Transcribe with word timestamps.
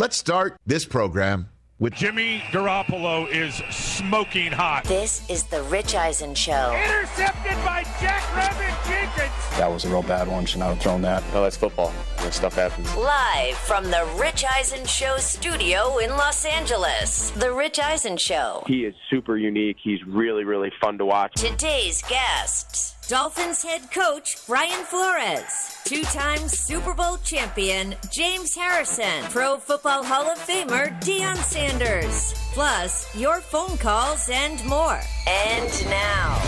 Let's 0.00 0.16
start 0.16 0.56
this 0.64 0.86
program 0.86 1.50
with 1.78 1.92
Jimmy 1.92 2.38
Garoppolo 2.52 3.28
is 3.28 3.56
smoking 3.68 4.50
hot. 4.50 4.84
This 4.84 5.28
is 5.28 5.42
the 5.42 5.62
Rich 5.64 5.94
Eisen 5.94 6.34
Show. 6.34 6.74
Intercepted 6.86 7.52
by 7.66 7.82
Jack 8.00 8.34
Rabbit 8.34 8.74
Jenkins. 8.88 9.58
That 9.58 9.70
was 9.70 9.84
a 9.84 9.90
real 9.90 10.02
bad 10.02 10.26
one. 10.26 10.46
Should 10.46 10.60
not 10.60 10.70
have 10.70 10.80
thrown 10.80 11.02
that. 11.02 11.22
No, 11.34 11.42
that's 11.42 11.58
football. 11.58 11.90
When 12.20 12.32
stuff 12.32 12.54
happens. 12.54 12.96
Live 12.96 13.58
from 13.58 13.90
the 13.90 14.08
Rich 14.18 14.42
Eisen 14.50 14.86
Show 14.86 15.18
studio 15.18 15.98
in 15.98 16.08
Los 16.12 16.46
Angeles. 16.46 17.28
The 17.32 17.52
Rich 17.52 17.78
Eisen 17.78 18.16
Show. 18.16 18.64
He 18.66 18.86
is 18.86 18.94
super 19.10 19.36
unique. 19.36 19.76
He's 19.82 20.02
really, 20.06 20.44
really 20.44 20.72
fun 20.80 20.96
to 20.96 21.04
watch. 21.04 21.34
Today's 21.34 22.00
guests 22.08 22.96
Dolphins 23.10 23.60
head 23.64 23.90
coach 23.90 24.36
Brian 24.46 24.84
Flores, 24.84 25.76
two 25.84 26.02
time 26.02 26.46
Super 26.46 26.94
Bowl 26.94 27.16
champion 27.24 27.96
James 28.08 28.54
Harrison, 28.54 29.24
Pro 29.30 29.56
Football 29.56 30.04
Hall 30.04 30.30
of 30.30 30.38
Famer 30.38 30.96
Deion 31.00 31.36
Sanders, 31.38 32.32
plus 32.52 33.12
your 33.16 33.40
phone 33.40 33.76
calls 33.78 34.30
and 34.32 34.64
more. 34.64 35.00
And 35.26 35.90
now, 35.90 36.40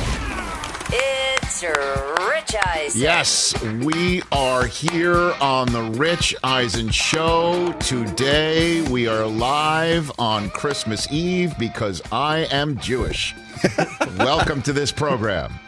it's 0.88 1.64
Rich 1.64 2.54
Eisen. 2.64 3.00
Yes, 3.00 3.60
we 3.84 4.22
are 4.30 4.64
here 4.64 5.34
on 5.40 5.66
the 5.72 5.82
Rich 5.82 6.36
Eisen 6.44 6.90
Show. 6.90 7.72
Today 7.80 8.88
we 8.88 9.08
are 9.08 9.26
live 9.26 10.12
on 10.16 10.48
Christmas 10.50 11.10
Eve 11.10 11.58
because 11.58 12.00
I 12.12 12.46
am 12.52 12.78
Jewish. 12.78 13.34
Welcome 14.16 14.62
to 14.62 14.72
this 14.72 14.92
program. 14.92 15.58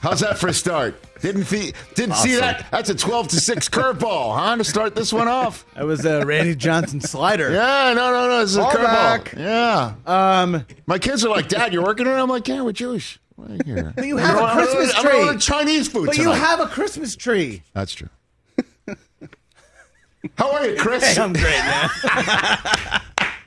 How's 0.00 0.20
that 0.20 0.38
for 0.38 0.48
a 0.48 0.52
start? 0.52 1.00
Didn't 1.22 1.44
see, 1.44 1.72
didn't 1.94 2.16
see 2.16 2.36
that? 2.36 2.66
That's 2.70 2.90
a 2.90 2.94
twelve 2.94 3.28
to 3.28 3.36
six 3.40 3.68
curveball, 3.70 4.36
huh? 4.36 4.56
To 4.56 4.64
start 4.64 4.94
this 4.94 5.12
one 5.12 5.28
off. 5.28 5.64
That 5.74 5.86
was 5.86 6.04
a 6.04 6.26
Randy 6.26 6.54
Johnson 6.54 7.00
slider. 7.00 7.50
Yeah, 7.50 7.94
no, 7.94 8.12
no, 8.12 8.28
no. 8.28 8.42
It's 8.42 8.54
a 8.56 8.58
Ball 8.58 8.72
curveball. 8.72 9.38
Yeah. 9.38 9.94
Um, 10.06 10.66
My 10.86 10.98
kids 10.98 11.24
are 11.24 11.30
like, 11.30 11.48
Dad, 11.48 11.72
you're 11.72 11.82
working 11.84 12.06
on? 12.06 12.18
I'm 12.20 12.28
like, 12.28 12.46
Yeah, 12.46 12.60
we're 12.62 12.72
Jewish. 12.72 13.18
Right 13.38 13.64
here. 13.64 13.92
But 13.96 14.06
you 14.06 14.18
have 14.18 14.36
a 14.36 14.52
Christmas 14.52 14.94
I'm 14.96 15.02
tree. 15.04 15.18
ordering 15.20 15.38
Chinese 15.38 15.88
food 15.88 16.06
but 16.06 16.18
you 16.18 16.30
have 16.30 16.60
a 16.60 16.66
Christmas 16.66 17.16
tree. 17.16 17.62
That's 17.72 17.94
true. 17.94 18.10
How 20.38 20.52
are 20.52 20.66
you, 20.66 20.76
Chris? 20.76 21.02
Hey, 21.16 21.22
I'm 21.22 21.32
great, 21.32 21.44
man. 21.44 23.00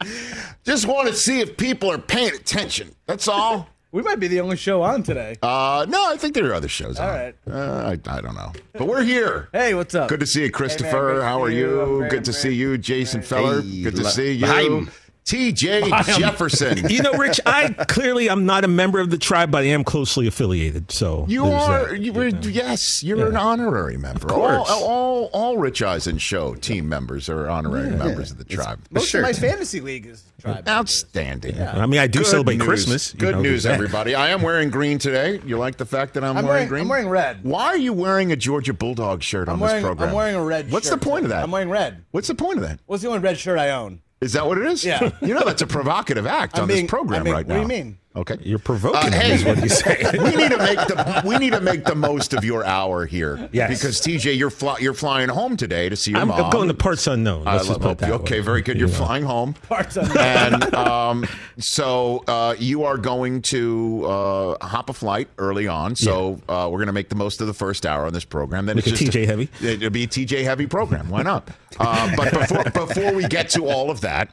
Just 0.64 0.86
want 0.88 1.08
to 1.08 1.14
see 1.14 1.40
if 1.40 1.56
people 1.58 1.92
are 1.92 1.98
paying 1.98 2.34
attention. 2.34 2.94
That's 3.06 3.28
all. 3.28 3.70
We 3.92 4.02
might 4.04 4.20
be 4.20 4.28
the 4.28 4.40
only 4.42 4.58
show 4.58 4.82
on 4.82 5.04
today. 5.04 5.36
Uh, 5.42 5.86
no, 5.90 6.12
I 6.12 6.18
think 6.18 6.34
there 6.36 6.50
are 6.50 6.54
other 6.54 6.68
shows. 6.68 7.00
All 7.00 7.08
on. 7.10 7.16
right. 7.16 7.36
Uh, 7.50 7.96
I, 8.08 8.18
I 8.18 8.22
don't 8.22 8.36
know, 8.36 8.52
but 8.74 8.88
we're 8.88 9.04
here. 9.04 9.50
Hey, 9.52 9.74
what's 9.74 9.96
up? 9.96 10.10
Good 10.10 10.20
to 10.20 10.26
see 10.26 10.44
you, 10.44 10.52
Christopher. 10.52 11.14
good 11.14 11.20
to 11.20 11.24
How 11.26 11.42
are 11.42 11.50
you. 11.50 11.70
you? 11.70 12.04
I'm 12.04 12.10
Good 12.10 12.26
to 12.26 12.32
I'm 12.32 12.36
see 12.36 12.54
you, 12.54 12.78
Jason 12.78 13.22
Feller. 13.22 13.62
Hey, 13.62 13.84
Good 13.84 13.96
to 13.96 14.06
see 14.06 14.34
you. 14.34 14.42
Behind. 14.46 14.90
TJ 15.28 16.18
Jefferson. 16.18 16.78
You 16.90 17.02
know, 17.04 17.12
Rich, 17.14 17.42
I 17.46 17.70
clearly 17.88 18.30
I'm 18.30 18.46
not 18.46 18.64
a 18.64 18.68
member 18.68 19.00
of 19.00 19.10
the 19.10 19.18
tribe, 19.18 19.52
but 19.52 19.64
I 19.64 19.68
am 19.68 19.84
closely 19.84 20.26
affiliated. 20.26 20.90
So 20.92 21.26
You 21.28 21.46
are. 21.48 21.90
that. 21.90 22.00
You 22.00 22.14
were. 22.14 22.28
Yes, 22.28 23.04
you're 23.04 23.28
an 23.28 23.36
honorary 23.36 23.98
member. 23.98 24.28
Of 24.28 24.32
course. 24.34 24.70
All, 24.70 24.84
all, 24.86 25.30
all 25.34 25.58
Rich 25.58 25.82
Eisen 25.82 26.18
show 26.18 26.56
team 26.56 26.88
members 26.88 27.28
are 27.30 27.50
honorary 27.50 27.90
members 27.92 28.32
of 28.32 28.38
the 28.38 28.46
tribe. 28.46 28.80
Most 28.90 29.10
Sure. 29.10 29.22
of 29.22 29.28
my 29.28 29.34
fantasy 29.34 29.82
league 29.82 30.06
is 30.06 30.24
tribe. 30.40 30.68
Outstanding. 30.68 31.62
I 31.62 31.86
mean, 31.88 32.00
I 32.00 32.08
do 32.08 32.20
Good 32.20 32.28
celebrate 32.28 32.58
news. 32.58 32.68
Christmas. 32.68 33.14
you 33.14 33.20
Good 33.20 33.36
know, 33.36 33.42
news, 33.42 33.66
everybody. 33.66 34.16
I 34.16 34.30
am 34.30 34.42
wearing 34.42 34.70
green 34.70 34.98
today. 34.98 35.42
You 35.46 35.58
like 35.58 35.76
the 35.78 35.86
fact 35.86 36.14
that 36.14 36.24
I'm, 36.24 36.38
I'm 36.38 36.46
wearing, 36.46 36.48
wearing- 36.48 36.68
green? 36.70 36.82
I'm 36.84 36.90
wearing 36.90 37.10
red. 37.10 37.44
Why 37.44 37.66
are 37.66 37.78
you 37.78 37.92
wearing 37.92 38.32
a 38.32 38.36
Georgia 38.38 38.74
Bulldog 38.74 39.22
shirt 39.24 39.50
on 39.50 39.56
I'm 39.56 39.60
this 39.60 39.68
wearing, 39.72 39.84
program? 39.86 40.10
I'm 40.10 40.16
wearing 40.16 40.36
a 40.36 40.44
red 40.44 40.72
What's 40.72 40.88
shirt. 40.88 41.00
the 41.02 41.06
point 41.06 41.26
of 41.26 41.30
that? 41.32 41.44
I'm 41.44 41.52
wearing 41.52 41.70
red. 41.70 42.06
What's 42.12 42.28
the 42.30 42.36
point 42.36 42.58
of 42.60 42.64
that? 42.64 42.80
What's 42.86 43.04
the 43.04 43.10
only 43.10 43.20
red 43.20 43.38
shirt 43.38 43.60
I 43.60 43.72
own? 43.72 44.02
Is 44.22 44.34
that 44.34 44.48
what 44.48 44.58
it 44.58 44.66
is? 44.66 44.84
Yeah. 44.84 45.12
You 45.22 45.34
know 45.34 45.44
that's 45.46 45.62
a 45.62 45.68
provocative 45.68 46.26
act 46.26 46.56
I'm 46.58 46.64
on 46.64 46.68
being- 46.68 46.86
this 46.86 46.90
program 46.90 47.24
being- 47.24 47.36
right 47.36 47.46
what 47.46 47.54
now. 47.56 47.56
do 47.56 47.62
you 47.62 47.68
mean? 47.68 47.98
Okay. 48.18 48.38
You're 48.42 48.58
provoking 48.60 49.14
Uh, 49.14 49.20
hey, 49.20 49.34
is 49.34 49.46
what 49.46 49.62
you 49.62 49.70
say. 49.70 50.06
we 50.14 50.36
need 50.36 50.50
to 50.52 50.58
make 50.58 50.80
the 50.80 51.22
we 51.26 51.38
need 51.38 51.52
to 51.54 51.62
make 51.62 51.86
the 51.86 51.96
most 51.96 52.34
of 52.34 52.44
your 52.44 52.66
hour 52.66 53.06
here. 53.06 53.48
Yes. 53.52 53.70
Because 53.80 54.02
TJ, 54.02 54.38
you're 54.38 54.50
fly, 54.50 54.78
you're 54.80 54.94
flying 54.96 55.30
home 55.30 55.56
today 55.56 55.88
to 55.90 55.96
see 55.96 56.12
your 56.12 56.22
I'm, 56.22 56.30
mom. 56.30 56.46
I'm 56.46 56.50
going 56.50 56.68
to 56.68 56.74
parts 56.74 57.06
unknown. 57.08 57.44
Let's 57.46 57.66
love 57.70 57.78
just 57.78 57.82
put 57.82 57.98
that 58.00 58.12
Okay, 58.12 58.36
way. 58.40 58.42
very 58.46 58.62
good. 58.64 58.76
You 58.78 58.82
You're 58.88 58.90
know. 58.90 59.06
flying 59.06 59.24
home. 59.24 59.54
Parts 59.54 59.98
unknown. 59.98 60.18
and 60.18 60.74
um, 60.76 61.26
so 61.60 62.24
uh, 62.28 62.56
you 62.58 62.84
are 62.86 62.98
going 62.98 63.42
to 63.44 64.06
uh, 64.06 64.66
hop 64.66 64.90
a 64.90 64.94
flight 64.94 65.28
early 65.38 65.68
on. 65.68 65.96
So 65.96 66.40
uh, 66.50 66.68
we're 66.72 66.80
going 66.80 66.88
to 66.88 66.94
make 66.94 67.10
the 67.10 67.16
most 67.16 67.40
of 67.42 67.48
the 67.48 67.54
first 67.54 67.86
hour 67.86 68.06
on 68.06 68.14
this 68.14 68.26
program. 68.26 68.66
Then 68.66 68.78
Make 68.78 68.88
it's 68.88 69.00
it 69.02 69.06
just 69.06 69.18
TJ 69.18 69.26
heavy? 69.28 69.50
It'll 69.62 69.90
be 69.90 70.04
a 70.04 70.08
TJ 70.08 70.44
heavy 70.44 70.66
program. 70.66 71.10
Why 71.10 71.22
not? 71.22 71.50
Uh, 71.80 72.16
but 72.16 72.32
before 72.34 72.64
before 72.88 73.14
we 73.14 73.28
get 73.28 73.50
to 73.52 73.68
all 73.68 73.92
of 73.92 74.02
that, 74.02 74.32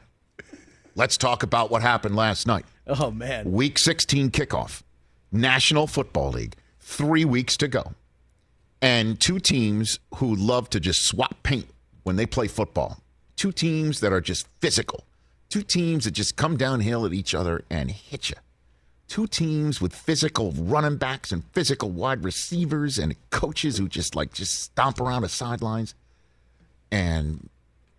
let's 0.95 1.17
talk 1.17 1.43
about 1.43 1.69
what 1.69 1.81
happened 1.81 2.15
last 2.15 2.47
night. 2.47 2.65
oh 2.87 3.11
man. 3.11 3.51
Week 3.51 3.77
16 3.77 4.31
kickoff, 4.31 4.81
National 5.31 5.87
Football 5.87 6.31
League. 6.31 6.55
Three 6.79 7.25
weeks 7.25 7.57
to 7.57 7.67
go, 7.67 7.93
and 8.81 9.19
two 9.19 9.39
teams 9.39 9.99
who 10.15 10.35
love 10.35 10.69
to 10.69 10.79
just 10.79 11.03
swap 11.03 11.41
paint 11.43 11.67
when 12.03 12.15
they 12.15 12.25
play 12.27 12.47
football. 12.47 12.99
Two 13.35 13.51
teams 13.51 13.99
that 14.01 14.13
are 14.13 14.21
just 14.21 14.47
physical. 14.61 15.03
Two 15.49 15.63
teams 15.63 16.05
that 16.05 16.11
just 16.11 16.35
come 16.35 16.57
downhill 16.57 17.05
at 17.05 17.13
each 17.13 17.33
other 17.33 17.63
and 17.69 17.89
hit 17.91 18.29
you. 18.29 18.35
Two 19.07 19.27
teams 19.27 19.81
with 19.81 19.93
physical 19.93 20.51
running 20.51 20.97
backs 20.97 21.31
and 21.31 21.43
physical 21.53 21.89
wide 21.89 22.23
receivers 22.23 22.97
and 22.97 23.15
coaches 23.29 23.77
who 23.77 23.87
just 23.87 24.15
like 24.15 24.33
just 24.33 24.59
stomp 24.59 24.99
around 24.99 25.23
the 25.23 25.29
sidelines. 25.29 25.95
And 26.91 27.49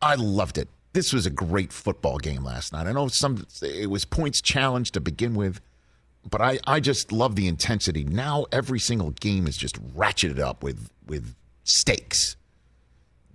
I 0.00 0.14
loved 0.14 0.58
it. 0.58 0.68
This 0.96 1.12
was 1.12 1.26
a 1.26 1.30
great 1.30 1.74
football 1.74 2.16
game 2.16 2.42
last 2.42 2.72
night. 2.72 2.86
I 2.86 2.92
know 2.92 3.08
some 3.08 3.46
it 3.60 3.90
was 3.90 4.06
points 4.06 4.40
challenge 4.40 4.92
to 4.92 5.00
begin 5.00 5.34
with, 5.34 5.60
but 6.30 6.40
I, 6.40 6.58
I 6.66 6.80
just 6.80 7.12
love 7.12 7.36
the 7.36 7.48
intensity. 7.48 8.02
Now 8.02 8.46
every 8.50 8.78
single 8.78 9.10
game 9.10 9.46
is 9.46 9.58
just 9.58 9.76
ratcheted 9.94 10.38
up 10.38 10.62
with 10.62 10.88
with 11.06 11.34
stakes. 11.64 12.36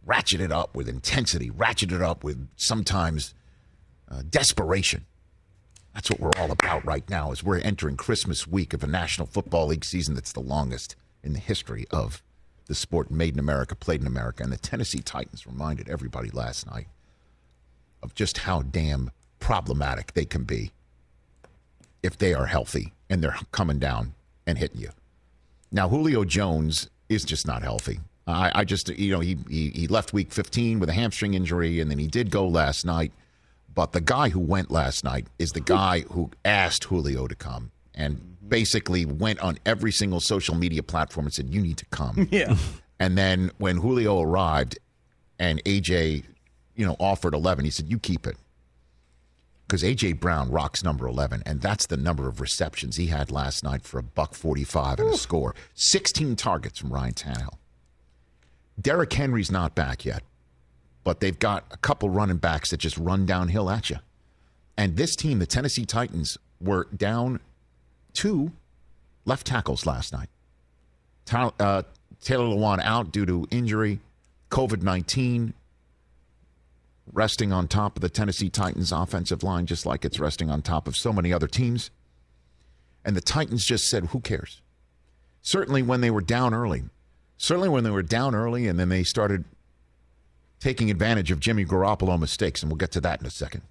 Ratcheted 0.08 0.52
up 0.52 0.76
with 0.76 0.90
intensity, 0.90 1.52
ratcheted 1.52 2.02
up 2.02 2.24
with 2.24 2.50
sometimes 2.56 3.36
uh, 4.10 4.24
desperation. 4.28 5.06
That's 5.94 6.10
what 6.10 6.20
we're 6.20 6.42
all 6.42 6.50
about 6.50 6.84
right 6.84 7.08
now 7.12 7.32
as 7.32 7.44
we're 7.44 7.60
entering 7.60 7.96
Christmas 7.96 8.48
week 8.48 8.74
of 8.74 8.84
a 8.84 8.88
National 8.88 9.28
Football 9.28 9.68
League 9.68 9.86
season 9.86 10.16
that's 10.16 10.32
the 10.32 10.40
longest 10.40 10.96
in 11.22 11.34
the 11.34 11.40
history 11.40 11.86
of 11.92 12.24
the 12.66 12.74
sport 12.74 13.12
made 13.12 13.36
in 13.36 13.40
America, 13.40 13.76
played 13.76 14.02
in 14.02 14.08
America. 14.08 14.42
And 14.42 14.52
the 14.52 14.58
Tennessee 14.58 15.04
Titans 15.04 15.46
reminded 15.46 15.90
everybody 15.90 16.32
last 16.32 16.66
night 16.66 16.88
of 18.04 18.16
just 18.16 18.40
how 18.40 18.62
damn 18.62 19.12
problematic 19.40 20.14
they 20.14 20.26
can 20.26 20.44
be 20.44 20.72
if 22.04 22.18
they 22.18 22.34
are 22.34 22.46
healthy 22.46 22.94
and 23.10 23.24
they're 23.24 23.38
coming 23.52 23.80
down 23.80 24.14
and 24.48 24.58
hitting 24.58 24.82
you. 24.82 24.90
Now, 25.72 25.88
Julio 25.90 26.24
Jones 26.24 26.90
is 27.10 27.24
just 27.24 27.48
not 27.48 27.62
healthy. 27.62 28.00
I, 28.28 28.52
I 28.56 28.64
just, 28.66 28.90
you 28.90 29.12
know, 29.12 29.20
he, 29.20 29.38
he 29.50 29.70
he 29.70 29.88
left 29.88 30.14
week 30.14 30.32
15 30.32 30.80
with 30.80 30.90
a 30.90 30.94
hamstring 30.94 31.34
injury, 31.34 31.80
and 31.80 31.90
then 31.90 31.98
he 31.98 32.08
did 32.08 32.30
go 32.30 32.48
last 32.48 32.86
night. 32.86 33.12
But 33.74 33.94
the 33.94 34.02
guy 34.02 34.30
who 34.30 34.40
went 34.40 34.70
last 34.70 35.04
night 35.04 35.28
is 35.40 35.54
the 35.54 35.62
guy 35.62 36.02
who 36.12 36.30
asked 36.44 36.86
Julio 36.86 37.28
to 37.28 37.36
come 37.36 37.72
and 37.96 38.38
basically 38.48 39.06
went 39.06 39.40
on 39.40 39.58
every 39.66 39.92
single 39.92 40.20
social 40.20 40.56
media 40.56 40.84
platform 40.84 41.26
and 41.26 41.34
said, 41.34 41.50
You 41.54 41.62
need 41.62 41.78
to 41.78 41.86
come. 41.86 42.28
Yeah. 42.32 42.56
And 43.00 43.18
then 43.18 43.50
when 43.58 43.78
Julio 43.78 44.22
arrived 44.22 44.78
and 45.40 45.64
AJ, 45.64 46.24
you 46.76 46.86
know, 46.86 46.96
offered 47.00 47.34
11, 47.34 47.66
he 47.66 47.72
said, 47.72 47.90
You 47.90 48.00
keep 48.00 48.26
it. 48.28 48.38
Because 49.68 49.84
AJ 49.84 50.20
Brown 50.20 50.52
rocks 50.52 50.84
number 50.84 51.08
11, 51.08 51.44
and 51.46 51.62
that's 51.62 51.86
the 51.86 51.96
number 51.96 52.28
of 52.28 52.42
receptions 52.42 52.98
he 52.98 53.08
had 53.08 53.32
last 53.32 53.64
night 53.64 53.84
for 53.84 54.00
a 54.00 54.04
buck 54.04 54.34
45 54.34 55.00
and 55.00 55.14
a 55.14 55.18
score. 55.18 55.56
16 55.76 56.36
targets 56.36 56.80
from 56.80 56.92
Ryan 56.92 57.14
Tannehill. 57.14 57.54
Derrick 58.80 59.14
Henry's 59.14 59.50
not 59.50 59.74
back 59.74 60.04
yet, 60.04 60.24
but 61.06 61.22
they've 61.22 61.40
got 61.40 61.66
a 61.72 61.78
couple 61.78 62.10
running 62.10 62.38
backs 62.38 62.72
that 62.72 62.78
just 62.78 62.98
run 62.98 63.26
downhill 63.26 63.70
at 63.70 63.90
you. 63.90 63.98
And 64.78 64.98
this 64.98 65.16
team, 65.16 65.40
the 65.40 65.46
Tennessee 65.46 65.86
Titans, 65.86 66.38
were 66.60 66.88
down 66.96 67.40
two 68.14 68.52
left 69.26 69.48
tackles 69.48 69.86
last 69.86 70.12
night. 70.12 70.30
Uh, 71.32 71.84
Taylor 72.22 72.46
Lewan 72.46 72.82
out 72.84 73.12
due 73.12 73.26
to 73.26 73.48
injury, 73.52 74.00
COVID 74.50 74.82
19, 74.82 75.54
resting 77.12 77.52
on 77.52 77.68
top 77.68 77.98
of 77.98 78.02
the 78.02 78.10
Tennessee 78.10 78.50
Titans 78.50 78.92
offensive 78.92 79.44
line, 79.44 79.66
just 79.66 79.86
like 79.86 80.06
it's 80.06 80.20
resting 80.20 80.50
on 80.50 80.62
top 80.62 80.88
of 80.88 80.96
so 80.96 81.12
many 81.12 81.34
other 81.34 81.48
teams. 81.48 81.92
And 83.04 83.16
the 83.16 83.22
Titans 83.22 83.66
just 83.66 83.90
said, 83.90 84.08
who 84.08 84.20
cares? 84.20 84.62
Certainly 85.42 85.84
when 85.84 86.02
they 86.02 86.12
were 86.12 86.22
down 86.22 86.54
early, 86.54 86.84
certainly 87.38 87.70
when 87.70 87.84
they 87.84 87.90
were 87.90 88.04
down 88.04 88.36
early 88.36 88.68
and 88.68 88.80
then 88.80 88.90
they 88.90 89.04
started 89.04 89.46
taking 90.60 90.92
advantage 90.92 91.32
of 91.32 91.40
Jimmy 91.40 91.66
Garoppolo 91.66 92.20
mistakes, 92.20 92.62
and 92.62 92.72
we'll 92.72 92.78
get 92.78 92.92
to 92.92 93.02
that 93.02 93.20
in 93.20 93.26
a 93.26 93.32
second. 93.32 93.64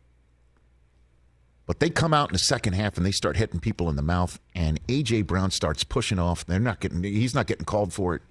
But 1.66 1.78
they 1.78 1.88
come 1.88 2.12
out 2.12 2.30
in 2.30 2.32
the 2.32 2.38
second 2.40 2.72
half 2.72 2.96
and 2.96 3.06
they 3.06 3.12
start 3.12 3.36
hitting 3.36 3.60
people 3.60 3.88
in 3.88 3.94
the 3.94 4.02
mouth, 4.02 4.40
and 4.56 4.84
AJ 4.88 5.28
Brown 5.28 5.52
starts 5.52 5.84
pushing 5.84 6.18
off. 6.18 6.44
They're 6.44 6.58
not 6.58 6.80
getting 6.80 7.04
he's 7.04 7.34
not 7.34 7.46
getting 7.46 7.64
called 7.64 7.92
for 7.92 8.16
it. 8.16 8.22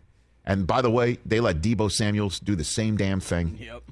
And 0.46 0.68
by 0.68 0.81
the 0.81 0.92
way, 0.92 1.19
they 1.25 1.40
let 1.40 1.62
Deebo 1.62 1.90
Samuels 1.90 2.42
do 2.42 2.56
the 2.56 2.66
same 2.66 2.98
damn 2.98 3.22
thing. 3.22 3.57
Yep. 3.62 3.84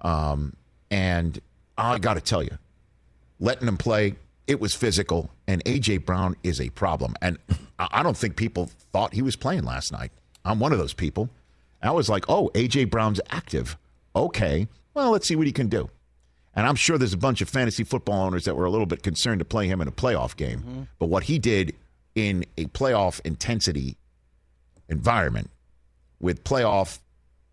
Um, 0.00 0.54
and 0.90 1.40
I 1.76 1.98
got 1.98 2.14
to 2.14 2.20
tell 2.20 2.42
you, 2.42 2.58
letting 3.40 3.68
him 3.68 3.76
play, 3.76 4.14
it 4.46 4.60
was 4.60 4.74
physical, 4.74 5.30
and 5.46 5.62
A.J. 5.66 5.98
Brown 5.98 6.36
is 6.42 6.60
a 6.60 6.70
problem. 6.70 7.14
And 7.20 7.38
I 7.78 8.02
don't 8.02 8.16
think 8.16 8.36
people 8.36 8.70
thought 8.92 9.12
he 9.12 9.22
was 9.22 9.36
playing 9.36 9.64
last 9.64 9.92
night. 9.92 10.10
I'm 10.44 10.58
one 10.58 10.72
of 10.72 10.78
those 10.78 10.94
people. 10.94 11.28
I 11.82 11.90
was 11.90 12.08
like, 12.08 12.24
oh, 12.28 12.50
A.J. 12.54 12.86
Brown's 12.86 13.20
active. 13.30 13.76
Okay, 14.16 14.66
well, 14.94 15.10
let's 15.10 15.28
see 15.28 15.36
what 15.36 15.46
he 15.46 15.52
can 15.52 15.68
do. 15.68 15.90
And 16.56 16.66
I'm 16.66 16.74
sure 16.74 16.98
there's 16.98 17.12
a 17.12 17.18
bunch 17.18 17.40
of 17.40 17.48
fantasy 17.48 17.84
football 17.84 18.22
owners 18.24 18.44
that 18.46 18.56
were 18.56 18.64
a 18.64 18.70
little 18.70 18.86
bit 18.86 19.02
concerned 19.02 19.38
to 19.38 19.44
play 19.44 19.68
him 19.68 19.80
in 19.80 19.86
a 19.86 19.92
playoff 19.92 20.34
game. 20.36 20.88
But 20.98 21.06
what 21.06 21.24
he 21.24 21.38
did 21.38 21.76
in 22.16 22.44
a 22.56 22.64
playoff 22.66 23.20
intensity 23.24 23.96
environment 24.88 25.50
with 26.18 26.42
playoff 26.42 26.98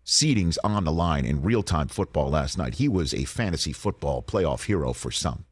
seedings 0.06 0.56
on 0.62 0.84
the 0.84 0.92
line 0.92 1.26
in 1.26 1.42
real 1.42 1.62
time 1.62 1.88
football 1.88 2.30
last 2.30 2.56
night, 2.56 2.74
he 2.74 2.88
was 2.88 3.12
a 3.12 3.24
fantasy 3.24 3.72
football 3.72 4.22
playoff 4.22 4.64
hero 4.64 4.92
for 4.92 5.10
some. 5.10 5.44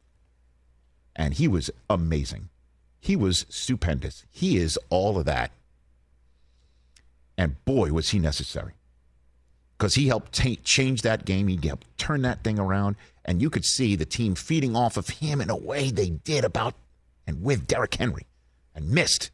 And 1.15 1.33
he 1.35 1.47
was 1.47 1.69
amazing. 1.89 2.49
He 2.99 3.15
was 3.15 3.45
stupendous. 3.49 4.25
He 4.31 4.57
is 4.57 4.79
all 4.89 5.17
of 5.17 5.25
that. 5.25 5.51
And 7.37 7.63
boy, 7.65 7.91
was 7.91 8.09
he 8.09 8.19
necessary 8.19 8.73
because 9.77 9.95
he 9.95 10.07
helped 10.07 10.33
ta 10.33 10.55
change 10.63 11.01
that 11.01 11.25
game. 11.25 11.47
He 11.47 11.59
helped 11.67 11.97
turn 11.97 12.21
that 12.21 12.43
thing 12.43 12.59
around, 12.59 12.95
and 13.25 13.41
you 13.41 13.49
could 13.49 13.65
see 13.65 13.95
the 13.95 14.05
team 14.05 14.35
feeding 14.35 14.75
off 14.75 14.97
of 14.97 15.09
him 15.09 15.41
in 15.41 15.49
a 15.49 15.55
way 15.55 15.91
they 15.91 16.09
did 16.09 16.45
about 16.45 16.75
and 17.27 17.43
with 17.43 17.67
Derrick 17.67 17.95
Henry, 17.95 18.27
and 18.73 18.89
missed. 18.89 19.31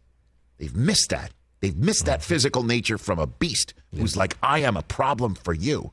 They've 0.57 0.75
missed 0.75 1.09
that. 1.09 1.31
They've 1.59 1.75
missed 1.75 2.05
that 2.05 2.19
mm-hmm. 2.19 2.33
physical 2.33 2.63
nature 2.63 2.97
from 2.97 3.19
a 3.19 3.27
beast 3.27 3.73
who's 3.95 4.17
like, 4.17 4.37
I 4.41 4.59
am 4.59 4.77
a 4.77 4.81
problem 4.81 5.35
for 5.35 5.53
you. 5.53 5.91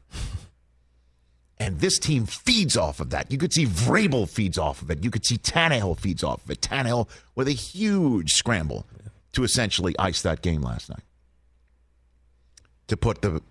And 1.61 1.81
this 1.81 1.99
team 1.99 2.27
feeds 2.27 2.77
off 2.77 3.01
of 3.01 3.11
that. 3.11 3.33
You 3.33 3.39
could 3.39 3.53
see 3.53 3.67
Vrabel 3.67 4.29
feeds 4.29 4.59
off 4.59 4.81
of 4.81 4.91
it. 4.91 5.03
You 5.03 5.11
could 5.11 5.27
see 5.27 5.39
Tannehill 5.39 5.99
feeds 5.99 6.23
off 6.23 6.45
of 6.45 6.51
it. 6.51 6.61
Tannehill 6.61 7.09
with 7.35 7.49
a 7.49 7.53
huge 7.53 8.35
scramble 8.35 8.87
to 9.33 9.43
essentially 9.43 9.95
ice 9.99 10.23
that 10.23 10.41
game 10.41 10.63
last 10.63 10.89
night. 10.89 11.03
To 12.87 12.97
put 12.97 13.23
the 13.23 13.43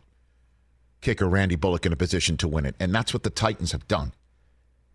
kicker 1.01 1.27
Randy 1.27 1.55
Bullock 1.55 1.85
in 1.85 1.93
a 1.93 1.97
position 1.97 2.37
to 2.37 2.47
win 2.47 2.65
it. 2.65 2.75
And 2.79 2.95
that's 2.95 3.13
what 3.13 3.23
the 3.23 3.29
Titans 3.29 3.73
have 3.73 3.87
done. 3.87 4.13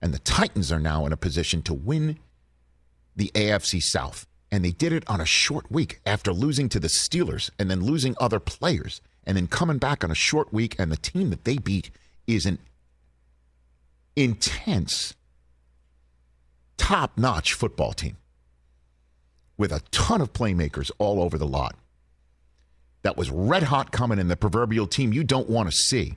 And 0.01 0.13
the 0.13 0.19
Titans 0.19 0.73
are 0.73 0.81
now 0.81 1.07
in 1.07 1.13
a 1.13 1.17
position 1.17 1.63
to 1.63 1.75
win 1.75 2.19
the 3.15 3.31
AFC 3.35 3.83
South. 3.83 4.27
And 4.51 4.65
they 4.65 4.73
did 4.73 4.93
it 4.93 5.05
on 5.07 5.21
a 5.21 5.27
short 5.27 5.71
week 5.71 6.01
after 6.05 6.33
losing 6.33 6.69
to 6.71 6.81
the 6.81 6.89
Steelers 6.89 7.51
and 7.59 7.71
then 7.71 7.85
losing 7.85 8.17
other 8.19 8.41
players 8.41 9.01
and 9.25 9.37
then 9.37 9.47
coming 9.47 9.79
back 9.79 10.05
on 10.05 10.11
a 10.11 10.15
short 10.15 10.53
week. 10.53 10.77
And 10.79 10.91
the 10.91 10.97
team 10.97 11.31
that 11.31 11.45
they 11.45 11.59
beat 11.59 11.91
is 12.27 12.47
an 12.47 12.59
intense, 14.17 15.15
top 16.77 17.17
notch 17.17 17.55
football 17.55 17.93
team 17.93 18.17
with 19.57 19.73
a 19.73 19.81
ton 19.91 20.21
of 20.21 20.33
playmakers 20.33 20.91
all 20.99 21.23
over 21.23 21.39
the 21.39 21.47
lot 21.47 21.77
that 23.03 23.17
was 23.17 23.31
red 23.31 23.65
hot 23.65 23.93
coming 23.93 24.19
in 24.19 24.29
the 24.29 24.37
proverbial 24.37 24.87
team 24.87 25.13
you 25.13 25.25
don't 25.25 25.49
want 25.49 25.71
to 25.71 25.77
see. 25.77 26.17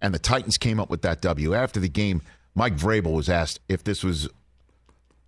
And 0.00 0.14
the 0.14 0.18
Titans 0.18 0.56
came 0.56 0.80
up 0.80 0.88
with 0.88 1.02
that 1.02 1.20
W. 1.20 1.54
After 1.54 1.78
the 1.78 1.88
game, 1.88 2.22
Mike 2.54 2.76
Vrabel 2.76 3.12
was 3.12 3.28
asked 3.28 3.60
if 3.68 3.84
this 3.84 4.02
was 4.02 4.28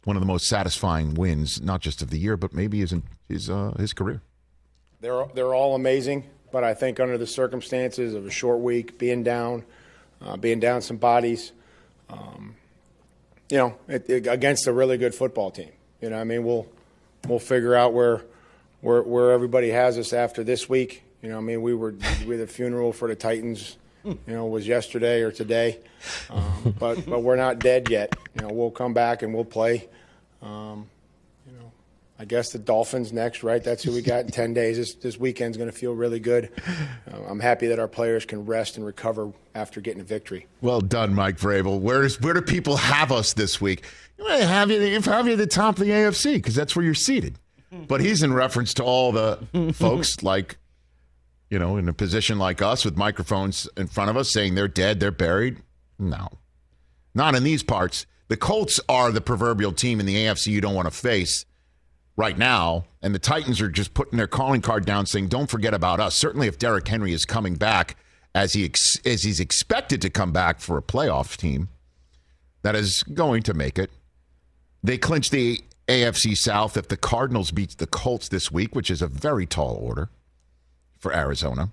one 0.04 0.16
of 0.16 0.20
the 0.20 0.26
most 0.26 0.46
satisfying 0.46 1.14
wins, 1.14 1.60
not 1.60 1.80
just 1.80 2.02
of 2.02 2.10
the 2.10 2.18
year, 2.18 2.36
but 2.36 2.52
maybe 2.52 2.80
his 2.80 2.94
his 3.28 3.50
uh, 3.50 3.74
his 3.78 3.92
career. 3.92 4.22
They're 5.00 5.26
they're 5.34 5.54
all 5.54 5.74
amazing, 5.74 6.24
but 6.52 6.62
I 6.62 6.74
think 6.74 7.00
under 7.00 7.18
the 7.18 7.26
circumstances 7.26 8.14
of 8.14 8.26
a 8.26 8.30
short 8.30 8.60
week, 8.60 8.98
being 8.98 9.22
down, 9.22 9.64
uh, 10.20 10.36
being 10.36 10.60
down 10.60 10.82
some 10.82 10.98
bodies, 10.98 11.52
um, 12.10 12.54
you 13.50 13.56
know, 13.58 13.74
it, 13.88 14.08
it- 14.08 14.26
against 14.26 14.66
a 14.66 14.72
really 14.72 14.98
good 14.98 15.14
football 15.14 15.50
team. 15.50 15.70
You 16.00 16.10
know, 16.10 16.18
I 16.20 16.24
mean, 16.24 16.44
we'll 16.44 16.66
we'll 17.28 17.38
figure 17.38 17.74
out 17.74 17.92
where 17.92 18.22
where 18.80 19.02
where 19.02 19.32
everybody 19.32 19.70
has 19.70 19.98
us 19.98 20.12
after 20.12 20.44
this 20.44 20.68
week. 20.68 21.02
You 21.22 21.30
know, 21.30 21.38
I 21.38 21.40
mean, 21.40 21.62
we 21.62 21.74
were 21.74 21.94
we 22.26 22.36
the 22.36 22.46
funeral 22.46 22.92
for 22.92 23.08
the 23.08 23.14
Titans. 23.16 23.76
You 24.04 24.18
know, 24.26 24.46
was 24.46 24.66
yesterday 24.66 25.20
or 25.22 25.30
today, 25.30 25.78
um, 26.28 26.74
but 26.80 27.06
but 27.06 27.20
we're 27.22 27.36
not 27.36 27.60
dead 27.60 27.88
yet. 27.88 28.12
You 28.34 28.42
know, 28.42 28.52
we'll 28.52 28.72
come 28.72 28.92
back 28.92 29.22
and 29.22 29.32
we'll 29.32 29.44
play. 29.44 29.88
Um, 30.42 30.88
I 32.22 32.24
guess 32.24 32.52
the 32.52 32.58
Dolphins 32.60 33.12
next, 33.12 33.42
right? 33.42 33.64
That's 33.64 33.82
who 33.82 33.90
we 33.90 34.00
got 34.00 34.20
in 34.20 34.30
10 34.30 34.54
days. 34.54 34.76
This, 34.76 34.94
this 34.94 35.18
weekend's 35.18 35.56
going 35.56 35.68
to 35.68 35.76
feel 35.76 35.92
really 35.92 36.20
good. 36.20 36.50
Uh, 37.12 37.16
I'm 37.26 37.40
happy 37.40 37.66
that 37.66 37.80
our 37.80 37.88
players 37.88 38.24
can 38.24 38.46
rest 38.46 38.76
and 38.76 38.86
recover 38.86 39.32
after 39.56 39.80
getting 39.80 40.00
a 40.00 40.04
victory. 40.04 40.46
Well 40.60 40.80
done, 40.80 41.14
Mike 41.14 41.36
Vrabel. 41.36 41.80
Where's 41.80 42.20
where 42.20 42.32
do 42.32 42.40
people 42.40 42.76
have 42.76 43.10
us 43.10 43.32
this 43.32 43.60
week? 43.60 43.82
Might 44.20 44.44
have 44.44 44.70
you 44.70 44.80
if 44.80 45.04
have 45.06 45.26
you 45.26 45.32
at 45.32 45.38
the 45.38 45.48
top 45.48 45.80
of 45.80 45.84
the 45.84 45.90
AFC 45.90 46.34
because 46.34 46.54
that's 46.54 46.76
where 46.76 46.84
you're 46.84 46.94
seated. 46.94 47.40
But 47.88 48.00
he's 48.00 48.22
in 48.22 48.32
reference 48.32 48.72
to 48.74 48.84
all 48.84 49.10
the 49.10 49.40
folks 49.74 50.22
like 50.22 50.58
you 51.50 51.58
know 51.58 51.76
in 51.76 51.88
a 51.88 51.92
position 51.92 52.38
like 52.38 52.62
us 52.62 52.84
with 52.84 52.96
microphones 52.96 53.68
in 53.76 53.88
front 53.88 54.10
of 54.10 54.16
us 54.16 54.30
saying 54.30 54.54
they're 54.54 54.68
dead, 54.68 55.00
they're 55.00 55.10
buried. 55.10 55.60
No, 55.98 56.28
not 57.16 57.34
in 57.34 57.42
these 57.42 57.64
parts. 57.64 58.06
The 58.28 58.36
Colts 58.36 58.78
are 58.88 59.10
the 59.10 59.20
proverbial 59.20 59.72
team 59.72 59.98
in 59.98 60.06
the 60.06 60.14
AFC 60.14 60.52
you 60.52 60.60
don't 60.60 60.76
want 60.76 60.86
to 60.86 60.96
face 60.96 61.46
right 62.16 62.36
now, 62.36 62.84
and 63.02 63.14
the 63.14 63.18
Titans 63.18 63.60
are 63.60 63.68
just 63.68 63.94
putting 63.94 64.16
their 64.16 64.26
calling 64.26 64.60
card 64.60 64.84
down, 64.84 65.06
saying, 65.06 65.28
"Don't 65.28 65.50
forget 65.50 65.74
about 65.74 66.00
us." 66.00 66.14
Certainly, 66.14 66.48
if 66.48 66.58
Derrick 66.58 66.86
Henry 66.86 67.12
is 67.12 67.24
coming 67.24 67.54
back 67.54 67.96
as 68.34 68.52
he 68.52 68.64
ex- 68.64 68.98
as 69.04 69.22
he's 69.22 69.40
expected 69.40 70.00
to 70.02 70.10
come 70.10 70.32
back 70.32 70.60
for 70.60 70.78
a 70.78 70.82
playoff 70.82 71.36
team 71.36 71.68
that 72.62 72.74
is 72.74 73.02
going 73.02 73.42
to 73.44 73.54
make 73.54 73.78
it, 73.78 73.90
they 74.82 74.98
clinch 74.98 75.30
the 75.30 75.62
AFC 75.88 76.36
South 76.36 76.76
if 76.76 76.88
the 76.88 76.96
Cardinals 76.96 77.50
beat 77.50 77.76
the 77.78 77.86
Colts 77.86 78.28
this 78.28 78.50
week, 78.50 78.74
which 78.74 78.90
is 78.90 79.02
a 79.02 79.06
very 79.06 79.46
tall 79.46 79.74
order 79.74 80.10
for 80.98 81.14
Arizona 81.14 81.70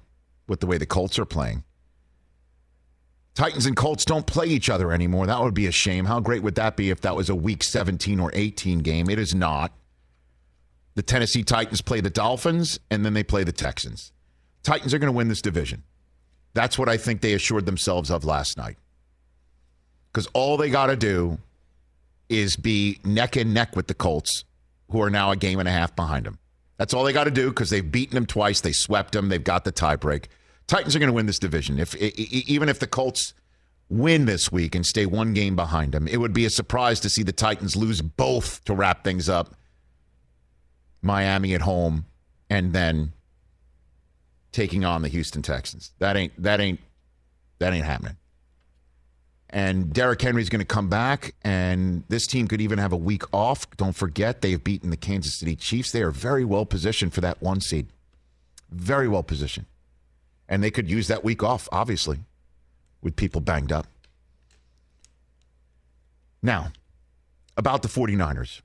with 0.47 0.59
the 0.59 0.67
way 0.67 0.77
the 0.77 0.85
Colts 0.85 1.19
are 1.19 1.25
playing. 1.25 1.63
Titans 3.35 3.65
and 3.65 3.77
Colts 3.77 4.03
don't 4.03 4.25
play 4.25 4.47
each 4.47 4.69
other 4.69 4.91
anymore. 4.91 5.27
That 5.27 5.41
would 5.41 5.53
be 5.53 5.67
a 5.67 5.71
shame. 5.71 6.05
How 6.05 6.19
great 6.19 6.43
would 6.43 6.55
that 6.55 6.75
be 6.75 6.89
if 6.89 6.99
that 7.01 7.15
was 7.15 7.29
a 7.29 7.35
week 7.35 7.63
17 7.63 8.19
or 8.19 8.31
18 8.33 8.79
game? 8.79 9.09
It 9.09 9.19
is 9.19 9.33
not. 9.33 9.71
The 10.95 11.01
Tennessee 11.01 11.43
Titans 11.43 11.81
play 11.81 12.01
the 12.01 12.09
Dolphins 12.09 12.79
and 12.89 13.05
then 13.05 13.13
they 13.13 13.23
play 13.23 13.43
the 13.43 13.51
Texans. 13.51 14.11
Titans 14.63 14.93
are 14.93 14.99
going 14.99 15.11
to 15.11 15.15
win 15.15 15.29
this 15.29 15.41
division. 15.41 15.83
That's 16.53 16.77
what 16.77 16.89
I 16.89 16.97
think 16.97 17.21
they 17.21 17.33
assured 17.33 17.65
themselves 17.65 18.09
of 18.09 18.25
last 18.25 18.57
night. 18.57 18.77
Because 20.11 20.27
all 20.33 20.57
they 20.57 20.69
got 20.69 20.87
to 20.87 20.95
do 20.95 21.37
is 22.27 22.55
be 22.55 22.99
neck 23.03 23.35
and 23.35 23.53
neck 23.53 23.75
with 23.75 23.87
the 23.87 23.93
Colts, 23.93 24.43
who 24.91 25.01
are 25.01 25.09
now 25.09 25.31
a 25.31 25.35
game 25.35 25.59
and 25.59 25.67
a 25.67 25.71
half 25.71 25.95
behind 25.95 26.25
them. 26.25 26.39
That's 26.77 26.93
all 26.93 27.03
they 27.03 27.13
got 27.13 27.25
to 27.25 27.31
do 27.31 27.49
because 27.49 27.69
they've 27.69 27.91
beaten 27.91 28.15
them 28.15 28.25
twice. 28.25 28.61
They 28.61 28.71
swept 28.71 29.11
them. 29.11 29.29
They've 29.29 29.43
got 29.43 29.65
the 29.65 29.71
tiebreak. 29.71 30.25
Titans 30.67 30.95
are 30.95 30.99
going 30.99 31.09
to 31.09 31.13
win 31.13 31.25
this 31.25 31.39
division. 31.39 31.79
If 31.79 31.95
even 31.95 32.69
if 32.69 32.79
the 32.79 32.87
Colts 32.87 33.33
win 33.89 34.25
this 34.25 34.51
week 34.51 34.75
and 34.75 34.85
stay 34.85 35.05
one 35.05 35.33
game 35.33 35.55
behind 35.55 35.91
them, 35.91 36.07
it 36.07 36.17
would 36.17 36.33
be 36.33 36.45
a 36.45 36.49
surprise 36.49 36.99
to 37.01 37.09
see 37.09 37.23
the 37.23 37.31
Titans 37.31 37.75
lose 37.75 38.01
both 38.01 38.63
to 38.65 38.73
wrap 38.73 39.03
things 39.03 39.27
up. 39.27 39.55
Miami 41.01 41.53
at 41.53 41.61
home, 41.61 42.05
and 42.49 42.73
then 42.73 43.13
taking 44.51 44.83
on 44.83 45.01
the 45.01 45.07
Houston 45.07 45.41
Texans. 45.41 45.91
That 45.99 46.17
ain't 46.17 46.41
that 46.41 46.59
ain't 46.59 46.79
that 47.59 47.73
ain't 47.73 47.85
happening. 47.85 48.17
And 49.51 49.91
Derrick 49.91 50.21
Henry's 50.21 50.49
going 50.49 50.59
to 50.59 50.65
come 50.65 50.89
back, 50.89 51.33
and 51.43 52.03
this 52.07 52.27
team 52.27 52.47
could 52.47 52.61
even 52.61 52.77
have 52.77 52.93
a 52.93 52.97
week 52.97 53.23
off. 53.33 53.69
Don't 53.77 53.95
forget, 53.95 54.41
they 54.41 54.51
have 54.51 54.63
beaten 54.63 54.91
the 54.91 54.97
Kansas 54.97 55.33
City 55.33 55.55
Chiefs. 55.55 55.91
They 55.91 56.03
are 56.03 56.11
very 56.11 56.45
well 56.45 56.65
positioned 56.65 57.13
for 57.13 57.21
that 57.21 57.41
one 57.41 57.59
seed. 57.59 57.87
Very 58.69 59.07
well 59.07 59.23
positioned. 59.23 59.65
And 60.47 60.63
they 60.63 60.69
could 60.69 60.89
use 60.89 61.07
that 61.07 61.23
week 61.23 61.41
off, 61.41 61.67
obviously, 61.71 62.19
with 63.01 63.15
people 63.15 63.41
banged 63.41 63.71
up. 63.71 63.87
Now, 66.43 66.71
about 67.57 67.81
the 67.81 67.87
49ers. 67.87 68.61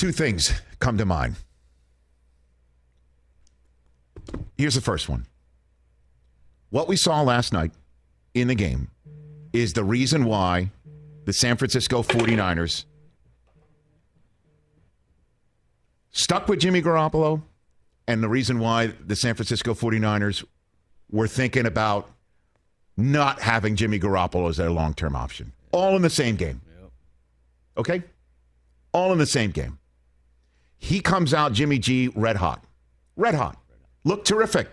Two 0.00 0.12
things 0.12 0.50
come 0.78 0.96
to 0.96 1.04
mind. 1.04 1.36
Here's 4.56 4.74
the 4.74 4.80
first 4.80 5.10
one. 5.10 5.26
What 6.70 6.88
we 6.88 6.96
saw 6.96 7.20
last 7.20 7.52
night 7.52 7.72
in 8.32 8.48
the 8.48 8.54
game 8.54 8.88
is 9.52 9.74
the 9.74 9.84
reason 9.84 10.24
why 10.24 10.70
the 11.26 11.34
San 11.34 11.58
Francisco 11.58 12.02
49ers 12.02 12.86
stuck 16.12 16.48
with 16.48 16.60
Jimmy 16.60 16.80
Garoppolo 16.80 17.42
and 18.08 18.22
the 18.22 18.28
reason 18.30 18.58
why 18.58 18.94
the 19.06 19.16
San 19.16 19.34
Francisco 19.34 19.74
49ers 19.74 20.42
were 21.10 21.28
thinking 21.28 21.66
about 21.66 22.08
not 22.96 23.38
having 23.38 23.76
Jimmy 23.76 24.00
Garoppolo 24.00 24.48
as 24.48 24.56
their 24.56 24.70
long 24.70 24.94
term 24.94 25.14
option. 25.14 25.52
All 25.72 25.94
in 25.94 26.00
the 26.00 26.08
same 26.08 26.36
game. 26.36 26.62
Okay? 27.76 28.02
All 28.94 29.12
in 29.12 29.18
the 29.18 29.26
same 29.26 29.50
game. 29.50 29.76
He 30.80 31.00
comes 31.00 31.32
out, 31.32 31.52
Jimmy 31.52 31.78
G, 31.78 32.08
red 32.08 32.36
hot. 32.36 32.64
Red 33.16 33.34
hot. 33.34 33.56
Looked 34.02 34.26
terrific. 34.26 34.68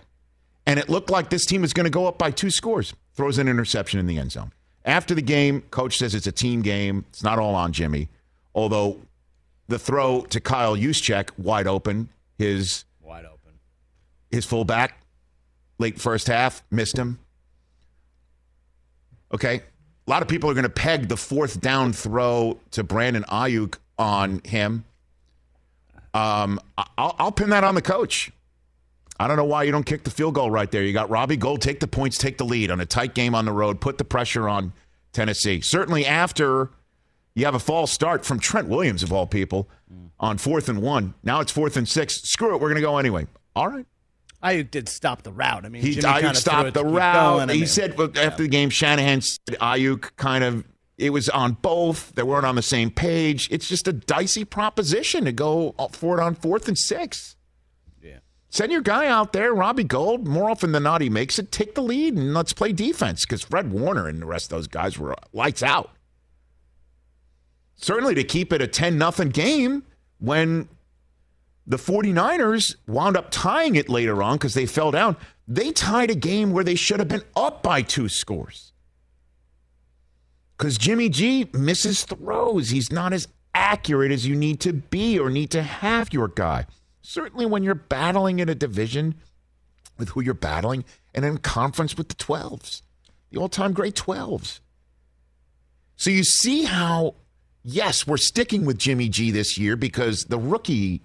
And 0.66 0.80
it 0.80 0.90
looked 0.90 1.10
like 1.10 1.30
this 1.30 1.46
team 1.46 1.62
was 1.62 1.74
going 1.74 1.84
to 1.84 1.90
go 1.90 2.08
up 2.08 2.18
by 2.18 2.32
two 2.32 2.50
scores 2.50 2.94
throws 3.14 3.38
an 3.38 3.48
interception 3.48 4.00
in 4.00 4.06
the 4.06 4.18
end 4.18 4.32
zone. 4.32 4.54
After 4.86 5.14
the 5.14 5.22
game, 5.22 5.62
coach 5.72 5.98
says 5.98 6.16
it's 6.16 6.28
a 6.28 6.32
team 6.32 6.62
game. 6.62 7.06
It's 7.10 7.24
not 7.24 7.40
all 7.40 7.56
on 7.56 7.74
Jimmy. 7.74 8.08
Although 8.56 9.00
the 9.68 9.78
throw 9.78 10.22
to 10.30 10.40
Kyle 10.40 10.78
Juszczyk, 10.78 11.32
wide 11.38 11.68
open, 11.68 12.10
his 12.38 12.86
Wide 13.02 13.26
open. 13.26 13.54
his 14.32 14.46
fullback, 14.46 15.02
late 15.78 16.00
first 16.00 16.28
half, 16.28 16.64
missed 16.72 16.98
him. 16.98 17.20
Okay. 19.34 19.62
A 20.08 20.10
lot 20.10 20.22
of 20.22 20.30
people 20.30 20.50
are 20.50 20.54
going 20.54 20.64
to 20.64 20.70
peg 20.70 21.10
the 21.10 21.18
fourth 21.18 21.60
down 21.60 21.92
throw 21.92 22.60
to 22.72 22.84
Brandon 22.84 23.24
Aiyuk 23.24 23.76
on 24.00 24.42
him. 24.46 24.86
Um, 26.18 26.60
I- 26.78 26.88
I'll, 26.98 27.16
I'll 27.20 27.32
pin 27.32 27.50
that 27.52 27.64
on 27.64 27.76
the 27.76 27.82
coach. 27.82 28.32
I 29.20 29.28
don't 29.28 29.38
know 29.38 29.46
why 29.46 29.64
you 29.64 29.72
don't 29.72 29.86
kick 29.86 30.04
the 30.04 30.12
field 30.12 30.36
goal 30.36 30.52
right 30.52 30.70
there. 30.70 30.84
You 30.84 30.94
got 30.94 31.10
Robbie 31.10 31.38
Gould 31.38 31.62
take 31.62 31.80
the 31.80 31.88
points, 31.88 32.18
take 32.20 32.38
the 32.38 32.46
lead 32.46 32.70
on 32.70 32.80
a 32.80 32.86
tight 32.86 33.16
game 33.16 33.34
on 33.34 33.46
the 33.46 33.52
road, 33.52 33.82
put 33.82 33.98
the 33.98 34.06
pressure 34.06 34.48
on 34.48 34.74
Tennessee. 35.12 35.60
Certainly 35.62 36.06
after 36.06 36.70
you 37.34 37.46
have 37.46 37.56
a 37.56 37.60
false 37.60 37.92
start 37.92 38.26
from 38.26 38.40
Trent 38.40 38.68
Williams, 38.68 39.02
of 39.04 39.12
all 39.12 39.26
people, 39.26 39.68
on 40.20 40.38
fourth 40.38 40.70
and 40.70 40.82
one. 40.84 41.14
Now 41.24 41.40
it's 41.40 41.52
fourth 41.52 41.78
and 41.78 41.88
six. 41.88 42.22
Screw 42.22 42.50
it. 42.54 42.62
We're 42.62 42.70
going 42.70 42.76
to 42.76 42.82
go 42.82 42.98
anyway. 42.98 43.26
All 43.56 43.68
right. 43.68 43.86
Aiyuk 44.44 44.70
did 44.70 44.88
stop 44.88 45.24
the 45.24 45.32
route. 45.32 45.66
I 45.66 45.70
mean, 45.70 45.82
He 45.82 45.94
Jimmy 45.96 46.08
Aiyuk 46.08 46.36
stopped 46.36 46.76
the 46.76 46.86
route. 46.86 47.14
going. 47.38 47.50
I 47.50 47.54
he 47.54 47.60
mean, 47.62 47.68
said 47.68 47.98
well, 47.98 48.12
after 48.16 48.44
the 48.44 48.50
game, 48.50 48.70
Shanahan 48.70 49.22
said 49.22 49.40
Aiyuk 49.60 50.12
kind 50.16 50.44
of 50.44 50.64
it 50.98 51.12
was 51.12 51.30
on 51.30 51.54
both. 51.54 52.14
They 52.16 52.24
weren't 52.24 52.46
on 52.46 52.56
the 52.56 52.62
same 52.62 52.90
page. 52.90 53.48
It's 53.52 53.70
just 53.70 53.88
a 53.88 53.94
dicey 53.94 54.44
proposition 54.44 55.26
to 55.26 55.32
go 55.32 55.76
for 55.92 56.18
it 56.18 56.22
on 56.22 56.36
fourth 56.36 56.68
and 56.68 56.78
six. 56.78 57.36
Yeah. 58.02 58.20
Send 58.50 58.72
your 58.72 58.82
guy 58.82 59.08
out 59.08 59.32
there, 59.32 59.54
Robbie 59.54 59.84
Gould. 59.84 60.28
More 60.28 60.50
often 60.50 60.72
than 60.72 60.84
not, 60.84 61.02
he 61.02 61.10
makes 61.10 61.38
it. 61.38 61.52
Take 61.52 61.76
the 61.76 61.84
lead 61.84 62.16
and 62.16 62.34
let's 62.34 62.54
play 62.54 62.74
defense 62.74 63.26
because 63.26 63.44
Fred 63.44 63.72
Warner 63.72 64.08
and 64.08 64.22
the 64.22 64.26
rest 64.26 64.52
of 64.52 64.58
those 64.58 64.68
guys 64.68 64.98
were 64.98 65.16
lights 65.34 65.62
out. 65.62 65.92
Certainly 67.76 68.16
to 68.16 68.24
keep 68.24 68.52
it 68.52 68.62
a 68.62 68.68
10 68.68 68.98
nothing 68.98 69.30
game 69.30 69.84
when 70.18 70.68
the 71.68 71.78
49ers 71.78 72.76
wound 72.88 73.16
up 73.16 73.28
tying 73.30 73.76
it 73.76 73.88
later 73.88 74.24
on 74.24 74.38
because 74.38 74.56
they 74.56 74.66
fell 74.66 74.90
down. 74.90 75.16
They 75.48 75.72
tied 75.72 76.10
a 76.10 76.16
game 76.16 76.52
where 76.52 76.64
they 76.64 76.74
should 76.74 77.00
have 77.00 77.08
been 77.08 77.24
up 77.36 77.62
by 77.62 77.84
two 77.84 78.10
scores. 78.10 78.74
Because 80.58 80.78
Jimmy 80.78 81.10
G 81.10 81.50
misses 81.54 82.04
throws. 82.04 82.70
He's 82.70 82.92
not 82.92 83.14
as 83.14 83.28
accurate 83.54 84.12
as 84.12 84.26
you 84.26 84.36
need 84.36 84.60
to 84.62 84.74
be 84.74 85.20
or 85.20 85.30
need 85.30 85.52
to 85.52 85.62
have 85.62 86.12
your 86.12 86.28
guy. 86.28 86.66
Certainly 87.02 87.46
when 87.46 87.64
you're 87.64 87.76
battling 87.76 88.40
in 88.40 88.50
a 88.50 88.56
division 88.56 89.16
with 89.98 90.10
who 90.10 90.22
you're 90.22 90.34
battling 90.34 90.84
and 91.14 91.26
in 91.26 91.38
conference 91.38 91.98
with 91.98 92.10
the 92.10 92.16
12s, 92.16 92.82
the 93.32 93.40
all 93.40 93.50
time 93.50 93.74
great 93.74 93.96
12s. 93.96 94.60
So 95.96 96.10
you 96.10 96.24
see 96.24 96.64
how, 96.64 97.16
yes, 97.64 98.06
we're 98.06 98.18
sticking 98.18 98.66
with 98.66 98.78
Jimmy 98.78 99.10
G 99.10 99.32
this 99.32 99.58
year 99.58 99.76
because 99.76 100.26
the 100.26 100.40
rookie 100.40 101.02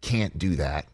can't 0.00 0.38
do 0.38 0.56
that. 0.56 0.86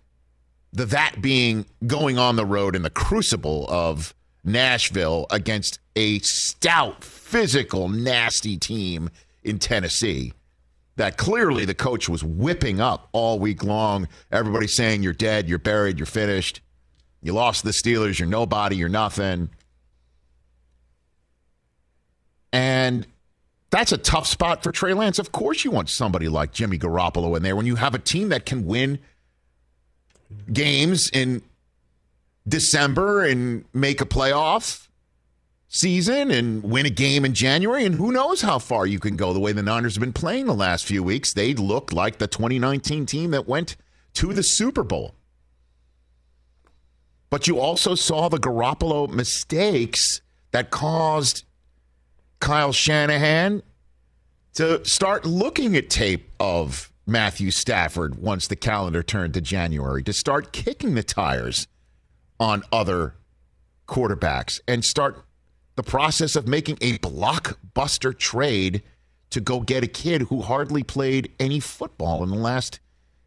The 0.73 0.87
that 0.87 1.21
being 1.21 1.67
going 1.87 2.19
on 2.19 2.37
the 2.37 2.47
road 2.47 2.77
in 2.77 2.83
the 2.83 2.91
crucible 2.91 3.67
of 3.69 4.15
Nashville 4.45 5.27
against 5.31 5.79
a 5.97 6.19
stout, 6.21 7.05
physical, 7.05 7.89
nasty 7.89 8.57
team 8.57 9.11
in 9.43 9.59
Tennessee 9.59 10.33
that 10.97 11.17
clearly 11.17 11.65
the 11.65 11.75
coach 11.75 12.09
was 12.09 12.23
whipping 12.23 12.81
up 12.81 13.09
all 13.13 13.39
week 13.39 13.65
long. 13.65 14.07
Everybody 14.31 14.67
saying 14.67 15.03
you're 15.03 15.13
dead, 15.13 15.49
you're 15.49 15.59
buried, 15.59 15.99
you're 15.99 16.07
finished. 16.07 16.61
You 17.23 17.33
lost 17.33 17.65
the 17.65 17.71
Steelers, 17.71 18.19
you're 18.19 18.29
nobody, 18.29 18.77
you're 18.77 18.89
nothing. 18.89 19.51
And 22.53 23.07
that's 23.71 23.93
a 23.93 23.99
tough 23.99 24.27
spot 24.27 24.63
for 24.63 24.73
Trey 24.73 24.95
Lance. 24.95 25.19
Of 25.19 25.33
course, 25.33 25.65
you 25.65 25.71
want 25.71 25.89
somebody 25.89 26.29
like 26.29 26.53
Jimmy 26.53 26.79
Garoppolo 26.79 27.37
in 27.37 27.43
there 27.43 27.57
when 27.57 27.67
you 27.67 27.77
have 27.77 27.95
a 27.95 27.99
team 27.99 28.31
that 28.31 28.45
can 28.45 28.67
win 28.67 28.99
games 30.53 31.09
in 31.11 31.43
December 32.47 33.25
and 33.25 33.65
make 33.73 34.01
a 34.01 34.07
playoff 34.07 34.89
season 35.69 36.31
and 36.31 36.63
win 36.65 36.85
a 36.85 36.91
game 36.91 37.25
in 37.25 37.33
January. 37.33 37.85
And 37.85 37.95
who 37.95 38.13
knows 38.13 38.43
how 38.43 38.59
far 38.59 38.87
you 38.87 38.99
can 38.99 39.17
go 39.17 39.33
the 39.33 39.41
way 39.41 39.53
the 39.53 39.63
Niners 39.63 39.95
have 39.95 40.01
been 40.01 40.13
playing 40.13 40.47
the 40.47 40.55
last 40.55 40.85
few 40.85 41.03
weeks. 41.03 41.33
They 41.33 41.55
look 41.55 41.93
like 41.93 42.19
the 42.19 42.27
2019 42.27 43.07
team 43.07 43.31
that 43.31 43.49
went 43.49 43.77
to 44.15 44.33
the 44.33 44.43
Super 44.43 44.83
Bowl. 44.83 45.15
But 47.31 47.47
you 47.47 47.61
also 47.61 47.95
saw 47.95 48.29
the 48.29 48.39
Garoppolo 48.39 49.09
mistakes 49.09 50.21
that 50.51 50.71
caused 50.71 51.45
Kyle 52.41 52.73
Shanahan 52.73 53.63
to 54.55 54.85
start 54.85 55.25
looking 55.25 55.77
at 55.77 55.89
tape 55.89 56.29
of 56.41 56.93
Matthew 57.07 57.53
Stafford 57.53 58.17
once 58.17 58.49
the 58.49 58.57
calendar 58.57 59.03
turned 59.05 59.35
to 59.35 59.41
January, 59.41 60.03
to 60.03 60.13
start 60.13 60.53
kicking 60.53 60.95
the 60.95 61.05
tires 61.05 61.69
on 62.41 62.65
other 62.73 63.15
quarterbacks 63.87 64.61
and 64.67 64.85
start 64.85 65.23
the 65.77 65.83
process 65.83 66.35
of 66.35 66.49
making 66.49 66.79
a 66.81 66.99
blockbuster 66.99 68.17
trade 68.17 68.83
to 69.31 69.41
go 69.41 69.61
get 69.61 69.85
a 69.85 69.87
kid 69.87 70.23
who 70.23 70.43
hardly 70.43 70.83
played 70.83 71.31
any 71.39 71.61
football 71.61 72.25
in 72.25 72.31
the 72.31 72.37
last 72.37 72.81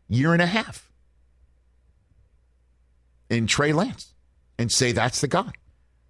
year 0.10 0.34
and 0.34 0.42
a 0.42 0.48
half 0.48 0.92
in 3.30 3.48
Trey 3.48 3.72
Lance 3.72 4.14
and 4.58 4.72
say 4.72 4.92
that's 4.92 5.22
the 5.22 5.28
guy. 5.28 5.52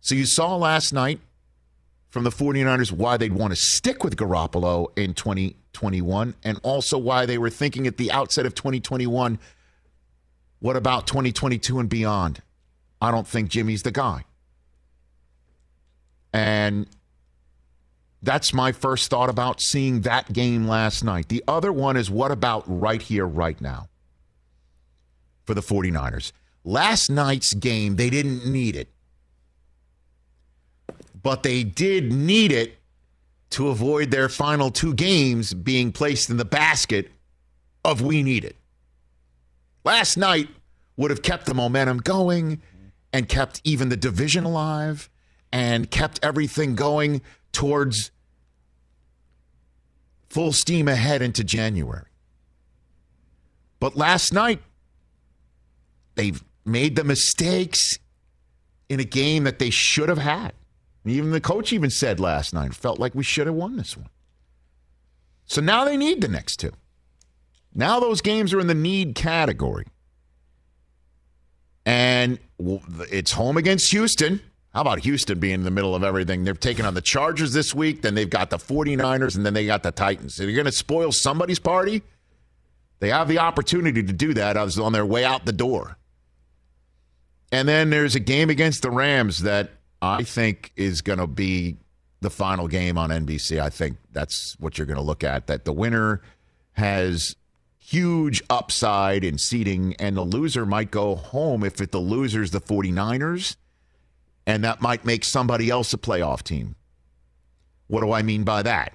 So 0.01 0.15
you 0.15 0.25
saw 0.25 0.55
last 0.55 0.93
night 0.93 1.19
from 2.09 2.23
the 2.23 2.29
49ers 2.29 2.91
why 2.91 3.17
they'd 3.17 3.33
want 3.33 3.51
to 3.51 3.55
stick 3.55 4.03
with 4.03 4.17
Garoppolo 4.17 4.87
in 4.97 5.13
2021 5.13 6.35
and 6.43 6.59
also 6.63 6.97
why 6.97 7.25
they 7.25 7.37
were 7.37 7.49
thinking 7.49 7.87
at 7.87 7.97
the 7.97 8.11
outset 8.11 8.45
of 8.45 8.55
2021 8.55 9.39
what 10.59 10.77
about 10.77 11.07
2022 11.07 11.79
and 11.79 11.89
beyond? 11.89 12.41
I 13.03 13.11
don't 13.11 13.27
think 13.27 13.49
Jimmy's 13.49 13.83
the 13.83 13.91
guy. 13.91 14.23
And 16.31 16.87
that's 18.21 18.53
my 18.53 18.71
first 18.71 19.09
thought 19.09 19.29
about 19.29 19.59
seeing 19.59 20.01
that 20.01 20.31
game 20.31 20.69
last 20.69 21.03
night. 21.03 21.27
The 21.27 21.43
other 21.45 21.73
one 21.73 21.97
is 21.97 22.09
what 22.09 22.31
about 22.31 22.63
right 22.65 23.01
here, 23.01 23.25
right 23.25 23.59
now 23.59 23.89
for 25.45 25.53
the 25.53 25.61
49ers? 25.61 26.31
Last 26.63 27.09
night's 27.09 27.53
game, 27.53 27.97
they 27.97 28.09
didn't 28.09 28.49
need 28.49 28.77
it, 28.77 28.87
but 31.21 31.43
they 31.43 31.65
did 31.65 32.13
need 32.13 32.53
it 32.53 32.77
to 33.49 33.67
avoid 33.67 34.11
their 34.11 34.29
final 34.29 34.71
two 34.71 34.93
games 34.93 35.53
being 35.53 35.91
placed 35.91 36.29
in 36.29 36.37
the 36.37 36.45
basket 36.45 37.11
of 37.83 38.01
we 38.01 38.23
need 38.23 38.45
it. 38.45 38.55
Last 39.83 40.15
night 40.15 40.47
would 40.95 41.11
have 41.11 41.21
kept 41.21 41.47
the 41.47 41.53
momentum 41.53 41.97
going 41.97 42.61
and 43.13 43.29
kept 43.29 43.61
even 43.63 43.89
the 43.89 43.95
division 43.95 44.43
alive 44.43 45.09
and 45.51 45.89
kept 45.91 46.19
everything 46.23 46.75
going 46.75 47.21
towards 47.51 48.11
full 50.29 50.51
steam 50.51 50.87
ahead 50.87 51.21
into 51.21 51.43
January. 51.43 52.07
But 53.79 53.95
last 53.95 54.33
night, 54.33 54.61
they've 56.15 56.43
made 56.65 56.95
the 56.95 57.03
mistakes 57.03 57.99
in 58.89 58.99
a 58.99 59.03
game 59.03 59.43
that 59.43 59.59
they 59.59 59.69
should 59.69 60.09
have 60.09 60.17
had. 60.17 60.53
Even 61.05 61.31
the 61.31 61.41
coach 61.41 61.71
even 61.71 61.89
said 61.89 62.19
last 62.19 62.53
night, 62.53 62.73
felt 62.73 62.97
like 62.97 63.13
we 63.13 63.23
should 63.23 63.45
have 63.45 63.55
won 63.55 63.75
this 63.75 63.95
one. 63.95 64.09
So 65.45 65.61
now 65.61 65.83
they 65.85 65.97
need 65.97 66.21
the 66.21 66.27
next 66.27 66.57
two. 66.57 66.71
Now 67.75 67.99
those 67.99 68.21
games 68.21 68.53
are 68.53 68.59
in 68.59 68.67
the 68.67 68.73
need 68.73 69.15
category. 69.15 69.85
And 71.85 72.39
it's 73.11 73.31
home 73.31 73.57
against 73.57 73.91
Houston. 73.91 74.41
How 74.73 74.81
about 74.81 74.99
Houston 74.99 75.39
being 75.39 75.55
in 75.55 75.63
the 75.63 75.71
middle 75.71 75.93
of 75.93 76.03
everything? 76.03 76.43
They're 76.43 76.55
taking 76.55 76.85
on 76.85 76.95
the 76.95 77.01
Chargers 77.01 77.53
this 77.53 77.75
week, 77.75 78.01
then 78.01 78.15
they've 78.15 78.29
got 78.29 78.49
the 78.49 78.57
49ers, 78.57 79.35
and 79.35 79.45
then 79.45 79.53
they 79.53 79.65
got 79.65 79.83
the 79.83 79.91
Titans. 79.91 80.33
So 80.33 80.43
you're 80.43 80.53
going 80.53 80.65
to 80.65 80.71
spoil 80.71 81.11
somebody's 81.11 81.59
party? 81.59 82.01
They 82.99 83.09
have 83.09 83.27
the 83.27 83.39
opportunity 83.39 84.01
to 84.01 84.13
do 84.13 84.33
that 84.33 84.57
on 84.57 84.93
their 84.93 85.05
way 85.05 85.25
out 85.25 85.45
the 85.45 85.53
door. 85.53 85.97
And 87.51 87.67
then 87.67 87.91
there's 87.91 88.15
a 88.15 88.19
game 88.19 88.49
against 88.49 88.81
the 88.81 88.89
Rams 88.89 89.43
that 89.43 89.69
I 90.01 90.23
think 90.23 90.71
is 90.75 91.01
going 91.01 91.19
to 91.19 91.27
be 91.27 91.77
the 92.21 92.31
final 92.31 92.67
game 92.67 92.97
on 92.97 93.09
NBC. 93.11 93.59
I 93.59 93.69
think 93.69 93.97
that's 94.11 94.55
what 94.59 94.77
you're 94.77 94.87
going 94.87 94.97
to 94.97 95.03
look 95.03 95.23
at. 95.23 95.47
That 95.47 95.65
the 95.65 95.73
winner 95.73 96.21
has 96.71 97.35
huge 97.85 98.41
upside 98.49 99.23
in 99.23 99.37
seeding, 99.37 99.95
and 99.95 100.15
the 100.15 100.23
loser 100.23 100.65
might 100.65 100.89
go 100.91 101.15
home 101.15 101.63
if 101.63 101.81
it, 101.81 101.91
the 101.91 101.99
loser's 101.99 102.51
the 102.51 102.61
49ers, 102.61 103.55
and 104.47 104.63
that 104.63 104.81
might 104.81 105.05
make 105.05 105.23
somebody 105.23 105.69
else 105.69 105.93
a 105.93 105.97
playoff 105.97 106.43
team. 106.43 106.75
What 107.87 108.01
do 108.01 108.11
I 108.11 108.21
mean 108.21 108.43
by 108.43 108.63
that? 108.63 108.93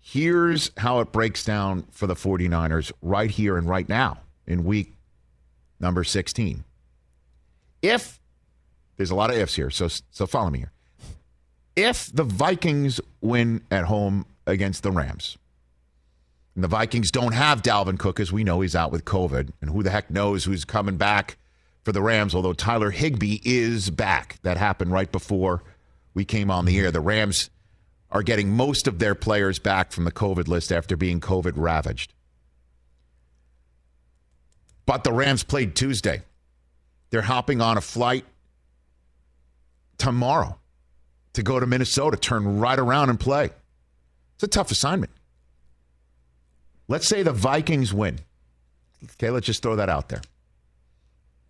Here's 0.00 0.70
how 0.78 1.00
it 1.00 1.12
breaks 1.12 1.44
down 1.44 1.84
for 1.90 2.06
the 2.06 2.14
49ers 2.14 2.90
right 3.02 3.30
here 3.30 3.56
and 3.56 3.68
right 3.68 3.88
now 3.88 4.18
in 4.46 4.64
week 4.64 4.94
number 5.78 6.04
16. 6.04 6.64
If 7.82 8.18
There's 8.96 9.10
a 9.10 9.14
lot 9.14 9.30
of 9.30 9.36
ifs 9.36 9.54
here, 9.54 9.70
so 9.70 9.88
so 10.10 10.26
follow 10.26 10.50
me 10.50 10.60
here. 10.60 10.72
If 11.76 12.10
the 12.12 12.24
Vikings 12.24 13.00
win 13.20 13.62
at 13.70 13.84
home 13.84 14.26
against 14.46 14.82
the 14.82 14.90
Rams, 14.90 15.38
and 16.54 16.62
the 16.62 16.68
Vikings 16.68 17.10
don't 17.10 17.32
have 17.32 17.62
Dalvin 17.62 17.98
Cook, 17.98 18.20
as 18.20 18.32
we 18.32 18.44
know 18.44 18.60
he's 18.60 18.76
out 18.76 18.92
with 18.92 19.04
COVID, 19.04 19.50
and 19.60 19.70
who 19.70 19.82
the 19.82 19.90
heck 19.90 20.10
knows 20.10 20.44
who's 20.44 20.64
coming 20.64 20.96
back 20.96 21.36
for 21.82 21.92
the 21.92 22.02
Rams, 22.02 22.34
although 22.34 22.52
Tyler 22.52 22.90
Higbee 22.90 23.40
is 23.44 23.90
back. 23.90 24.38
That 24.42 24.56
happened 24.56 24.92
right 24.92 25.10
before 25.10 25.62
we 26.14 26.24
came 26.24 26.50
on 26.50 26.64
the 26.64 26.78
air. 26.78 26.90
The 26.90 27.00
Rams 27.00 27.50
are 28.10 28.22
getting 28.22 28.50
most 28.50 28.86
of 28.86 28.98
their 28.98 29.14
players 29.14 29.58
back 29.58 29.92
from 29.92 30.04
the 30.04 30.12
COVID 30.12 30.46
list 30.46 30.70
after 30.70 30.96
being 30.96 31.20
COVID 31.20 31.54
ravaged. 31.56 32.12
But 34.84 35.04
the 35.04 35.12
Rams 35.12 35.42
played 35.44 35.74
Tuesday. 35.74 36.22
They're 37.10 37.22
hopping 37.22 37.60
on 37.60 37.78
a 37.78 37.80
flight 37.80 38.24
tomorrow 39.96 40.58
to 41.32 41.42
go 41.42 41.58
to 41.58 41.66
Minnesota, 41.66 42.16
turn 42.16 42.58
right 42.58 42.78
around 42.78 43.08
and 43.08 43.18
play. 43.18 43.50
It's 44.34 44.44
a 44.44 44.48
tough 44.48 44.70
assignment. 44.70 45.12
Let's 46.88 47.06
say 47.06 47.22
the 47.22 47.32
Vikings 47.32 47.92
win. 47.92 48.18
Okay, 49.14 49.30
let's 49.30 49.46
just 49.46 49.62
throw 49.62 49.76
that 49.76 49.88
out 49.88 50.08
there. 50.08 50.22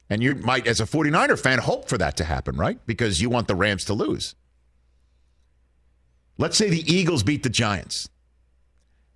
And 0.08 0.22
you 0.22 0.34
might, 0.34 0.66
as 0.66 0.80
a 0.80 0.84
49er 0.84 1.38
fan, 1.38 1.58
hope 1.58 1.88
for 1.88 1.96
that 1.98 2.16
to 2.18 2.24
happen, 2.24 2.56
right? 2.56 2.78
Because 2.86 3.20
you 3.20 3.30
want 3.30 3.48
the 3.48 3.54
Rams 3.54 3.84
to 3.86 3.94
lose. 3.94 4.34
Let's 6.38 6.56
say 6.56 6.68
the 6.68 6.92
Eagles 6.92 7.22
beat 7.22 7.42
the 7.42 7.48
Giants. 7.48 8.08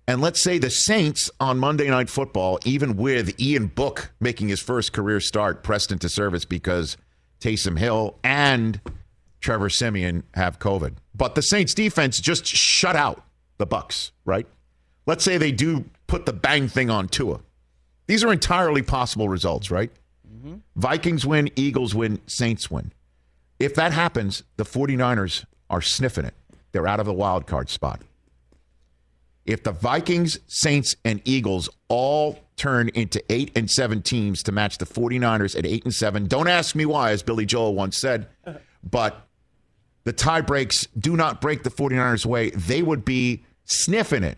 And 0.07 0.21
let's 0.21 0.41
say 0.41 0.57
the 0.57 0.69
Saints 0.69 1.29
on 1.39 1.59
Monday 1.59 1.89
Night 1.89 2.09
Football, 2.09 2.59
even 2.63 2.95
with 2.95 3.39
Ian 3.39 3.67
Book 3.67 4.11
making 4.19 4.47
his 4.47 4.61
first 4.61 4.93
career 4.93 5.19
start, 5.19 5.63
pressed 5.63 5.91
into 5.91 6.07
service 6.07 6.45
because 6.45 6.95
Taysom 7.41 7.77
Hill 7.77 8.17
and 8.23 8.79
Trevor 9.41 9.69
Siemian 9.69 10.23
have 10.33 10.59
COVID. 10.59 10.95
But 11.13 11.35
the 11.35 11.41
Saints 11.41 11.73
defense 11.73 12.21
just 12.21 12.45
shut 12.45 12.95
out 12.95 13.23
the 13.57 13.65
Bucks, 13.65 14.13
right? 14.23 14.47
Let's 15.05 15.23
say 15.23 15.37
they 15.37 15.51
do 15.51 15.85
put 16.07 16.25
the 16.25 16.33
bang 16.33 16.67
thing 16.67 16.89
on 16.89 17.07
Tua. 17.07 17.39
These 18.07 18.23
are 18.23 18.31
entirely 18.31 18.81
possible 18.81 19.29
results, 19.29 19.69
right? 19.69 19.91
Mm-hmm. 20.27 20.55
Vikings 20.75 21.25
win, 21.25 21.49
Eagles 21.55 21.93
win, 21.93 22.19
Saints 22.25 22.71
win. 22.71 22.93
If 23.59 23.75
that 23.75 23.91
happens, 23.91 24.43
the 24.55 24.63
49ers 24.63 25.45
are 25.69 25.81
sniffing 25.81 26.25
it. 26.25 26.33
They're 26.71 26.87
out 26.87 26.99
of 26.99 27.05
the 27.05 27.13
wild 27.13 27.47
card 27.47 27.69
spot. 27.69 28.01
If 29.45 29.63
the 29.63 29.71
Vikings, 29.71 30.39
Saints, 30.47 30.95
and 31.05 31.21
Eagles 31.25 31.69
all 31.87 32.39
turn 32.57 32.89
into 32.89 33.23
eight 33.29 33.51
and 33.55 33.69
seven 33.69 34.01
teams 34.01 34.43
to 34.43 34.51
match 34.51 34.77
the 34.77 34.85
49ers 34.85 35.57
at 35.57 35.65
eight 35.65 35.85
and 35.85 35.93
seven, 35.93 36.27
don't 36.27 36.49
ask 36.49 36.75
me 36.75 36.85
why, 36.85 37.11
as 37.11 37.23
Billy 37.23 37.45
Joel 37.45 37.73
once 37.73 37.97
said, 37.97 38.27
but 38.83 39.27
the 40.03 40.13
tie 40.13 40.41
breaks 40.41 40.87
do 40.97 41.15
not 41.15 41.41
break 41.41 41.63
the 41.63 41.69
49ers 41.69 42.25
away. 42.25 42.49
They 42.51 42.81
would 42.81 43.05
be 43.05 43.43
sniffing 43.65 44.23
it 44.23 44.37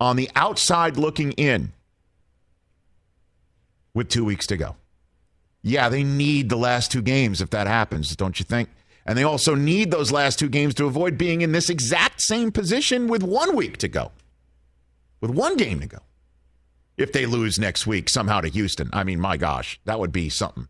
on 0.00 0.16
the 0.16 0.30
outside 0.34 0.96
looking 0.96 1.32
in 1.32 1.72
with 3.94 4.08
two 4.08 4.24
weeks 4.24 4.46
to 4.46 4.56
go. 4.56 4.76
Yeah, 5.62 5.90
they 5.90 6.02
need 6.02 6.48
the 6.48 6.56
last 6.56 6.90
two 6.90 7.02
games 7.02 7.42
if 7.42 7.50
that 7.50 7.66
happens, 7.66 8.16
don't 8.16 8.38
you 8.38 8.44
think? 8.44 8.70
And 9.04 9.16
they 9.16 9.24
also 9.24 9.54
need 9.54 9.90
those 9.90 10.10
last 10.10 10.38
two 10.38 10.48
games 10.48 10.74
to 10.74 10.86
avoid 10.86 11.18
being 11.18 11.42
in 11.42 11.52
this 11.52 11.68
exact 11.68 12.22
same 12.22 12.50
position 12.50 13.08
with 13.08 13.22
one 13.22 13.54
week 13.54 13.76
to 13.78 13.88
go, 13.88 14.12
with 15.20 15.30
one 15.30 15.56
game 15.56 15.80
to 15.80 15.86
go. 15.86 15.98
If 16.96 17.12
they 17.12 17.26
lose 17.26 17.58
next 17.58 17.86
week 17.86 18.08
somehow 18.08 18.40
to 18.40 18.48
Houston, 18.48 18.90
I 18.92 19.04
mean, 19.04 19.20
my 19.20 19.36
gosh, 19.36 19.80
that 19.84 19.98
would 19.98 20.12
be 20.12 20.28
something. 20.28 20.68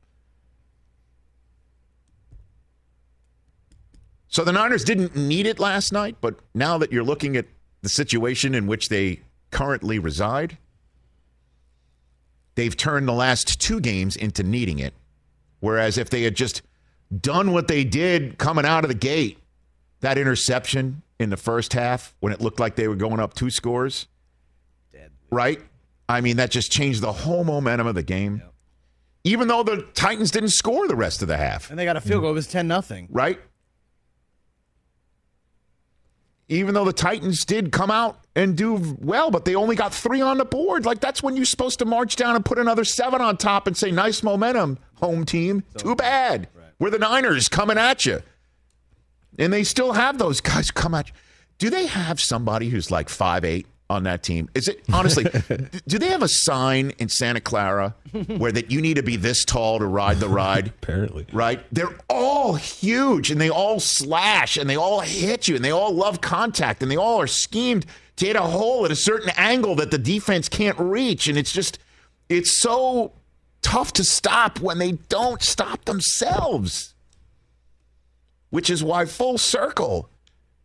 So 4.29 4.45
the 4.45 4.53
Niners 4.53 4.85
didn't 4.85 5.17
need 5.17 5.47
it 5.47 5.59
last 5.59 5.93
night, 5.93 6.17
but 6.21 6.39
now 6.55 6.79
that 6.79 6.93
you're 6.93 7.03
looking 7.03 7.37
at 7.37 7.47
the 7.83 7.89
situation 7.89 8.55
in 8.55 8.69
which 8.69 8.89
they 8.89 9.21
currently 9.51 9.99
reside, 9.99 10.59
they've 12.55 12.77
turned 12.77 13.09
the 13.09 13.13
last 13.13 13.61
two 13.61 13.81
games 13.81 14.17
into 14.17 14.43
needing 14.43 14.79
it. 14.79 14.95
Whereas 15.61 15.99
if 15.99 16.11
they 16.11 16.23
had 16.23 16.35
just 16.37 16.63
done 17.21 17.53
what 17.53 17.69
they 17.69 17.85
did 17.85 18.39
coming 18.39 18.65
out 18.65 18.85
of 18.85 18.89
the 18.89 18.95
gate, 18.95 19.39
that 20.01 20.17
interception 20.19 21.03
in 21.19 21.31
the 21.31 21.37
first 21.37 21.73
half 21.75 22.15
when 22.21 22.33
it 22.33 22.41
looked 22.41 22.59
like 22.61 22.77
they 22.77 22.89
were 22.89 22.97
going 22.97 23.21
up 23.21 23.35
two 23.35 23.51
scores, 23.51 24.07
right? 25.31 25.61
I 26.09 26.21
mean, 26.21 26.37
that 26.39 26.51
just 26.51 26.73
changed 26.73 27.03
the 27.03 27.13
whole 27.13 27.45
momentum 27.45 27.87
of 27.87 27.95
the 27.95 28.03
game. 28.03 28.43
Even 29.23 29.49
though 29.49 29.63
the 29.63 29.87
Titans 29.95 30.31
didn't 30.31 30.49
score 30.49 30.89
the 30.89 30.97
rest 30.97 31.21
of 31.21 31.29
the 31.29 31.37
half, 31.37 31.71
And 31.71 31.79
they 31.79 31.85
got 31.85 31.97
a 31.97 32.01
field 32.01 32.23
goal. 32.23 32.31
It 32.31 32.35
was 32.35 32.47
10 32.47 32.67
nothing. 32.67 33.07
right? 33.11 33.39
Even 36.51 36.75
though 36.75 36.85
the 36.85 36.93
Titans 36.93 37.45
did 37.45 37.71
come 37.71 37.93
out 37.93 38.19
and 38.35 38.57
do 38.57 38.97
well, 39.01 39.31
but 39.31 39.45
they 39.45 39.55
only 39.55 39.77
got 39.77 39.95
three 39.95 40.21
on 40.21 40.37
the 40.37 40.45
board. 40.45 40.85
Like 40.85 40.99
that's 40.99 41.23
when 41.23 41.37
you're 41.37 41.45
supposed 41.45 41.79
to 41.79 41.85
march 41.85 42.17
down 42.17 42.35
and 42.35 42.45
put 42.45 42.59
another 42.59 42.85
seven 42.85 43.21
on 43.21 43.37
top 43.37 43.69
and 43.69 43.77
say, 43.77 43.93
"Nice 43.93 44.25
momentum, 44.25 44.79
home 44.97 45.25
team." 45.25 45.63
Too 45.79 45.95
bad. 45.95 46.49
We're 46.81 46.91
the 46.91 46.99
Niners 46.99 47.49
coming 47.49 47.79
at 47.79 48.05
you, 48.05 48.23
and 49.39 49.53
they 49.53 49.63
still 49.63 49.93
have 49.93 50.19
those 50.19 50.41
guys 50.41 50.73
come 50.73 50.93
at 50.93 51.09
you. 51.09 51.15
Do 51.59 51.71
they 51.71 51.87
have 51.87 52.21
somebody 52.21 52.69
who's 52.69 52.91
like 52.91 53.09
five 53.09 53.45
eight 53.45 53.67
on 53.91 54.05
that 54.05 54.23
team? 54.23 54.49
Is 54.55 54.69
it 54.69 54.83
honestly? 54.93 55.25
do 55.89 55.99
they 55.99 56.09
have 56.09 56.23
a 56.23 56.29
sign 56.29 56.93
in 56.99 57.09
Santa 57.09 57.41
Clara 57.41 57.95
where 58.39 58.53
that 58.53 58.71
you 58.71 58.81
need 58.81 58.95
to 58.95 59.03
be 59.03 59.17
this 59.17 59.45
tall 59.45 59.81
to 59.81 59.87
ride 59.87 60.19
the 60.19 60.29
ride? 60.29 60.69
Apparently. 60.83 61.27
right? 61.33 61.61
They're 61.73 61.99
all 62.09 62.55
huge 62.55 63.31
and 63.31 63.41
they 63.41 63.51
all 63.51 63.81
slash 63.81 64.57
and 64.57 64.71
they 64.71 64.77
all 64.77 65.01
hit 65.01 65.49
you 65.49 65.57
and 65.57 65.65
they 65.65 65.73
all 65.73 65.93
love 65.93 66.21
contact 66.21 66.83
and 66.83 66.91
they 66.91 66.97
all 66.97 67.21
are 67.21 67.27
schemed 67.27 67.85
to 68.17 68.27
hit 68.27 68.37
a 68.37 68.43
hole 68.43 68.85
at 68.85 68.93
a 68.93 68.97
certain 68.97 69.31
angle 69.37 69.75
that 69.75 69.91
the 69.91 69.99
defense 69.99 70.49
can't 70.49 70.79
reach. 70.79 71.27
And 71.27 71.37
it's 71.37 71.53
just, 71.53 71.79
it's 72.29 72.53
so 72.53 73.13
tough 73.61 73.93
to 73.95 74.05
stop 74.05 74.61
when 74.61 74.79
they 74.79 74.93
don't 74.93 75.43
stop 75.43 75.85
themselves. 75.85 76.95
Which 78.51 78.69
is 78.69 78.83
why, 78.83 79.05
full 79.05 79.39
circle, 79.39 80.10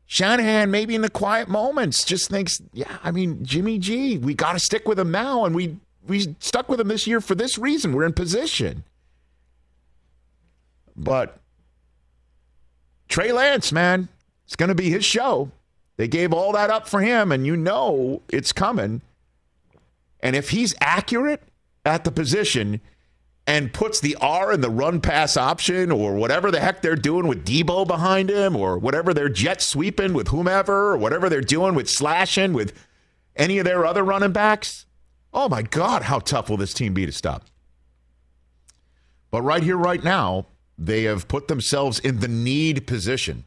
Shanahan, 0.08 0.70
maybe 0.70 0.94
in 0.94 1.02
the 1.02 1.10
quiet 1.10 1.48
moments, 1.48 2.04
just 2.04 2.30
thinks, 2.30 2.62
yeah, 2.74 2.98
I 3.04 3.12
mean, 3.12 3.44
Jimmy 3.44 3.80
G, 3.80 4.18
we 4.18 4.34
got 4.34 4.54
to 4.54 4.60
stick 4.60 4.88
with 4.88 5.00
him 5.00 5.12
now. 5.12 5.46
And 5.46 5.56
we, 5.56 5.78
we 6.08 6.36
stuck 6.40 6.70
with 6.70 6.80
him 6.80 6.90
this 6.90 7.08
year 7.08 7.22
for 7.22 7.34
this 7.34 7.58
reason. 7.58 7.94
We're 7.94 8.06
in 8.06 8.14
position. 8.14 8.84
But 10.96 11.40
Trey 13.08 13.32
Lance, 13.32 13.72
man, 13.72 14.08
it's 14.46 14.56
going 14.56 14.70
to 14.70 14.76
be 14.76 14.90
his 14.90 15.04
show. 15.04 15.52
They 15.98 16.08
gave 16.08 16.34
all 16.34 16.52
that 16.54 16.70
up 16.70 16.88
for 16.88 17.02
him, 17.02 17.32
and 17.32 17.46
you 17.46 17.56
know 17.56 18.22
it's 18.30 18.52
coming. 18.52 19.02
And 20.20 20.36
if 20.36 20.50
he's 20.50 20.76
accurate 20.82 21.42
at 21.86 22.04
the 22.04 22.12
position 22.12 22.82
and 23.48 23.74
puts 23.74 24.00
the 24.00 24.16
R 24.20 24.52
in 24.52 24.62
the 24.62 24.70
run 24.70 25.02
pass 25.02 25.38
option 25.38 25.92
or 25.92 26.16
whatever 26.16 26.50
the 26.50 26.60
heck 26.60 26.82
they're 26.82 26.96
doing 26.96 27.28
with 27.28 27.46
Deebo 27.46 27.86
behind 27.88 28.30
him 28.30 28.56
or 28.56 28.78
whatever 28.78 29.14
they're 29.14 29.30
jet 29.30 29.62
sweeping 29.62 30.14
with 30.14 30.30
whomever 30.30 30.92
or 30.92 30.98
whatever 30.98 31.30
they're 31.30 31.42
doing 31.42 31.76
with 31.76 31.90
slashing 31.90 32.54
with 32.54 32.74
any 33.36 33.60
of 33.60 33.66
their 33.66 33.86
other 33.86 34.04
running 34.04 34.32
backs, 34.32 34.86
oh 35.34 35.50
my 35.50 35.62
God, 35.62 36.04
how 36.04 36.20
tough 36.20 36.50
will 36.50 36.58
this 36.58 36.74
team 36.74 36.94
be 36.94 37.06
to 37.06 37.12
stop? 37.12 37.46
But 39.30 39.42
right 39.42 39.62
here, 39.62 39.78
right 39.78 40.04
now, 40.04 40.48
they 40.78 41.04
have 41.04 41.28
put 41.28 41.48
themselves 41.48 42.00
in 42.00 42.20
the 42.20 42.28
need 42.28 42.88
position 42.88 43.44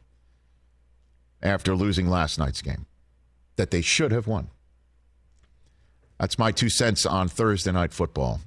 after 1.41 1.75
losing 1.75 2.09
last 2.09 2.37
night's 2.37 2.61
game 2.61 2.85
that 3.55 3.71
they 3.71 3.81
should 3.81 4.11
have 4.11 4.27
won. 4.27 4.49
That's 6.19 6.39
my 6.39 6.51
two 6.51 6.69
cents 6.69 7.05
on 7.05 7.27
Thursday 7.27 7.71
night 7.71 7.93
football. 7.93 8.41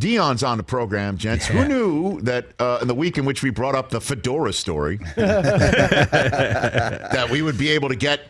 Deion's 0.00 0.42
on 0.42 0.56
the 0.56 0.64
program, 0.64 1.18
gents. 1.18 1.46
Who 1.46 1.68
knew 1.68 2.20
that 2.22 2.46
uh, 2.58 2.78
in 2.80 2.88
the 2.88 2.94
week 2.94 3.18
in 3.18 3.24
which 3.24 3.42
we 3.42 3.50
brought 3.50 3.74
up 3.74 3.90
the 3.90 4.00
fedora 4.00 4.52
story, 4.52 4.98
that 5.16 6.08
we 7.30 7.42
would 7.42 7.58
be 7.58 7.68
able 7.70 7.88
to 7.90 7.96
get 7.96 8.22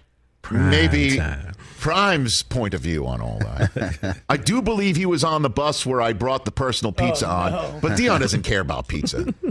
maybe 0.51 1.19
time. 1.19 1.53
Prime's 1.79 2.43
point 2.43 2.75
of 2.75 2.81
view 2.81 3.07
on 3.07 3.21
all 3.21 3.39
that. 3.41 4.19
I 4.29 4.37
do 4.37 4.63
believe 4.63 4.97
he 4.97 5.07
was 5.07 5.25
on 5.25 5.43
the 5.43 5.51
bus 5.51 5.85
where 5.87 6.01
I 6.01 6.13
brought 6.13 6.45
the 6.45 6.53
personal 6.53 6.93
pizza 6.93 7.29
on, 7.29 7.81
but 7.81 7.97
Dion 7.97 8.21
doesn't 8.21 8.43
care 8.43 8.61
about 8.61 8.89
pizza. 8.89 9.33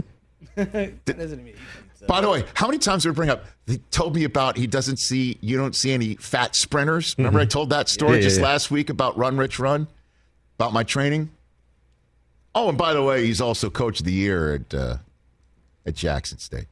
Doesn't 0.54 1.00
even 1.06 1.48
eat 1.48 1.56
pizza. 1.56 2.06
By 2.06 2.20
the 2.20 2.28
way, 2.28 2.44
how 2.52 2.66
many 2.66 2.78
times 2.78 3.04
did 3.04 3.08
we 3.10 3.14
bring 3.14 3.30
up? 3.30 3.46
He 3.66 3.78
told 3.90 4.14
me 4.14 4.24
about 4.24 4.58
he 4.58 4.66
doesn't 4.66 4.98
see 4.98 5.38
you 5.40 5.56
don't 5.56 5.74
see 5.74 5.92
any 5.92 6.16
fat 6.16 6.54
sprinters. 6.54 7.14
Remember 7.16 7.40
I 7.40 7.46
told 7.46 7.70
that 7.70 7.88
story 7.88 8.12
Yeah, 8.12 8.16
yeah, 8.16 8.22
just 8.24 8.40
yeah. 8.40 8.44
last 8.46 8.70
week 8.70 8.90
about 8.90 9.16
Run 9.16 9.38
Rich 9.38 9.58
Run, 9.58 9.88
about 10.58 10.74
my 10.74 10.82
training. 10.82 11.30
Oh, 12.54 12.68
and 12.68 12.76
by 12.76 12.92
the 12.92 13.02
way, 13.02 13.24
he's 13.26 13.40
also 13.40 13.70
coach 13.70 14.00
of 14.00 14.06
the 14.06 14.12
year 14.12 14.54
at 14.54 14.74
uh, 14.74 14.96
at 15.86 15.94
Jackson 15.94 16.38
State, 16.38 16.66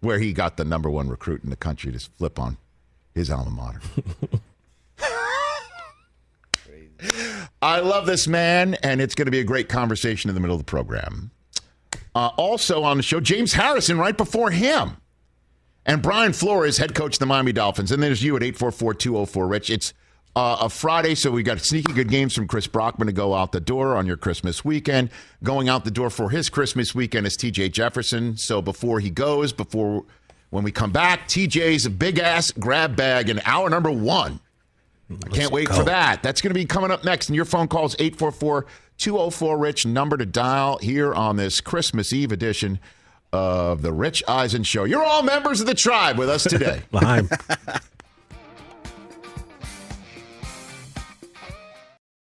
where 0.00 0.18
he 0.18 0.32
got 0.32 0.56
the 0.56 0.64
number 0.64 0.90
one 0.90 1.08
recruit 1.08 1.44
in 1.44 1.50
the 1.50 1.56
country 1.56 1.92
to 1.92 1.98
flip 1.98 2.38
on 2.38 2.56
his 3.14 3.30
alma 3.30 3.50
mater. 3.50 3.80
I 7.60 7.80
love 7.80 8.06
this 8.06 8.26
man, 8.26 8.74
and 8.82 9.00
it's 9.00 9.14
going 9.14 9.26
to 9.26 9.32
be 9.32 9.40
a 9.40 9.44
great 9.44 9.68
conversation 9.68 10.30
in 10.30 10.34
the 10.34 10.40
middle 10.40 10.54
of 10.54 10.60
the 10.60 10.64
program. 10.70 11.30
Uh, 12.14 12.30
also 12.36 12.82
on 12.82 12.96
the 12.96 13.02
show, 13.02 13.20
James 13.20 13.52
Harrison 13.52 13.98
right 13.98 14.16
before 14.16 14.50
him. 14.50 14.96
And 15.86 16.02
Brian 16.02 16.32
Flores, 16.32 16.78
head 16.78 16.94
coach 16.94 17.14
of 17.14 17.18
the 17.18 17.26
Miami 17.26 17.52
Dolphins. 17.52 17.90
And 17.92 18.02
there's 18.02 18.22
you 18.22 18.36
at 18.36 18.42
844 18.42 18.94
204 18.94 19.46
Rich. 19.48 19.70
It's 19.70 19.94
uh, 20.38 20.56
a 20.60 20.68
Friday, 20.68 21.16
so 21.16 21.32
we 21.32 21.42
got 21.42 21.58
sneaky 21.58 21.92
good 21.92 22.08
games 22.08 22.32
from 22.32 22.46
Chris 22.46 22.68
Brockman 22.68 23.06
to 23.06 23.12
go 23.12 23.34
out 23.34 23.50
the 23.50 23.58
door 23.58 23.96
on 23.96 24.06
your 24.06 24.16
Christmas 24.16 24.64
weekend. 24.64 25.10
Going 25.42 25.68
out 25.68 25.84
the 25.84 25.90
door 25.90 26.10
for 26.10 26.30
his 26.30 26.48
Christmas 26.48 26.94
weekend 26.94 27.26
is 27.26 27.36
TJ 27.36 27.72
Jefferson. 27.72 28.36
So 28.36 28.62
before 28.62 29.00
he 29.00 29.10
goes, 29.10 29.52
before 29.52 30.04
when 30.50 30.62
we 30.62 30.70
come 30.70 30.92
back, 30.92 31.26
TJ's 31.26 31.88
big 31.88 32.20
ass 32.20 32.52
grab 32.52 32.94
bag 32.94 33.30
in 33.30 33.40
hour 33.46 33.68
number 33.68 33.90
one. 33.90 34.38
I 35.10 35.28
can't 35.30 35.50
wait 35.50 35.70
for 35.70 35.82
that. 35.82 36.22
That's 36.22 36.40
going 36.40 36.50
to 36.50 36.54
be 36.54 36.66
coming 36.66 36.92
up 36.92 37.02
next. 37.02 37.28
And 37.28 37.34
your 37.34 37.44
phone 37.44 37.66
calls 37.66 37.96
844 37.98 38.66
204 38.98 39.58
Rich, 39.58 39.86
number 39.86 40.16
to 40.16 40.26
dial 40.26 40.78
here 40.78 41.12
on 41.14 41.34
this 41.34 41.60
Christmas 41.60 42.12
Eve 42.12 42.30
edition 42.30 42.78
of 43.32 43.82
the 43.82 43.92
Rich 43.92 44.22
Eisen 44.28 44.62
Show. 44.62 44.84
You're 44.84 45.04
all 45.04 45.24
members 45.24 45.60
of 45.60 45.66
the 45.66 45.74
tribe 45.74 46.16
with 46.16 46.28
us 46.28 46.44
today. 46.44 46.82
Lime. 46.92 47.28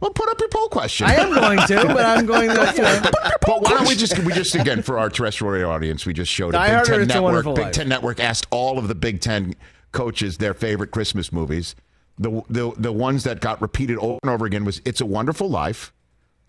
Well, 0.00 0.10
put 0.10 0.28
up 0.28 0.38
your 0.38 0.50
poll 0.50 0.68
question. 0.68 1.06
I 1.06 1.14
am 1.14 1.32
going 1.34 1.58
to, 1.66 1.86
but 1.86 2.04
I'm 2.04 2.26
going 2.26 2.50
to. 2.54 2.72
You 2.76 2.82
know, 2.82 3.00
But 3.02 3.62
why 3.62 3.70
don't 3.70 3.88
we 3.88 3.94
just 3.96 4.18
we 4.18 4.32
just 4.34 4.54
again 4.54 4.82
for 4.82 4.98
our 4.98 5.08
terrestrial 5.08 5.70
audience, 5.70 6.04
we 6.04 6.12
just 6.12 6.30
showed 6.30 6.54
a 6.54 6.58
Big 6.60 6.84
Ten 6.84 7.00
It's 7.00 7.08
Network. 7.08 7.22
Wonderful 7.22 7.54
Big 7.54 7.64
Life? 7.66 7.74
Ten 7.74 7.88
Network 7.88 8.20
asked 8.20 8.46
all 8.50 8.78
of 8.78 8.88
the 8.88 8.94
Big 8.94 9.20
Ten 9.20 9.54
coaches 9.92 10.36
their 10.38 10.52
favorite 10.52 10.90
Christmas 10.90 11.32
movies. 11.32 11.74
The 12.18 12.42
the 12.50 12.72
the 12.76 12.92
ones 12.92 13.24
that 13.24 13.40
got 13.40 13.62
repeated 13.62 13.96
over 13.98 14.18
and 14.22 14.30
over 14.30 14.44
again 14.44 14.64
was 14.64 14.82
"It's 14.84 15.00
a 15.00 15.06
Wonderful 15.06 15.48
Life," 15.48 15.92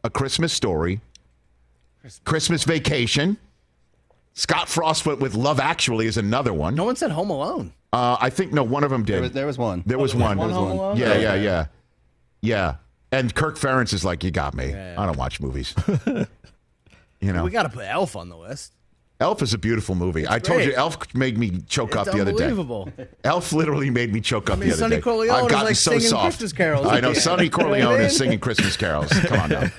"A 0.04 0.10
Christmas 0.10 0.52
Story," 0.52 1.00
"Christmas 2.26 2.64
Vacation." 2.64 3.38
Scott 4.34 4.68
Frost 4.68 5.06
went 5.06 5.20
with 5.20 5.36
"Love 5.36 5.60
Actually" 5.60 6.08
is 6.08 6.18
another 6.18 6.54
one. 6.54 6.76
no 6.76 6.84
one 6.86 6.96
said 6.98 7.12
Home 7.12 7.30
Alone. 7.30 7.74
Uh, 7.94 8.18
I 8.20 8.30
think 8.30 8.52
no, 8.52 8.64
one 8.64 8.84
of 8.84 8.90
them 8.92 9.04
did. 9.04 9.16
There 9.16 9.22
was, 9.22 9.32
there 9.32 9.48
was 9.48 9.58
one. 9.58 9.84
There 9.86 9.98
was 9.98 10.14
one. 10.14 10.38
one 10.38 10.50
Home 10.50 10.72
Alone? 10.72 10.98
Yeah, 10.98 11.18
yeah, 11.18 11.36
yeah, 11.36 11.66
yeah. 12.42 12.76
And 13.12 13.34
Kirk 13.34 13.58
Ferentz 13.58 13.94
is 13.94 14.06
like, 14.06 14.24
"You 14.24 14.32
got 14.32 14.54
me. 14.54 14.74
I 14.74 15.06
don't 15.06 15.18
watch 15.18 15.40
movies." 15.40 15.74
you 17.20 17.34
know, 17.34 17.44
We 17.44 17.52
got 17.52 17.64
to 17.64 17.70
put 17.70 17.86
Elf 17.86 18.16
on 18.16 18.30
the 18.30 18.38
list. 18.38 18.74
Elf 19.22 19.42
is 19.42 19.54
a 19.54 19.58
beautiful 19.58 19.96
movie. 19.96 20.26
I 20.28 20.40
told 20.40 20.64
you. 20.64 20.74
Elf 20.74 21.14
made 21.14 21.38
me 21.38 21.60
choke 21.68 21.96
up 21.96 22.06
the 22.06 22.22
other 22.22 22.32
day. 22.32 22.46
unbelievable. 22.46 22.90
Elf 23.26 23.52
literally 23.52 23.90
made 23.90 24.14
me 24.14 24.22
choke 24.22 24.50
up 24.50 24.60
mean, 24.60 24.70
the 24.70 24.74
other 24.76 24.84
Sonny 24.84 24.96
day. 24.96 25.02
Corleone 25.02 25.36
I've 25.36 25.50
gotten 25.50 25.66
like, 25.66 25.76
so 25.76 25.92
singing 25.92 26.08
soft. 26.08 26.24
Christmas 26.24 26.54
carols. 26.54 26.88
I 26.88 27.02
know 27.02 27.12
Sonny 27.14 27.44
You 27.46 27.50
know 27.50 27.58
what 27.58 27.66
I 27.66 27.82
Corleone 27.82 28.02
is 28.02 28.16
singing 28.16 28.40
Christmas 28.40 28.78
carols. 28.78 29.10
Come 29.26 29.40
on 29.42 29.50
now. 29.50 29.70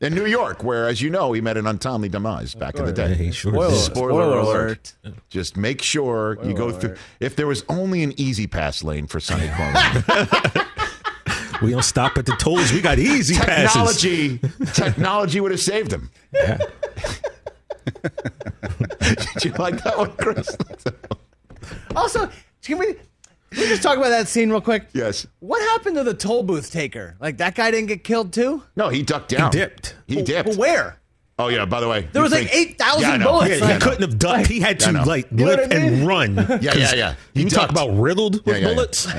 In 0.00 0.14
New 0.14 0.24
York, 0.24 0.64
where, 0.64 0.88
as 0.88 1.02
you 1.02 1.10
know, 1.10 1.32
he 1.32 1.42
met 1.42 1.58
an 1.58 1.66
untimely 1.66 2.08
demise 2.08 2.54
back 2.54 2.76
in 2.76 2.86
the 2.86 2.92
day. 2.92 3.16
Yeah, 3.16 3.30
sure 3.32 3.52
Spoiler. 3.52 3.74
Spoiler 3.74 4.10
spoiler 4.12 4.38
alert. 4.38 4.94
alert. 5.04 5.16
Just 5.28 5.58
make 5.58 5.82
sure 5.82 6.38
you 6.42 6.54
go 6.54 6.68
Spoiler 6.70 6.72
through. 6.80 6.88
alert. 6.90 6.98
If 7.20 7.36
there 7.36 7.46
was 7.46 7.64
only 7.68 8.02
an 8.02 8.18
easy 8.18 8.46
pass 8.46 8.82
lane 8.82 9.06
for 9.06 9.20
Sonny 9.20 9.50
Corleone, 9.54 10.66
We 11.62 11.70
don't 11.72 11.82
stop 11.82 12.16
at 12.18 12.26
the 12.26 12.32
tolls. 12.36 12.72
We 12.72 12.80
got 12.80 12.98
easy 12.98 13.34
passes. 13.36 14.00
technology, 14.00 14.38
technology 14.72 15.40
would 15.40 15.50
have 15.50 15.60
saved 15.60 15.92
him. 15.92 16.10
Yeah. 16.32 16.58
Did 19.00 19.44
you 19.44 19.52
like 19.52 19.82
that 19.84 19.96
one, 19.98 20.12
Chris? 20.12 20.56
Also, 21.96 22.30
can 22.62 22.78
we, 22.78 22.86
can 22.94 22.98
we 23.58 23.66
just 23.66 23.82
talk 23.82 23.96
about 23.96 24.10
that 24.10 24.28
scene 24.28 24.50
real 24.50 24.60
quick? 24.60 24.86
yes. 24.92 25.26
What 25.40 25.60
happened 25.72 25.96
to 25.96 26.04
the 26.04 26.14
toll 26.14 26.42
booth 26.42 26.70
taker? 26.70 27.16
Like 27.20 27.38
that 27.38 27.54
guy 27.54 27.70
didn't 27.70 27.88
get 27.88 28.04
killed 28.04 28.32
too? 28.32 28.62
No, 28.76 28.88
he 28.88 29.02
ducked 29.02 29.30
down. 29.30 29.52
He 29.52 29.58
dipped. 29.58 29.94
He 30.06 30.22
dipped. 30.22 30.50
But 30.50 30.56
where? 30.56 30.96
Oh 31.38 31.48
yeah. 31.48 31.64
By 31.64 31.80
the 31.80 31.88
way, 31.88 32.02
There 32.12 32.20
you 32.20 32.24
was 32.24 32.32
like 32.32 32.54
8,000 32.54 33.02
Yeah, 33.02 33.18
bullets. 33.26 33.58
Yeah, 33.60 33.64
I 33.66 33.72
he 33.72 33.78
know. 33.78 33.84
couldn't 33.84 34.02
have 34.02 34.18
ducked. 34.18 34.46
He 34.46 34.60
had 34.60 34.78
to 34.80 34.92
know. 34.92 35.02
like 35.04 35.32
know 35.32 35.46
lift 35.46 35.62
what 35.68 35.74
I 35.76 35.78
mean? 35.80 35.92
and 35.94 36.06
run. 36.06 36.34
Yeah, 36.62 36.74
yeah, 36.76 36.94
yeah. 36.94 37.14
He 37.34 37.42
You 37.42 37.50
talk 37.50 37.70
about 37.70 37.90
riddled 37.90 38.44
with 38.44 38.46
Yeah, 38.46 38.54
yeah, 38.56 38.68
yeah. 38.68 38.74
bullets. 38.74 39.06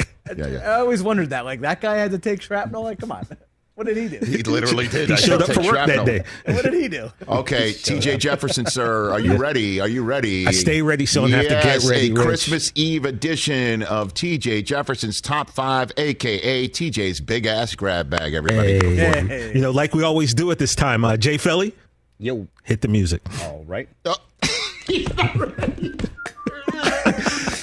Like, 0.00 0.08
Yeah, 0.36 0.46
yeah. 0.46 0.70
I 0.70 0.80
always 0.80 1.02
wondered 1.02 1.30
that. 1.30 1.44
Like 1.44 1.60
that 1.60 1.80
guy 1.80 1.96
had 1.96 2.10
to 2.12 2.18
take 2.18 2.40
shrapnel. 2.42 2.82
Like, 2.82 2.98
come 2.98 3.12
on, 3.12 3.26
what 3.74 3.86
did 3.86 3.96
he 3.96 4.08
do? 4.08 4.24
He 4.24 4.42
literally 4.42 4.88
did. 4.88 5.08
he 5.10 5.14
I 5.14 5.16
showed 5.16 5.42
up 5.42 5.50
for 5.50 5.60
work 5.60 5.70
shrapnel. 5.74 6.04
that 6.06 6.24
day. 6.24 6.24
what 6.54 6.64
did 6.64 6.72
he 6.74 6.88
do? 6.88 7.10
Okay, 7.28 7.72
TJ 7.72 8.18
Jefferson, 8.18 8.64
sir, 8.66 9.10
are 9.10 9.20
you 9.20 9.36
ready? 9.36 9.80
Are 9.80 9.88
you 9.88 10.02
ready? 10.02 10.46
I 10.46 10.50
stay 10.52 10.80
ready, 10.80 11.04
so 11.06 11.24
I 11.24 11.30
don't 11.30 11.32
have 11.32 11.42
to 11.48 11.48
get 11.50 11.64
Yes, 11.64 11.90
ready, 11.90 12.10
A 12.10 12.14
Rich. 12.14 12.24
Christmas 12.24 12.72
Eve 12.74 13.04
edition 13.04 13.82
of 13.82 14.14
TJ 14.14 14.64
Jefferson's 14.64 15.20
Top 15.20 15.50
Five, 15.50 15.92
aka 15.98 16.68
TJ's 16.68 17.20
Big 17.20 17.44
Ass 17.46 17.74
Grab 17.74 18.08
Bag. 18.08 18.32
Everybody, 18.34 18.78
Hey. 18.96 19.52
You 19.54 19.60
know, 19.60 19.70
like 19.72 19.94
we 19.94 20.02
always 20.04 20.32
do 20.32 20.50
at 20.50 20.58
this 20.58 20.74
time. 20.74 21.04
Uh, 21.04 21.16
Jay 21.18 21.36
Felly, 21.36 21.74
Yo. 22.18 22.48
hit 22.62 22.80
the 22.80 22.88
music. 22.88 23.20
All 23.42 23.64
right. 23.66 23.88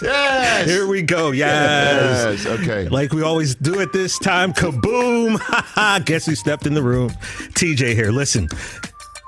Yes. 0.02 0.70
Here 0.70 0.88
we 0.88 1.02
go. 1.02 1.32
Yes. 1.32 2.44
Yes. 2.44 2.60
Okay. 2.60 2.88
Like 2.90 3.14
we 3.14 3.22
always 3.22 3.56
do 3.56 3.80
at 3.82 3.94
this 3.94 4.18
time. 4.20 4.54
Kaboom. 4.54 5.40
Ha 5.52 5.66
ha. 5.76 6.00
Guess 6.04 6.26
who 6.26 6.36
stepped 6.36 6.66
in 6.66 6.74
the 6.74 6.84
room? 6.84 7.10
TJ 7.54 7.94
here. 7.94 8.12
Listen. 8.12 8.48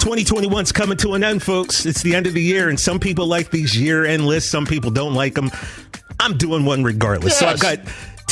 2021's 0.01 0.71
coming 0.71 0.97
to 0.97 1.13
an 1.13 1.23
end, 1.23 1.41
folks. 1.41 1.86
It's 1.86 2.01
the 2.01 2.13
end 2.13 2.27
of 2.27 2.33
the 2.33 2.41
year, 2.41 2.67
and 2.69 2.77
some 2.79 2.99
people 2.99 3.25
like 3.25 3.51
these 3.51 3.77
year 3.79 4.05
end 4.05 4.25
lists. 4.25 4.49
Some 4.49 4.65
people 4.65 4.91
don't 4.91 5.13
like 5.13 5.33
them. 5.33 5.49
I'm 6.19 6.38
doing 6.38 6.65
one 6.65 6.83
regardless. 6.83 7.38
So 7.38 7.47
I've 7.47 7.59
got 7.59 7.79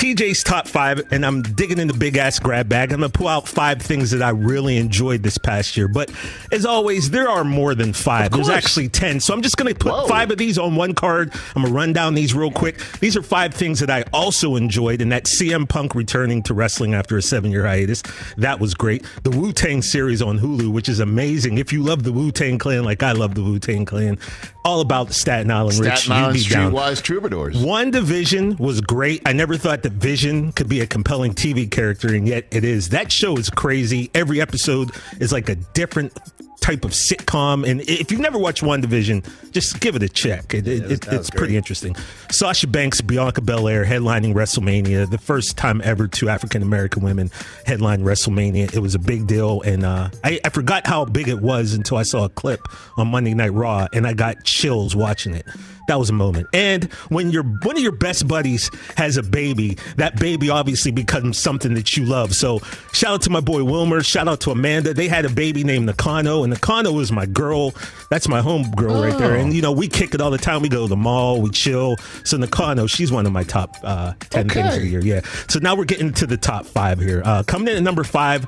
TJ's 0.02 0.42
top 0.42 0.68
five, 0.68 1.00
and 1.12 1.24
I'm 1.24 1.44
digging 1.44 1.78
in 1.78 1.88
the 1.88 1.94
big 1.94 2.18
ass 2.18 2.40
grab 2.40 2.68
bag. 2.68 2.92
I'm 2.92 3.02
gonna 3.02 3.10
pull 3.12 3.28
out 3.28 3.48
five 3.48 3.80
things 3.80 4.10
that 4.10 4.24
I 4.24 4.32
really 4.32 4.78
enjoyed 4.78 5.22
this 5.22 5.38
past 5.38 5.78
year. 5.78 5.88
But 5.88 6.12
as 6.52 6.66
always, 6.66 7.12
there 7.12 7.30
are 7.30 7.44
more 7.44 7.76
than 7.76 7.94
five. 7.94 8.32
There's 8.32 8.50
actually 8.50 8.90
ten. 8.90 9.20
So 9.20 9.32
I'm 9.32 9.44
just 9.44 9.58
gonna 9.58 9.76
put 9.76 9.92
Whoa. 9.92 10.08
five 10.08 10.32
of 10.32 10.40
these 10.40 10.58
on 10.58 10.76
one 10.76 10.96
card. 10.96 11.32
I'm 11.56 11.62
gonna 11.62 11.76
run 11.76 11.94
down 11.94 12.16
these 12.16 12.34
real 12.34 12.50
quick. 12.50 12.80
These 13.00 13.16
are 13.16 13.22
five 13.22 13.54
things 13.54 13.80
that 13.80 13.92
I 13.92 14.04
also 14.12 14.56
enjoyed, 14.56 15.02
and 15.02 15.12
that 15.12 15.26
CM 15.26 15.70
Punk 15.70 15.94
returning 15.94 16.42
to 16.44 16.56
wrestling 16.56 16.96
after 16.96 17.16
a 17.16 17.22
seven 17.22 17.52
year 17.52 17.68
hiatus. 17.68 18.02
That 18.38 18.60
was 18.60 18.74
great. 18.74 19.06
The 19.22 19.30
Wu 19.30 19.54
Tang 19.54 19.84
series 19.84 20.24
on 20.24 20.40
Hulu, 20.40 20.72
which 20.72 20.90
is 20.90 21.00
amazing. 21.00 21.60
If 21.60 21.72
you 21.72 21.84
love 21.84 22.02
the 22.02 22.12
Wu 22.12 22.32
Tang 22.32 22.58
Clan 22.58 22.86
like 22.86 23.04
I 23.04 23.12
love 23.12 23.36
the 23.36 23.44
Wu 23.44 23.60
Tang 23.60 23.86
Clan, 23.86 24.18
all 24.64 24.82
about 24.82 25.14
Staten 25.14 25.52
Island 25.52 25.80
Rich. 25.80 26.00
Staten 26.00 26.12
you'd 26.12 26.18
Island 26.18 26.34
be 26.36 26.44
down. 26.44 26.72
Streetwise 26.72 27.02
Troubadours. 27.02 27.56
WandaVision 27.58 28.60
was 28.60 28.82
great. 28.82 29.22
I 29.26 29.34
never 29.34 29.58
thought 29.58 29.84
that 29.84 29.94
Vision 29.94 30.52
could 30.52 30.70
be 30.70 30.82
a 30.82 30.88
compelling 30.88 31.34
TV 31.34 31.70
character, 31.70 32.14
and 32.14 32.28
yet 32.28 32.46
it 32.52 32.64
is. 32.64 32.90
That 32.90 33.12
show 33.12 33.38
is 33.38 33.50
crazy. 33.50 34.10
Every 34.14 34.42
episode 34.42 34.92
is 35.20 35.32
like 35.32 35.50
a 35.50 35.56
different 35.56 36.18
type 36.62 36.86
of 36.86 36.92
sitcom. 36.92 37.68
And 37.68 37.82
if 37.82 38.12
you've 38.12 38.22
never 38.22 38.38
watched 38.38 38.62
WandaVision, 38.62 39.52
just 39.52 39.80
give 39.82 39.96
it 39.96 40.04
a 40.04 40.08
check. 40.10 40.54
It, 40.54 40.68
it, 40.68 40.92
it- 40.92 41.08
it's 41.12 41.30
pretty 41.32 41.58
interesting. 41.58 41.96
Sasha 42.30 42.68
Banks, 42.68 43.02
Bianca 43.02 43.42
Belair 43.42 43.84
headlining 43.84 44.34
WrestleMania, 44.34 45.10
the 45.10 45.18
first 45.18 45.58
time 45.58 45.82
ever 45.84 46.08
two 46.08 46.30
African 46.30 46.62
American 46.62 47.04
women 47.04 47.32
headline 47.66 48.04
WrestleMania. 48.04 48.74
It 48.74 48.80
was 48.80 48.96
a 48.96 49.00
big 49.00 49.28
deal, 49.28 49.62
and 49.64 49.84
uh, 49.84 50.10
I, 50.24 50.40
I 50.46 50.50
forgot 50.50 50.86
how 50.88 51.04
big 51.06 51.28
it 51.28 51.42
was 51.42 51.74
until 51.74 51.98
I 51.98 52.04
saw 52.04 52.26
a 52.26 52.30
clip 52.30 52.62
on 52.96 53.08
Monday 53.08 53.34
Night 53.34 53.54
Raw, 53.54 53.88
and 53.94 54.06
I 54.08 54.14
got 54.14 54.44
chills 54.46 54.96
watching 54.96 55.34
it. 55.34 55.46
That 55.92 56.00
was 56.00 56.10
a 56.10 56.14
moment. 56.14 56.48
And 56.54 56.86
when 57.10 57.32
your 57.32 57.44
one 57.44 57.76
of 57.76 57.84
your 57.84 57.92
best 57.92 58.26
buddies 58.26 58.72
has 58.96 59.18
a 59.18 59.24
baby, 59.24 59.78
that 59.98 60.18
baby 60.18 60.50
obviously 60.50 60.90
becomes 60.90 61.38
something 61.38 61.74
that 61.74 61.98
you 61.98 62.06
love. 62.06 62.34
So 62.34 62.60
shout 62.94 63.16
out 63.16 63.22
to 63.24 63.30
my 63.30 63.42
boy 63.42 63.66
Wilmer. 63.66 64.02
Shout 64.02 64.30
out 64.30 64.40
to 64.42 64.52
Amanda. 64.52 64.94
They 64.94 65.10
had 65.10 65.26
a 65.26 65.30
baby 65.30 65.66
named 65.66 65.88
Nakano, 65.88 66.46
and 66.46 66.54
Nakano 66.54 66.98
is 67.00 67.12
my 67.12 67.26
girl. 67.26 67.74
That's 68.10 68.30
my 68.30 68.40
home 68.40 68.72
girl 68.72 69.04
right 69.04 69.18
there. 69.18 69.36
And 69.36 69.54
you 69.54 69.62
know 69.62 69.74
we 69.74 69.90
kick 69.90 70.14
it 70.14 70.22
all 70.22 70.32
the 70.32 70.38
time. 70.38 70.62
We 70.62 70.70
go 70.70 70.84
to 70.84 70.88
the 70.88 70.96
mall, 70.96 71.42
we 71.42 71.50
chill. 71.50 71.98
So 72.24 72.38
Nakano, 72.38 72.88
she's 72.88 73.12
one 73.12 73.26
of 73.26 73.34
my 73.34 73.44
top 73.44 73.76
uh, 73.84 74.14
ten 74.30 74.48
things 74.48 74.74
of 74.74 74.82
the 74.84 74.88
year. 74.88 75.02
Yeah. 75.02 75.20
So 75.50 75.60
now 75.60 75.76
we're 75.76 75.84
getting 75.84 76.14
to 76.14 76.26
the 76.26 76.38
top 76.38 76.66
five 76.66 77.00
here. 77.00 77.22
Uh, 77.26 77.44
coming 77.44 77.68
in 77.68 77.76
at 77.76 77.84
number 77.84 78.06
five, 78.06 78.46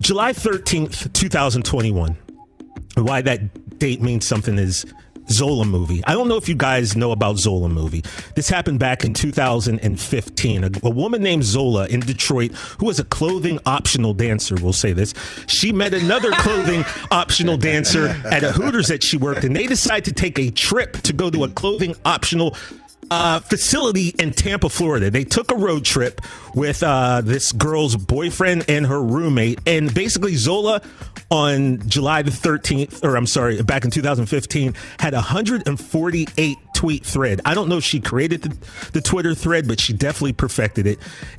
July 0.00 0.32
thirteenth, 0.32 1.12
two 1.12 1.28
thousand 1.28 1.66
twenty-one 1.66 2.16
why 2.96 3.20
that 3.20 3.78
date 3.78 4.00
means 4.00 4.26
something 4.26 4.58
is 4.58 4.86
Zola 5.28 5.64
movie. 5.64 6.02
I 6.06 6.12
don't 6.12 6.28
know 6.28 6.36
if 6.36 6.48
you 6.48 6.54
guys 6.54 6.96
know 6.96 7.12
about 7.12 7.38
Zola 7.38 7.68
movie. 7.68 8.02
This 8.34 8.48
happened 8.48 8.78
back 8.78 9.04
in 9.04 9.14
2015. 9.14 10.64
A, 10.64 10.70
a 10.82 10.90
woman 10.90 11.22
named 11.22 11.44
Zola 11.44 11.86
in 11.86 12.00
Detroit, 12.00 12.52
who 12.78 12.86
was 12.86 12.98
a 12.98 13.04
clothing 13.04 13.58
optional 13.66 14.14
dancer, 14.14 14.56
we'll 14.60 14.72
say 14.72 14.92
this. 14.92 15.14
She 15.46 15.72
met 15.72 15.94
another 15.94 16.30
clothing 16.38 16.84
optional 17.10 17.56
dancer 17.56 18.08
at 18.24 18.42
a 18.42 18.52
Hooters 18.52 18.88
that 18.88 19.02
she 19.02 19.16
worked, 19.16 19.44
and 19.44 19.54
they 19.54 19.66
decided 19.66 20.04
to 20.04 20.12
take 20.12 20.38
a 20.38 20.50
trip 20.50 20.98
to 21.02 21.12
go 21.12 21.30
to 21.30 21.44
a 21.44 21.48
clothing 21.48 21.96
optional 22.04 22.56
uh, 23.10 23.40
facility 23.40 24.08
in 24.18 24.32
Tampa, 24.32 24.68
Florida. 24.68 25.10
They 25.10 25.24
took 25.24 25.50
a 25.50 25.56
road 25.56 25.84
trip 25.84 26.20
with 26.54 26.82
uh, 26.82 27.20
this 27.22 27.52
girl's 27.52 27.96
boyfriend 27.96 28.64
and 28.68 28.86
her 28.86 29.02
roommate, 29.02 29.60
and 29.66 29.92
basically 29.92 30.34
Zola 30.36 30.82
on 31.30 31.86
July 31.88 32.22
the 32.22 32.30
13th, 32.30 33.04
or 33.04 33.16
I'm 33.16 33.26
sorry, 33.26 33.62
back 33.62 33.84
in 33.84 33.90
2015, 33.90 34.74
had 34.98 35.14
148 35.14 36.56
tweet 36.74 37.04
thread. 37.06 37.40
I 37.44 37.54
don't 37.54 37.68
know 37.68 37.78
if 37.78 37.84
she 37.84 38.00
created 38.00 38.42
the, 38.42 38.90
the 38.92 39.00
Twitter 39.00 39.34
thread, 39.34 39.66
but 39.66 39.80
she 39.80 39.92
definitely 39.92 40.32
perfected 40.34 40.86
it. 40.86 40.98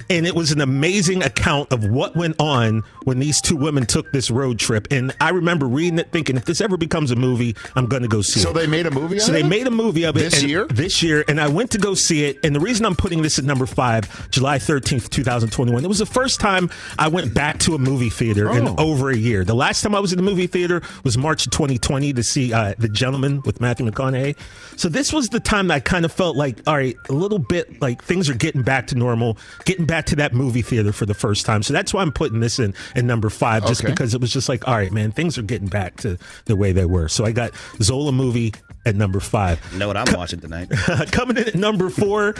And 0.10 0.26
it 0.26 0.34
was 0.36 0.52
an 0.52 0.62
amazing 0.62 1.22
account 1.24 1.72
of 1.72 1.84
what 1.86 2.16
went 2.16 2.36
on 2.40 2.84
when 3.04 3.20
these 3.20 3.42
two 3.42 3.56
women 3.56 3.86
took 3.86 4.12
this 4.12 4.32
road 4.32 4.58
trip. 4.60 4.88
And 4.92 5.14
I 5.22 5.30
remember 5.30 5.68
reading 5.68 6.00
it 6.00 6.12
thinking, 6.12 6.38
if 6.38 6.46
this 6.46 6.62
ever 6.62 6.78
becomes 6.78 7.12
a 7.12 7.16
movie, 7.16 7.56
I'm 7.76 7.86
going 7.88 8.02
to 8.02 8.08
go 8.08 8.22
see 8.22 8.40
So 8.40 8.50
it. 8.50 8.54
So 8.54 8.60
they 8.60 8.68
made 8.68 8.86
a 8.88 8.92
movie 8.92 9.20
So 9.20 9.32
they 9.32 9.42
it? 9.42 9.46
made 9.46 9.68
a 9.68 9.72
movie 9.72 10.04
of 10.06 10.16
it 10.18 10.22
This 10.32 10.44
year? 10.44 10.66
This 10.68 11.04
year, 11.04 11.24
and 11.28 11.40
I 11.40 11.48
went 11.48 11.72
to 11.72 11.78
go 11.78 11.94
see 11.94 12.26
it. 12.26 12.44
And 12.44 12.56
the 12.56 12.60
reason 12.60 12.86
I'm 12.86 12.96
putting 12.96 13.22
this 13.22 13.38
at 13.38 13.46
number 13.46 13.66
five, 13.66 14.30
July 14.32 14.58
13th, 14.58 15.10
2021, 15.10 15.84
it 15.84 15.88
was 15.88 16.00
the 16.00 16.06
first 16.06 16.40
time 16.40 16.70
I 16.98 17.08
went 17.08 17.34
back 17.34 17.60
to 17.60 17.76
a 17.76 17.78
movie 17.78 18.10
theater 18.10 18.52
in 18.56 18.68
Oh. 18.68 18.76
over 18.78 19.10
a 19.12 19.16
year. 19.18 19.44
The 19.44 19.54
last 19.56 19.82
time 19.82 19.94
I 19.96 20.00
was 20.00 20.12
in 20.14 20.18
the 20.18 20.24
movie 20.24 20.48
theater 20.48 20.82
was 21.04 21.18
March 21.18 21.46
2020 21.46 22.14
to 22.14 22.24
see 22.24 22.54
uh, 22.54 22.74
The 22.78 22.90
Gentleman 22.90 23.42
with 23.46 23.60
Matthew 23.62 23.86
McConaughey. 23.90 24.36
So 24.78 24.90
this 24.90 25.12
was 25.14 25.25
the 25.30 25.40
time 25.40 25.68
that 25.68 25.74
I 25.76 25.80
kind 25.80 26.06
of 26.06 26.12
felt 26.12 26.36
like, 26.36 26.60
all 26.68 26.76
right, 26.76 26.96
a 27.10 27.14
little 27.14 27.40
bit 27.40 27.82
like 27.82 28.04
things 28.04 28.30
are 28.30 28.34
getting 28.34 28.62
back 28.62 28.88
to 28.88 28.96
normal, 28.96 29.38
getting 29.66 29.86
back 29.86 30.06
to 30.08 30.16
that 30.18 30.34
movie 30.34 30.62
theater 30.62 30.92
for 30.92 31.06
the 31.06 31.14
first 31.14 31.46
time. 31.46 31.64
So 31.64 31.74
that's 31.74 31.94
why 31.94 32.02
I'm 32.02 32.12
putting 32.12 32.40
this 32.40 32.60
in 32.60 32.74
in 32.96 33.08
number 33.08 33.30
five, 33.30 33.66
just 33.66 33.82
Okay. 33.84 33.92
because 33.92 34.14
it 34.14 34.22
was 34.22 34.32
just 34.32 34.50
like, 34.50 34.68
all 34.68 34.76
right, 34.76 34.92
man, 34.92 35.12
things 35.12 35.38
are 35.38 35.42
getting 35.44 35.68
back 35.68 35.98
to 35.98 36.18
the 36.46 36.56
way 36.56 36.72
they 36.72 36.86
were. 36.86 37.08
So 37.10 37.26
I 37.26 37.32
got 37.32 37.52
Zola 37.82 38.12
movie 38.12 38.54
at 38.86 38.96
number 38.96 39.20
five. 39.20 39.60
know 39.76 39.88
what 39.88 39.98
I'm 39.98 40.14
watching 40.14 40.40
tonight. 40.40 40.70
Coming 41.12 41.38
in 41.38 41.48
at 41.48 41.56
number 41.56 41.90
four, 41.90 42.36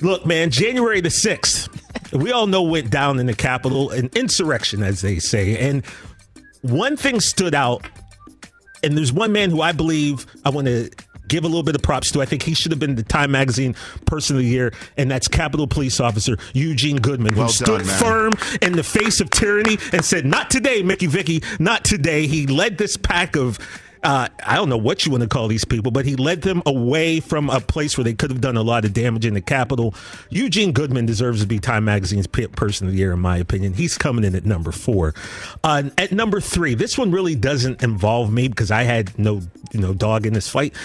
look, 0.00 0.24
man, 0.26 0.50
January 0.50 1.00
the 1.00 1.08
6th, 1.08 1.68
we 2.12 2.30
all 2.32 2.46
know 2.46 2.62
went 2.62 2.90
down 2.90 3.18
in 3.18 3.26
the 3.26 3.34
Capitol, 3.34 3.90
an 3.90 4.08
insurrection, 4.14 4.82
as 4.82 5.00
they 5.00 5.18
say. 5.18 5.56
And 5.58 5.84
one 6.62 6.96
thing 6.96 7.18
stood 7.20 7.54
out, 7.54 7.84
and 8.84 8.96
there's 8.96 9.12
one 9.12 9.32
man 9.32 9.50
who 9.50 9.60
I 9.60 9.72
believe 9.72 10.24
I 10.44 10.50
want 10.50 10.66
to 10.68 10.88
give 11.28 11.44
a 11.44 11.46
little 11.46 11.62
bit 11.62 11.74
of 11.74 11.82
props 11.82 12.10
to. 12.12 12.22
I 12.22 12.24
think 12.24 12.42
he 12.42 12.54
should 12.54 12.72
have 12.72 12.78
been 12.80 12.94
the 12.96 13.02
Time 13.02 13.30
Magazine 13.30 13.74
Person 14.06 14.36
of 14.36 14.42
the 14.42 14.48
Year, 14.48 14.72
and 14.96 15.10
that's 15.10 15.28
Capitol 15.28 15.66
Police 15.66 16.00
Officer 16.00 16.36
Eugene 16.54 16.96
Goodman, 16.96 17.34
who 17.34 17.40
Well 17.40 17.48
stood 17.48 17.86
man. 17.86 17.98
firm 18.00 18.32
in 18.62 18.72
the 18.72 18.82
face 18.84 19.20
of 19.20 19.30
tyranny 19.30 19.78
and 19.92 20.04
said, 20.04 20.24
Not 20.24 20.50
today, 20.50 20.82
Mickey 20.82 21.06
Vicky, 21.06 21.42
not 21.58 21.84
today. 21.84 22.26
He 22.26 22.46
led 22.46 22.78
this 22.78 22.96
pack 22.96 23.36
of. 23.36 23.58
Uh, 24.00 24.28
I 24.46 24.54
don't 24.54 24.68
know 24.68 24.76
what 24.76 25.04
you 25.04 25.10
want 25.10 25.22
to 25.24 25.28
call 25.28 25.48
these 25.48 25.64
people, 25.64 25.90
but 25.90 26.06
he 26.06 26.14
led 26.14 26.42
them 26.42 26.62
away 26.66 27.18
from 27.18 27.50
a 27.50 27.60
place 27.60 27.98
where 27.98 28.04
they 28.04 28.14
could 28.14 28.30
have 28.30 28.40
done 28.40 28.56
a 28.56 28.62
lot 28.62 28.84
of 28.84 28.92
damage 28.92 29.26
in 29.26 29.34
the 29.34 29.40
Capitol. 29.40 29.92
Eugene 30.30 30.70
Goodman 30.70 31.04
deserves 31.04 31.40
to 31.40 31.48
be 31.48 31.58
Time 31.58 31.84
Magazine's 31.84 32.28
Person 32.28 32.86
of 32.86 32.92
the 32.92 32.98
Year, 33.00 33.12
in 33.12 33.18
my 33.18 33.38
opinion. 33.38 33.72
He's 33.74 33.98
coming 33.98 34.22
in 34.22 34.36
at 34.36 34.44
number 34.46 34.70
four. 34.70 35.14
Uh, 35.64 35.90
at 35.98 36.12
number 36.12 36.40
three, 36.40 36.74
this 36.76 36.96
one 36.96 37.10
really 37.10 37.34
doesn't 37.34 37.82
involve 37.82 38.32
me 38.32 38.46
because 38.46 38.70
I 38.70 38.84
had 38.84 39.18
no, 39.18 39.40
you 39.72 39.80
know, 39.80 39.92
dog 39.94 40.26
in 40.26 40.32
this 40.32 40.48
fight. 40.48 40.76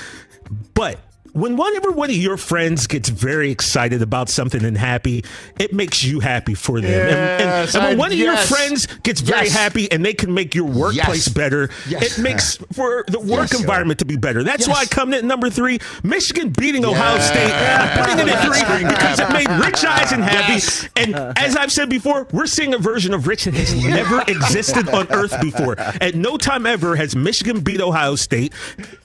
But 0.74 1.00
when 1.34 1.58
whenever 1.58 1.92
one 1.92 2.10
of 2.10 2.16
your 2.16 2.38
friends 2.38 2.88
gets 2.88 3.10
very 3.10 3.50
excited 3.52 4.02
about 4.02 4.30
something 4.30 4.64
and 4.64 4.78
happy, 4.78 5.24
it 5.60 5.74
makes 5.74 6.04
you 6.04 6.20
happy 6.20 6.54
for 6.54 6.80
them. 6.80 6.92
And- 6.92 7.20
and, 7.44 7.50
Yes, 7.50 7.76
and 7.76 7.84
when 7.84 7.94
I- 7.94 7.96
one 7.96 8.12
of 8.12 8.18
yes. 8.18 8.50
your 8.50 8.58
friends 8.58 8.88
gets 9.04 9.20
very 9.22 9.46
Yes. 9.48 9.54
happy 9.54 9.92
and 9.92 10.06
they 10.06 10.14
can 10.14 10.34
make 10.34 10.54
your 10.54 10.66
workplace 10.66 11.26
Yes. 11.26 11.30
better, 11.30 11.70
Yes. 11.90 12.04
it 12.18 12.22
makes 12.22 12.58
for 12.74 13.04
the 13.08 13.20
work 13.20 13.52
Yes. 13.52 13.60
environment 13.62 14.00
to 14.00 14.06
be 14.06 14.16
better. 14.16 14.44
That's 14.44 14.68
why 14.68 14.82
I 14.82 14.86
come 14.86 15.10
in 15.14 15.20
at 15.20 15.26
number 15.26 15.50
three. 15.50 15.80
Michigan 16.04 16.50
beating 16.50 16.86
Ohio 16.86 17.20
State. 17.20 17.52
I'm 17.52 17.98
putting 18.06 18.28
it 18.28 18.32
at 18.34 18.46
three 18.46 18.88
because 18.88 19.20
it 19.20 19.30
made 19.32 19.50
Rich 19.66 19.84
Eisen 19.84 20.22
happy. 20.22 20.54
Yes. 20.54 20.88
And 20.96 21.16
as 21.38 21.56
I've 21.56 21.72
said 21.72 21.90
before, 21.90 22.28
we're 22.32 22.46
seeing 22.46 22.74
a 22.76 22.78
version 22.78 23.14
of 23.14 23.28
Rich 23.28 23.46
that 23.46 23.56
has 23.56 23.74
never 23.84 24.24
existed 24.28 24.88
on 24.90 25.08
earth 25.10 25.40
before. 25.42 25.80
At 25.80 26.14
no 26.16 26.38
time 26.38 26.68
ever 26.68 26.96
has 26.96 27.16
Michigan 27.16 27.62
beat 27.62 27.82
Ohio 27.82 28.16
State, 28.16 28.54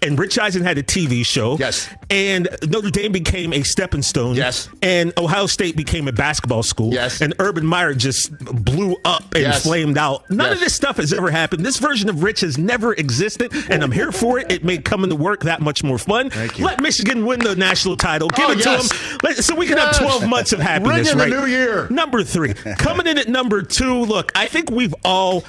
and 0.02 0.18
Rich 0.18 0.38
Eisen 0.38 0.62
had 0.62 0.76
a 0.76 0.82
TV 0.82 1.24
show. 1.24 1.56
Yes. 1.58 1.88
And 2.10 2.17
Notre 2.66 2.90
Dame 2.90 3.12
became 3.12 3.52
a 3.52 3.62
stepping 3.62 4.02
stone. 4.02 4.34
Yes. 4.34 4.68
And 4.82 5.12
Ohio 5.18 5.46
State 5.46 5.76
became 5.76 6.08
a 6.08 6.12
basketball 6.12 6.62
school. 6.62 6.92
Yes. 6.92 7.20
And 7.20 7.34
Urban 7.38 7.64
Meyer 7.66 7.94
just 7.94 8.36
blew 8.38 8.96
up 9.04 9.22
and 9.34 9.42
Yes. 9.44 9.62
flamed 9.62 9.96
out. 9.98 10.28
None 10.30 10.52
of 10.52 10.60
this 10.60 10.74
stuff 10.74 10.96
has 10.96 11.12
ever 11.12 11.30
happened. 11.30 11.64
This 11.64 11.78
version 11.78 12.08
of 12.08 12.22
Rich 12.22 12.40
has 12.40 12.58
never 12.58 12.92
existed, 12.94 13.52
and 13.70 13.82
I'm 13.82 13.92
here 13.92 14.12
for 14.12 14.38
it. 14.38 14.50
It 14.50 14.64
made 14.64 14.84
coming 14.84 15.10
to 15.10 15.16
work 15.16 15.44
that 15.44 15.60
much 15.60 15.82
more 15.84 15.98
fun. 15.98 16.30
Thank 16.30 16.58
you. 16.58 16.64
Let 16.64 16.80
Michigan 16.80 17.24
win 17.26 17.40
the 17.40 17.54
national 17.56 17.96
title. 17.96 18.28
Give 18.28 18.46
Oh, 18.48 18.52
it 18.52 18.64
yes. 18.64 18.88
to 18.88 18.96
them, 18.96 19.18
Let- 19.22 19.44
so 19.44 19.54
we 19.54 19.66
can 19.66 19.76
Yes. 19.76 19.96
have 19.98 20.06
12 20.06 20.26
months 20.28 20.52
of 20.52 20.60
happiness. 20.60 21.12
Ring 21.14 21.24
in 21.24 21.30
the 21.30 21.40
new 21.40 21.46
year. 21.46 21.86
Number 21.90 22.22
three, 22.22 22.54
coming 22.78 23.06
in 23.06 23.18
at 23.18 23.28
number 23.28 23.62
two. 23.62 24.04
Look, 24.04 24.32
I 24.34 24.46
think 24.46 24.70
we've 24.70 24.94
all, 25.04 25.44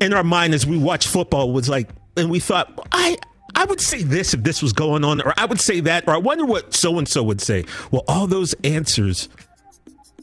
in 0.00 0.12
our 0.12 0.24
mind, 0.24 0.54
as 0.54 0.66
we 0.66 0.76
watch 0.76 1.06
football, 1.06 1.52
was 1.52 1.68
like, 1.68 1.88
and 2.16 2.30
we 2.30 2.40
thought, 2.40 2.72
I. 2.92 3.16
I 3.54 3.64
would 3.64 3.80
say 3.80 4.02
this 4.02 4.34
if 4.34 4.42
this 4.42 4.62
was 4.62 4.72
going 4.72 5.04
on, 5.04 5.20
or 5.20 5.32
I 5.36 5.46
would 5.46 5.60
say 5.60 5.80
that, 5.80 6.06
or 6.06 6.14
I 6.14 6.18
wonder 6.18 6.44
what 6.44 6.74
so 6.74 6.98
and 6.98 7.08
so 7.08 7.22
would 7.22 7.40
say. 7.40 7.64
Well, 7.90 8.04
all 8.08 8.26
those 8.26 8.54
answers 8.64 9.28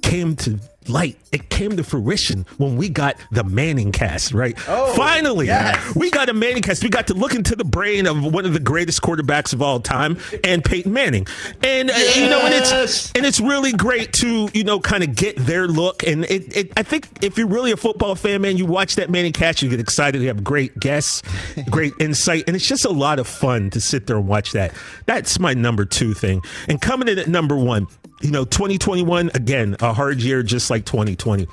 came 0.01 0.35
to 0.37 0.59
light. 0.87 1.17
It 1.31 1.49
came 1.49 1.77
to 1.77 1.83
fruition 1.83 2.45
when 2.57 2.75
we 2.75 2.89
got 2.89 3.15
the 3.31 3.43
Manningcast, 3.43 4.33
right? 4.33 4.57
Oh, 4.67 4.93
Finally, 4.95 5.47
yes. 5.47 5.95
we 5.95 6.09
got 6.11 6.29
a 6.29 6.33
Manningcast. 6.33 6.83
We 6.83 6.89
got 6.89 7.07
to 7.07 7.13
look 7.13 7.33
into 7.33 7.55
the 7.55 7.63
brain 7.63 8.07
of 8.07 8.21
one 8.33 8.45
of 8.45 8.53
the 8.53 8.59
greatest 8.59 9.01
quarterbacks 9.01 9.53
of 9.53 9.61
all 9.61 9.79
time, 9.79 10.17
and 10.43 10.63
Peyton 10.63 10.91
Manning. 10.91 11.27
And 11.63 11.89
uh, 11.89 11.93
you 12.15 12.27
know, 12.29 12.41
and 12.41 12.53
it's 12.53 13.11
and 13.13 13.25
it's 13.25 13.39
really 13.39 13.71
great 13.71 14.13
to 14.13 14.49
you 14.53 14.63
know 14.63 14.79
kind 14.79 15.03
of 15.03 15.15
get 15.15 15.37
their 15.37 15.67
look. 15.67 16.03
And 16.03 16.25
it, 16.25 16.55
it, 16.55 16.73
I 16.75 16.83
think 16.83 17.07
if 17.21 17.37
you're 17.37 17.47
really 17.47 17.71
a 17.71 17.77
football 17.77 18.15
fan, 18.15 18.41
man, 18.41 18.57
you 18.57 18.65
watch 18.65 18.95
that 18.95 19.09
Manningcast, 19.09 19.61
you 19.61 19.69
get 19.69 19.79
excited. 19.79 20.21
You 20.21 20.27
have 20.27 20.43
great 20.43 20.79
guests, 20.79 21.21
great 21.69 21.93
insight, 21.99 22.43
and 22.47 22.55
it's 22.55 22.67
just 22.67 22.85
a 22.85 22.91
lot 22.91 23.19
of 23.19 23.27
fun 23.27 23.69
to 23.71 23.81
sit 23.81 24.07
there 24.07 24.17
and 24.17 24.27
watch 24.27 24.51
that. 24.51 24.73
That's 25.05 25.39
my 25.39 25.53
number 25.53 25.85
two 25.85 26.13
thing. 26.13 26.41
And 26.67 26.81
coming 26.81 27.07
in 27.07 27.19
at 27.19 27.27
number 27.27 27.55
one. 27.55 27.87
You 28.21 28.31
know, 28.31 28.45
2021 28.45 29.31
again, 29.33 29.75
a 29.79 29.93
hard 29.93 30.21
year, 30.21 30.43
just 30.43 30.69
like 30.69 30.85
2020. 30.85 31.47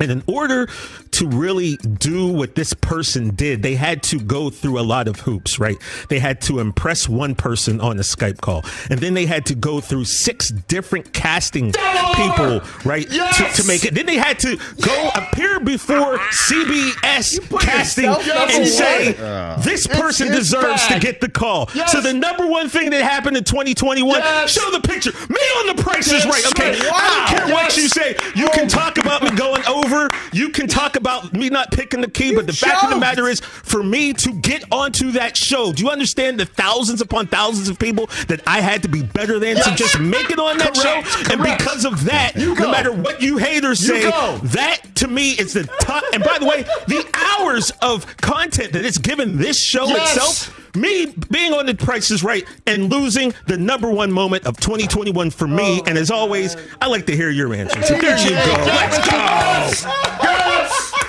And 0.00 0.10
in 0.10 0.22
order 0.26 0.68
to 1.12 1.28
really 1.28 1.76
do 1.76 2.26
what 2.28 2.54
this 2.54 2.72
person 2.72 3.34
did, 3.34 3.62
they 3.62 3.74
had 3.74 4.02
to 4.04 4.18
go 4.18 4.48
through 4.50 4.78
a 4.78 4.82
lot 4.82 5.08
of 5.08 5.20
hoops, 5.20 5.58
right? 5.58 5.76
They 6.08 6.18
had 6.18 6.40
to 6.42 6.58
impress 6.58 7.08
one 7.08 7.34
person 7.34 7.80
on 7.80 7.98
a 7.98 8.02
Skype 8.02 8.40
call. 8.40 8.64
And 8.90 8.98
then 9.00 9.12
they 9.14 9.26
had 9.26 9.44
to 9.46 9.54
go 9.54 9.80
through 9.80 10.04
six 10.06 10.48
different 10.48 11.12
casting 11.12 11.72
people, 12.14 12.60
right? 12.84 13.06
Yes! 13.10 13.36
To, 13.56 13.62
to 13.62 13.68
make 13.68 13.84
it. 13.84 13.94
Then 13.94 14.06
they 14.06 14.16
had 14.16 14.38
to 14.40 14.56
go 14.80 15.10
appear 15.14 15.60
before 15.60 16.18
CBS 16.18 17.38
casting 17.60 18.06
and 18.06 18.66
say, 18.66 19.12
one? 19.12 19.60
this 19.62 19.86
person 19.86 20.28
it's 20.28 20.36
deserves 20.38 20.86
bad. 20.88 20.94
to 21.00 21.06
get 21.06 21.20
the 21.20 21.28
call. 21.28 21.68
Yes! 21.74 21.92
So 21.92 22.00
the 22.00 22.14
number 22.14 22.46
one 22.46 22.68
thing 22.68 22.90
that 22.90 23.02
happened 23.02 23.36
in 23.36 23.44
2021, 23.44 24.18
Yes! 24.18 24.50
show 24.50 24.70
the 24.70 24.80
picture. 24.80 25.12
Me 25.28 25.40
on 25.58 25.76
the 25.76 25.82
price 25.82 26.10
is 26.10 26.24
right. 26.26 26.46
Okay. 26.52 26.70
right. 26.70 26.80
I 26.80 26.80
don't 26.80 26.90
Wow. 26.90 27.26
care 27.46 27.54
what 27.54 27.76
you 27.76 27.88
say. 27.88 28.16
You 28.34 28.48
can 28.50 28.68
talk 28.68 28.98
about 28.98 29.22
me 29.22 29.30
going 29.32 29.64
over. 29.66 29.89
You 30.32 30.50
can 30.50 30.66
talk 30.68 30.96
about 30.96 31.32
me 31.32 31.48
not 31.50 31.70
picking 31.72 32.00
the 32.00 32.10
key, 32.10 32.34
but 32.34 32.46
the 32.46 32.52
fact 32.52 32.84
of 32.84 32.90
the 32.90 32.96
matter 32.98 33.26
is, 33.28 33.40
for 33.40 33.82
me 33.82 34.12
to 34.14 34.32
get 34.32 34.64
onto 34.72 35.12
that 35.12 35.36
show, 35.36 35.72
do 35.72 35.82
you 35.84 35.90
understand 35.90 36.38
the 36.38 36.46
thousands 36.46 37.00
upon 37.00 37.26
thousands 37.26 37.68
of 37.68 37.78
people 37.78 38.06
that 38.28 38.42
I 38.46 38.60
had 38.60 38.82
to 38.82 38.88
be 38.88 39.02
better 39.02 39.38
than 39.38 39.56
to 39.56 39.74
just 39.74 39.98
make 39.98 40.30
it 40.30 40.38
on 40.38 40.58
that 40.58 40.74
Correct. 40.74 41.08
show? 41.08 41.32
And 41.32 41.42
because 41.42 41.84
of 41.84 42.04
that, 42.04 42.36
no 42.36 42.54
matter 42.70 42.92
what 42.92 43.20
you 43.20 43.38
haters 43.38 43.80
You 43.82 44.00
say, 44.00 44.10
go. 44.10 44.38
that 44.44 44.94
to 44.96 45.08
me 45.08 45.32
is 45.32 45.54
the 45.54 45.64
top. 45.80 46.04
And 46.12 46.22
by 46.22 46.38
the 46.38 46.46
way, 46.46 46.62
the 46.86 47.04
hours 47.38 47.70
of 47.82 48.06
content 48.18 48.72
that 48.72 48.84
it's 48.84 48.98
given 48.98 49.38
this 49.38 49.58
show 49.60 49.86
Yes. 49.86 50.16
itself. 50.16 50.56
Me 50.76 51.06
being 51.30 51.52
on 51.52 51.66
the 51.66 51.74
Price 51.74 52.10
is 52.10 52.22
Right 52.22 52.46
and 52.66 52.90
losing 52.90 53.34
the 53.46 53.56
number 53.58 53.90
one 53.90 54.12
moment 54.12 54.46
of 54.46 54.56
2021 54.58 55.30
for 55.30 55.48
me, 55.48 55.80
oh, 55.80 55.84
and 55.86 55.98
as 55.98 56.10
always, 56.10 56.56
I 56.80 56.86
like 56.86 57.06
to 57.06 57.16
hear 57.16 57.30
your 57.30 57.52
answers. 57.54 57.88
So 57.88 57.94
there 57.98 58.16
you 58.18 58.30
go. 58.30 58.64
Let's 58.66 58.98
go. 59.10 59.16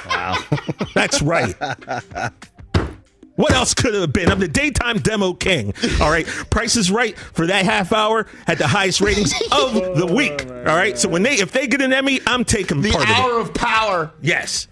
Wow, 0.08 0.38
That's 0.95 1.21
right. 1.21 1.56
What 3.36 3.54
else 3.54 3.74
could 3.74 3.95
it 3.95 4.02
have 4.02 4.13
been? 4.13 4.30
I'm 4.30 4.39
the 4.39 4.47
daytime 4.47 5.00
demo 5.00 5.34
king. 5.34 5.74
All 6.02 6.12
right. 6.12 6.28
Price 6.50 6.76
is 6.76 6.91
right 6.91 7.17
for 7.17 7.47
that 7.47 7.65
half 7.65 7.91
hour 7.93 8.28
had 8.45 8.58
the 8.60 8.67
highest 8.67 9.02
ratings 9.02 9.34
of 9.52 9.74
the 9.74 10.06
oh, 10.10 10.13
week. 10.13 10.45
All 10.47 10.76
right. 10.76 10.97
So 10.97 11.10
when 11.10 11.24
they 11.24 11.36
if 11.36 11.52
they 11.52 11.65
get 11.65 11.82
an 11.82 11.91
Emmy, 11.93 12.19
I'm 12.28 12.43
taking 12.45 12.82
The 12.82 12.91
part 12.91 13.10
of 13.10 13.15
hour 13.15 13.39
it. 13.39 13.41
of 13.41 13.54
power. 13.54 14.12
Yes. 14.21 14.67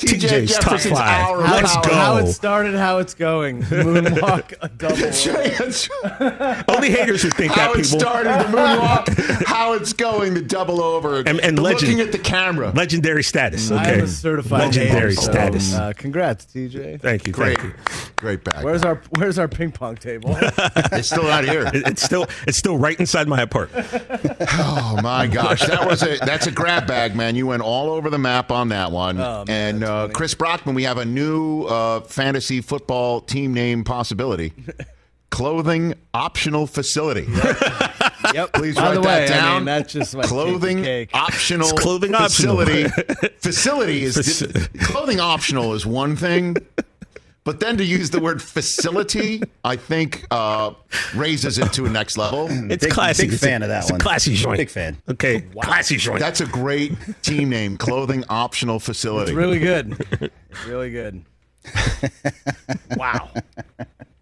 TJ 0.00 0.28
TJ's 0.28 0.52
top 0.54 0.62
Jefferson's 0.64 0.98
five. 0.98 1.26
hour 1.26 1.44
of 1.44 1.50
Let's 1.50 1.74
power. 1.74 1.84
go. 1.84 1.94
How 1.94 2.16
it 2.18 2.26
started, 2.32 2.74
how 2.74 2.98
it's 2.98 3.14
going. 3.14 3.62
Moonwalk, 3.62 4.54
a 4.60 4.68
double. 6.68 6.74
Only 6.74 6.90
haters 6.90 7.22
who 7.22 7.30
think 7.30 7.52
how 7.52 7.56
that 7.56 7.66
How 7.66 7.72
it 7.80 7.84
people. 7.84 8.00
started, 8.00 8.30
the 8.30 8.56
moonwalk, 8.56 9.44
how 9.46 9.72
it's 9.74 9.92
going, 9.92 10.34
the 10.34 10.40
double 10.42 10.82
over, 10.82 11.18
And- 11.20 11.40
and 11.40 11.58
legend. 11.58 11.92
looking 11.92 12.00
at 12.00 12.12
the 12.12 12.18
camera. 12.18 12.70
Legendary 12.74 13.22
status. 13.22 13.70
Okay. 13.70 13.80
I 13.80 13.90
Okay. 13.90 13.98
am 13.98 14.04
a 14.04 14.08
certified 14.08 14.60
Legendary 14.60 15.10
hater, 15.10 15.12
so, 15.12 15.30
status. 15.32 15.74
Uh, 15.74 15.92
congrats, 15.96 16.46
TJ. 16.46 17.00
Thank 17.00 17.26
you. 17.26 17.32
Great, 17.32 17.58
Thank 17.58 17.72
you. 17.74 17.78
great 18.16 18.44
bag. 18.44 18.64
Where's 18.64 18.82
our 18.84 19.00
Where's 19.16 19.38
our 19.38 19.48
ping 19.48 19.72
pong 19.72 19.96
table? 19.96 20.36
it's 20.40 21.08
still 21.08 21.24
not 21.24 21.44
here. 21.44 21.66
It- 21.74 21.86
It's 21.90 22.02
still 22.02 22.26
it's 22.46 22.56
still 22.58 22.78
right 22.78 22.98
inside 23.00 23.26
my 23.28 23.40
apartment. 23.42 23.86
Oh 24.58 24.98
my 25.02 25.26
gosh, 25.26 25.60
that 25.66 25.86
was 25.86 26.02
a 26.02 26.18
that's 26.18 26.46
a 26.46 26.50
grab 26.52 26.86
bag, 26.86 27.16
man. 27.16 27.34
You 27.36 27.46
went 27.46 27.62
all 27.62 27.90
over 27.90 28.10
the 28.10 28.18
map 28.18 28.50
on 28.52 28.68
that 28.68 28.92
one. 28.92 29.18
Oh, 29.20 29.44
man, 29.46 29.74
and 29.74 29.82
that's 29.82 29.89
uh. 29.90 30.08
Chris 30.08 30.34
Brockman, 30.34 30.74
we 30.74 30.84
have 30.84 30.98
a 30.98 31.04
new 31.04 31.64
uh, 31.64 32.00
fantasy 32.00 32.60
football 32.60 33.20
team 33.20 33.52
name 33.54 33.84
possibility. 33.84 34.52
Clothing 35.30 35.94
optional 36.12 36.66
facility. 36.66 37.24
yep. 38.34 38.52
Please 38.52 38.74
By 38.74 38.82
write 38.82 38.94
the 38.94 39.00
that 39.00 39.04
way, 39.04 39.24
I 39.24 39.28
down. 39.28 39.54
mean, 39.58 39.64
that's 39.66 39.92
just 39.92 40.12
like 40.12 40.26
clothing 40.26 40.82
cake. 40.82 41.10
optional 41.14 41.68
It's 41.68 41.80
clothing 41.80 42.14
optional. 42.16 42.56
facility. 42.56 42.88
facility 43.38 44.02
is 44.02 44.16
Faci- 44.16 44.80
clothing 44.82 45.20
optional 45.20 45.74
is 45.74 45.86
one 45.86 46.16
thing. 46.16 46.56
But 47.42 47.58
then 47.60 47.78
to 47.78 47.84
use 47.84 48.10
the 48.10 48.20
word 48.20 48.42
facility, 48.42 49.42
I 49.64 49.76
think 49.76 50.26
uh, 50.30 50.72
raises 51.14 51.58
it 51.58 51.72
to 51.72 51.86
a 51.86 51.90
next 51.90 52.18
level. 52.18 52.48
It's 52.50 52.84
Big- 52.84 52.92
classy. 52.92 53.22
big 53.24 53.32
It's 53.32 53.42
a- 53.42 53.46
fan 53.46 53.62
of 53.62 53.68
that 53.70 53.82
it's 53.84 53.90
one. 53.90 54.00
A 54.00 54.02
classy 54.04 54.34
joint. 54.34 54.58
Big 54.58 54.68
fan. 54.70 54.98
Okay. 55.08 55.40
Classy 55.62 55.96
joint. 55.96 56.20
That's 56.20 56.40
a 56.42 56.46
great 56.46 56.92
team 57.22 57.48
name, 57.48 57.76
clothing 57.78 58.24
optional 58.28 58.78
facility. 58.78 59.32
It's 59.32 59.36
really 59.36 59.58
good. 59.58 60.30
really 60.66 60.90
good. 60.90 61.24
Wow. 62.96 63.30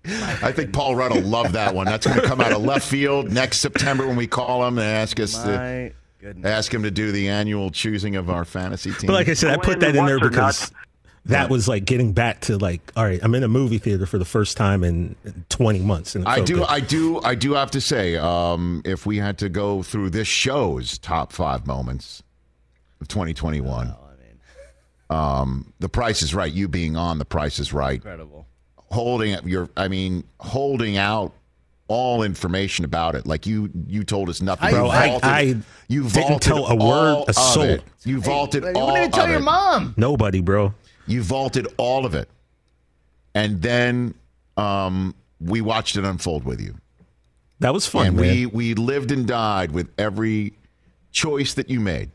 I 0.07 0.53
think 0.53 0.73
Paul 0.73 0.97
Rudd 0.97 1.13
will 1.15 1.23
love 1.23 1.53
that 1.53 1.75
one. 1.75 1.87
That's 1.87 2.07
going 2.07 2.21
to 2.21 2.27
come 2.27 2.41
out 2.41 2.53
of 2.53 2.63
left 2.63 2.87
field 2.89 3.31
next 3.31 3.59
September 3.59 4.07
when 4.07 4.17
we 4.17 4.27
call 4.27 4.67
him 4.67 4.79
and 4.79 4.87
ask 4.87 5.21
us 5.21 5.35
to 5.43 5.93
goodness. 6.21 6.47
ask 6.51 6.73
him 6.73 6.83
to 6.85 6.91
do 6.91 7.13
the 7.13 7.29
annual 7.29 7.71
choosing 7.71 8.17
of 8.17 8.31
our 8.31 8.45
fantasy 8.45 8.93
team. 8.93 9.07
But 9.09 9.13
like 9.15 9.29
I 9.29 9.35
said, 9.35 9.51
I 9.51 9.57
Go 9.57 9.63
put 9.63 9.81
that 9.81 9.95
in 9.97 10.07
there 10.07 10.19
once 10.19 10.27
or 10.27 10.31
because 10.31 10.73
that 11.29 11.49
was 11.51 11.69
like 11.69 11.85
getting 11.85 12.13
back 12.13 12.41
to 12.43 12.59
like, 12.59 12.81
all 12.97 13.05
right, 13.05 13.21
I'm 13.23 13.35
in 13.35 13.43
a 13.43 13.49
movie 13.49 13.79
theater 13.79 14.07
for 14.07 14.19
the 14.19 14.25
first 14.25 14.57
time 14.57 14.83
in 14.85 15.15
20 15.49 15.79
months. 15.81 16.15
And 16.15 16.27
I 16.27 16.37
felt 16.37 16.47
do, 16.47 16.55
good. 16.57 16.67
I 16.69 16.81
do, 16.81 17.21
I 17.23 17.35
do 17.35 17.53
have 17.55 17.71
to 17.73 17.81
say, 17.81 18.17
um, 18.17 18.83
if 18.85 19.07
we 19.07 19.19
had 19.19 19.39
to 19.39 19.49
go 19.49 19.83
through 19.83 20.11
this 20.11 20.27
show's 20.29 20.99
top 20.99 21.33
five 21.33 21.67
moments 21.67 22.23
of 23.01 23.09
2021, 23.09 23.95
um, 25.11 25.73
the 25.79 25.89
Price 25.89 26.23
is 26.23 26.35
Right. 26.35 26.53
You 26.53 26.69
being 26.69 26.97
on 26.97 27.19
the 27.19 27.25
Price 27.25 27.59
is 27.59 27.73
Right, 27.73 27.95
Incredible. 27.97 28.47
holding 28.77 29.35
up 29.35 29.47
your, 29.47 29.69
I 29.77 29.89
mean, 29.89 30.25
holding 30.41 30.97
out 30.99 31.33
all 31.89 32.23
information 32.23 32.85
about 32.85 33.15
it. 33.15 33.27
Like 33.27 33.47
you, 33.47 33.71
you 33.87 34.05
told 34.05 34.29
us 34.29 34.43
nothing. 34.43 34.71
Bro, 34.71 34.85
you 34.87 34.91
I- 34.91 35.09
vaulted, 35.09 35.25
I 35.31 35.41
you 35.89 36.03
didn't 36.03 36.09
vaulted 36.29 36.43
tell 36.43 36.67
a 36.67 36.77
word, 36.77 37.25
a 37.27 37.31
of 37.31 37.35
soul. 37.35 37.63
it. 37.65 37.83
You 38.05 38.21
vaulted 38.21 38.65
You 38.65 38.73
all 38.73 38.87
wouldn't 38.89 38.99
even 38.99 39.11
tell 39.13 39.25
of 39.25 39.31
your 39.31 39.39
it. 39.41 39.43
mom. 39.45 39.95
Nobody, 39.97 40.41
bro. 40.43 40.75
You 41.09 41.23
vaulted 41.23 41.67
all 41.79 42.05
of 42.07 42.15
it, 42.15 42.29
and 43.35 43.63
then 43.63 44.15
um, 44.57 45.15
we 45.41 45.61
watched 45.61 45.97
it 45.97 46.05
unfold 46.05 46.45
with 46.45 46.61
you. 46.61 46.75
That 47.61 47.73
was 47.73 47.87
fun, 47.87 48.09
and 48.09 48.17
man. 48.17 48.25
we 48.25 48.47
we 48.47 48.75
lived 48.75 49.11
and 49.11 49.27
died 49.27 49.73
with 49.73 49.91
every 49.99 50.53
choice 51.11 51.55
that 51.55 51.71
you 51.71 51.81
made, 51.81 52.11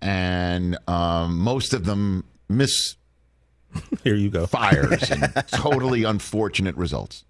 and 0.00 0.78
um, 0.86 1.38
most 1.38 1.72
of 1.72 1.84
them 1.84 2.24
miss. 2.48 2.96
Here 4.04 4.14
you 4.14 4.30
go. 4.30 4.46
Fires 4.46 5.10
and 5.10 5.32
totally 5.52 6.04
unfortunate 6.04 6.76
results. 6.76 7.24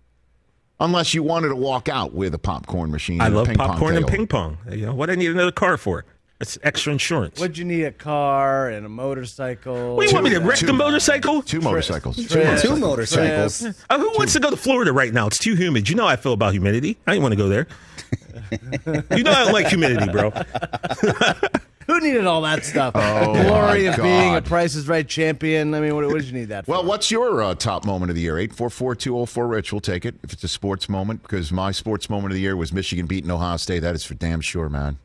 Unless 0.80 1.12
you 1.12 1.22
wanted 1.22 1.48
to 1.48 1.56
walk 1.56 1.90
out 1.90 2.14
with 2.14 2.34
a 2.34 2.38
popcorn 2.38 2.90
machine. 2.90 3.20
I 3.20 3.26
and 3.26 3.34
a 3.34 3.38
love 3.38 3.46
ping 3.48 3.56
pong 3.56 3.68
popcorn 3.68 3.96
and 3.96 4.06
ping 4.06 4.26
pong. 4.26 4.58
You 4.70 4.86
know 4.86 4.94
what? 4.94 5.10
I 5.10 5.14
need 5.14 5.30
another 5.30 5.52
car 5.52 5.76
for. 5.76 6.06
It's 6.40 6.58
extra 6.62 6.90
insurance. 6.90 7.38
Would 7.38 7.58
you 7.58 7.66
need 7.66 7.84
a 7.84 7.92
car 7.92 8.70
and 8.70 8.86
a 8.86 8.88
motorcycle? 8.88 9.96
What, 9.96 10.04
do 10.04 10.08
you 10.08 10.14
want 10.14 10.24
me 10.24 10.30
to 10.30 10.40
wreck 10.40 10.58
Two- 10.58 10.66
the 10.66 10.72
motorcycle? 10.72 11.42
Two 11.42 11.60
motorcycles. 11.60 12.16
Two 12.16 12.26
Trip. 12.26 12.60
Two 12.60 12.76
motorcycles. 12.76 13.62
motorcycles. 13.62 13.84
Uh, 13.90 13.98
who 13.98 14.10
wants 14.16 14.32
to 14.32 14.40
go 14.40 14.48
to 14.48 14.56
Florida 14.56 14.90
right 14.92 15.12
now? 15.12 15.26
It's 15.26 15.36
too 15.36 15.54
humid. 15.54 15.88
You 15.90 15.96
know 15.96 16.04
how 16.04 16.08
I 16.08 16.16
feel 16.16 16.32
about 16.32 16.52
humidity. 16.52 16.96
I 17.06 17.12
didn't 17.12 17.22
want 17.24 17.32
to 17.32 17.36
go 17.36 17.48
there. 17.50 17.66
you 19.16 19.22
know 19.22 19.32
I 19.32 19.44
don't 19.44 19.52
like 19.52 19.66
humidity, 19.66 20.10
bro. 20.10 20.30
Who 21.86 22.00
needed 22.00 22.24
all 22.24 22.42
that 22.42 22.64
stuff? 22.64 22.92
Oh, 22.94 23.34
the 23.34 23.42
glory 23.42 23.84
my 23.84 23.90
of 23.90 23.96
being 23.96 24.30
a 24.30 24.40
God. 24.40 24.44
Price 24.46 24.76
is 24.76 24.86
Right 24.88 25.06
champion. 25.06 25.74
I 25.74 25.80
mean, 25.80 25.94
what, 25.94 26.06
what 26.06 26.14
did 26.14 26.24
you 26.24 26.32
need 26.32 26.46
that 26.46 26.64
for? 26.64 26.70
Well, 26.70 26.84
what's 26.84 27.10
your 27.10 27.42
uh, 27.42 27.54
top 27.56 27.84
moment 27.84 28.10
of 28.10 28.16
the 28.16 28.22
year? 28.22 28.38
844 28.38 29.46
Rich. 29.46 29.72
We'll 29.72 29.80
take 29.80 30.06
it 30.06 30.14
if 30.22 30.32
it's 30.32 30.44
a 30.44 30.48
sports 30.48 30.88
moment 30.88 31.22
because 31.22 31.50
my 31.50 31.72
sports 31.72 32.08
moment 32.08 32.30
of 32.30 32.36
the 32.36 32.40
year 32.40 32.56
was 32.56 32.72
Michigan 32.72 33.06
beating 33.06 33.30
Ohio 33.30 33.56
State. 33.56 33.80
That 33.80 33.94
is 33.94 34.04
for 34.04 34.14
damn 34.14 34.40
sure, 34.40 34.68
man. 34.68 34.98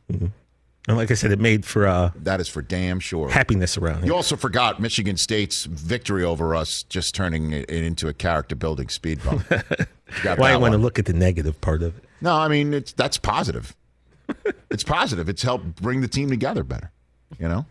And 0.88 0.96
like 0.96 1.10
I 1.10 1.14
said, 1.14 1.32
it 1.32 1.40
made 1.40 1.64
for 1.64 1.86
uh, 1.86 2.10
That 2.16 2.40
is 2.40 2.48
for 2.48 2.62
damn 2.62 3.00
sure. 3.00 3.28
happiness 3.28 3.76
around 3.76 4.06
You 4.06 4.14
also 4.14 4.36
forgot 4.36 4.80
Michigan 4.80 5.16
State's 5.16 5.64
victory 5.64 6.22
over 6.22 6.54
us, 6.54 6.84
just 6.84 7.14
turning 7.14 7.52
it 7.52 7.68
into 7.70 8.06
a 8.08 8.14
character 8.14 8.54
building 8.54 8.88
speed 8.88 9.20
bump. 9.24 9.44
Why 10.36 10.52
I 10.52 10.56
want 10.56 10.72
to 10.72 10.78
look 10.78 10.98
at 10.98 11.06
the 11.06 11.12
negative 11.12 11.60
part 11.60 11.82
of 11.82 11.96
it. 11.98 12.04
No, 12.20 12.34
I 12.34 12.48
mean 12.48 12.72
it's 12.72 12.92
that's 12.92 13.18
positive. 13.18 13.74
it's 14.70 14.84
positive. 14.84 15.28
It's 15.28 15.42
helped 15.42 15.76
bring 15.82 16.00
the 16.00 16.08
team 16.08 16.30
together 16.30 16.62
better. 16.62 16.92
You 17.38 17.48
know. 17.48 17.66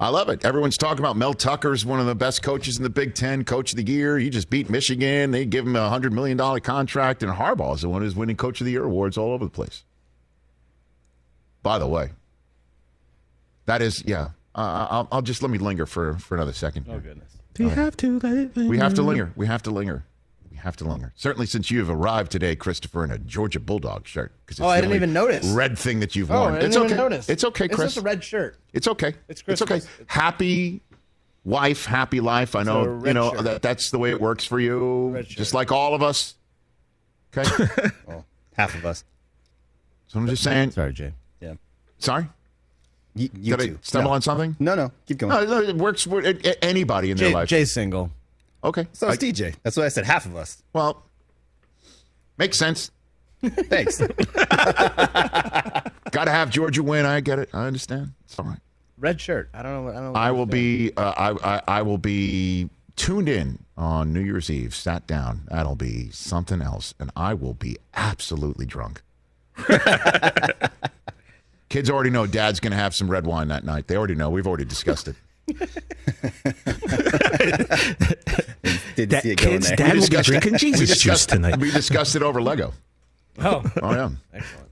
I 0.00 0.08
love 0.08 0.28
it. 0.28 0.44
Everyone's 0.44 0.76
talking 0.76 0.98
about 0.98 1.16
Mel 1.16 1.34
Tucker's 1.34 1.86
one 1.86 2.00
of 2.00 2.06
the 2.06 2.16
best 2.16 2.42
coaches 2.42 2.76
in 2.76 2.82
the 2.82 2.90
Big 2.90 3.14
Ten, 3.14 3.44
coach 3.44 3.72
of 3.72 3.76
the 3.76 3.90
year. 3.90 4.18
He 4.18 4.28
just 4.28 4.50
beat 4.50 4.68
Michigan. 4.68 5.30
They 5.30 5.46
give 5.46 5.66
him 5.66 5.76
a 5.76 5.88
hundred 5.88 6.12
million 6.12 6.36
dollar 6.36 6.58
contract, 6.60 7.22
and 7.22 7.32
Harbaugh 7.32 7.74
is 7.76 7.82
the 7.82 7.88
one 7.88 8.02
who's 8.02 8.16
winning 8.16 8.36
Coach 8.36 8.60
of 8.60 8.64
the 8.64 8.72
Year 8.72 8.84
awards 8.84 9.16
all 9.16 9.32
over 9.32 9.44
the 9.44 9.50
place. 9.50 9.84
By 11.64 11.80
the 11.80 11.88
way, 11.88 12.10
that 13.66 13.82
is 13.82 14.04
yeah. 14.06 14.28
Uh, 14.54 14.86
I'll, 14.88 15.08
I'll 15.10 15.22
just 15.22 15.42
let 15.42 15.50
me 15.50 15.58
linger 15.58 15.86
for 15.86 16.14
for 16.18 16.36
another 16.36 16.52
second. 16.52 16.86
oh 16.88 17.00
goodness. 17.00 17.36
Do 17.54 17.64
you 17.64 17.70
have 17.70 17.96
to 17.98 18.18
let 18.20 18.36
it 18.36 18.56
We 18.56 18.78
have 18.78 18.94
to 18.94 19.02
linger. 19.02 19.32
We 19.34 19.46
have 19.46 19.62
to 19.64 19.70
linger. 19.72 20.04
We 20.50 20.56
have 20.58 20.76
to 20.76 20.84
linger. 20.84 21.12
Certainly, 21.16 21.46
since 21.46 21.70
you 21.70 21.78
have 21.80 21.90
arrived 21.90 22.30
today, 22.32 22.54
Christopher, 22.56 23.02
in 23.04 23.10
a 23.10 23.18
Georgia 23.18 23.58
Bulldog 23.60 24.06
shirt. 24.06 24.32
'cause 24.46 24.58
it's 24.58 24.60
Oh, 24.60 24.68
I 24.68 24.80
didn't 24.80 24.94
even 24.96 25.12
notice. 25.12 25.46
Red 25.48 25.76
thing 25.78 26.00
that 26.00 26.14
you've 26.14 26.30
Oh, 26.30 26.40
worn. 26.40 26.54
I 26.54 26.56
didn't 26.58 26.66
it's 26.68 26.76
even 26.76 26.86
okay. 26.88 26.96
notice. 26.96 27.28
It's 27.28 27.44
okay, 27.44 27.66
Chris. 27.68 27.70
It's 27.70 27.76
Chris. 27.76 27.94
just 27.94 28.04
a 28.04 28.06
red 28.06 28.22
shirt. 28.24 28.56
It's 28.72 28.86
okay. 28.88 29.14
It's 29.28 29.42
It's 29.46 29.62
okay. 29.62 29.80
Christmas. 29.80 30.06
Happy 30.06 30.82
wife, 31.44 31.86
happy 31.86 32.20
life. 32.20 32.54
I 32.56 32.62
know. 32.62 32.84
red 32.86 33.06
You 33.08 33.14
know 33.14 33.32
shirt. 33.34 33.44
that 33.44 33.62
that's 33.62 33.90
the 33.90 33.98
way 33.98 34.10
it 34.10 34.20
works 34.20 34.44
for 34.44 34.60
you. 34.60 35.08
Red 35.10 35.26
shirt. 35.28 35.36
Just 35.38 35.54
like 35.54 35.72
all 35.72 35.94
of 35.94 36.02
us. 36.02 36.34
Okay. 37.36 37.66
Well, 38.06 38.24
half 38.54 38.74
of 38.76 38.84
us. 38.84 39.04
So 40.08 40.18
I'm 40.20 40.26
just 40.28 40.42
saying. 40.44 40.70
Sorry, 40.72 40.92
Jay. 40.92 41.14
Yeah. 42.04 42.14
Sorry? 42.14 42.26
You, 43.16 43.28
you 43.34 43.56
Did 43.56 43.66
too. 43.68 43.74
I 43.74 43.78
stumble 43.82 44.10
no. 44.10 44.14
on 44.14 44.22
something? 44.22 44.56
No, 44.58 44.74
no. 44.74 44.90
Keep 45.06 45.18
going. 45.18 45.32
No, 45.32 45.44
no, 45.44 45.62
it 45.68 45.76
works 45.76 46.02
for 46.02 46.20
a- 46.20 46.34
a- 46.46 46.64
anybody 46.64 47.10
in 47.10 47.16
their 47.16 47.28
Jay, 47.28 47.34
life. 47.34 47.48
Jay's 47.48 47.70
single. 47.72 48.10
Okay. 48.64 48.86
so 48.92 49.08
it's 49.08 49.22
I- 49.22 49.26
TJ. 49.26 49.54
That's 49.62 49.76
what 49.76 49.86
I 49.86 49.88
said. 49.88 50.04
Half 50.04 50.26
of 50.26 50.36
us. 50.36 50.62
well, 50.72 51.02
makes 52.38 52.56
sense. 52.58 52.90
Thanks. 53.42 53.98
Got 56.10 56.24
to 56.24 56.30
have 56.30 56.50
Georgia 56.50 56.82
win. 56.82 57.04
I 57.06 57.20
get 57.20 57.38
it. 57.38 57.50
I 57.52 57.66
understand. 57.66 58.12
It's 58.24 58.38
all 58.38 58.46
right. 58.46 58.58
Red 58.98 59.20
shirt. 59.20 59.50
I 59.54 59.62
don't 59.62 59.72
know. 59.74 59.82
what- 59.82 59.94
I 59.94 60.00
don't. 60.00 60.12
Know 60.12 60.18
I 60.18 60.30
will 60.30 60.46
be. 60.46 60.92
Uh, 60.96 61.12
I, 61.16 61.56
I 61.56 61.62
I 61.78 61.82
will 61.82 61.98
be 61.98 62.68
tuned 62.96 63.28
in 63.28 63.58
on 63.76 64.12
New 64.12 64.20
Year's 64.20 64.48
Eve. 64.50 64.74
Sat 64.74 65.06
down. 65.06 65.42
That'll 65.50 65.74
be 65.76 66.08
something 66.10 66.62
else, 66.62 66.94
and 66.98 67.10
I 67.16 67.34
will 67.34 67.54
be 67.54 67.76
absolutely 67.94 68.66
drunk. 68.66 69.02
Kids 71.74 71.90
already 71.90 72.10
know 72.10 72.24
Dad's 72.24 72.60
going 72.60 72.70
to 72.70 72.76
have 72.76 72.94
some 72.94 73.10
red 73.10 73.26
wine 73.26 73.48
that 73.48 73.64
night. 73.64 73.88
They 73.88 73.96
already 73.96 74.14
know. 74.14 74.30
We've 74.30 74.46
already 74.46 74.64
discussed 74.64 75.08
it. 75.08 75.16
Did 78.94 79.10
That 79.10 79.22
see 79.24 79.32
it 79.32 79.38
going 79.38 79.50
kids, 79.54 79.66
there. 79.66 79.76
dad 79.76 79.86
will 79.88 79.94
be 79.94 80.00
discussed 80.06 80.28
it. 80.28 80.32
drinking 80.40 80.58
Jesus 80.58 80.88
juice 80.90 80.98
discussed- 80.98 81.28
tonight. 81.30 81.56
We 81.58 81.72
discussed 81.72 82.14
it 82.14 82.22
over 82.22 82.40
Lego. 82.40 82.72
Oh, 83.40 83.64
Oh 83.82 83.92
yeah. 83.92 84.10
excellent. 84.32 84.68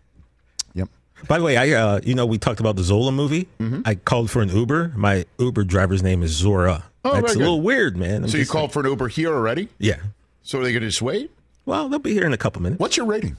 Yep. 0.74 0.88
By 1.26 1.38
the 1.38 1.44
way, 1.44 1.56
I 1.56 1.70
uh, 1.72 2.00
you 2.04 2.14
know 2.14 2.24
we 2.24 2.38
talked 2.38 2.60
about 2.60 2.76
the 2.76 2.84
Zola 2.84 3.10
movie. 3.10 3.48
Mm-hmm. 3.58 3.80
I 3.84 3.96
called 3.96 4.30
for 4.30 4.40
an 4.40 4.50
Uber. 4.50 4.92
My 4.96 5.26
Uber 5.38 5.64
driver's 5.64 6.04
name 6.04 6.22
is 6.22 6.30
Zora. 6.30 6.84
Oh, 7.04 7.20
That's 7.20 7.34
a 7.34 7.38
little 7.38 7.60
weird, 7.62 7.96
man. 7.96 8.22
I'm 8.22 8.28
So 8.30 8.38
you 8.38 8.46
called 8.46 8.66
like- 8.66 8.72
for 8.74 8.80
an 8.80 8.86
Uber 8.86 9.08
here 9.08 9.34
already? 9.34 9.68
Yeah. 9.78 9.96
So 10.44 10.60
are 10.60 10.62
they 10.62 10.70
going 10.70 10.82
to 10.82 10.88
just 10.88 11.02
wait? 11.02 11.32
Well, 11.66 11.88
they'll 11.88 11.98
be 11.98 12.12
here 12.12 12.26
in 12.26 12.32
a 12.32 12.36
couple 12.38 12.62
minutes. 12.62 12.78
What's 12.78 12.96
your 12.96 13.06
rating? 13.06 13.36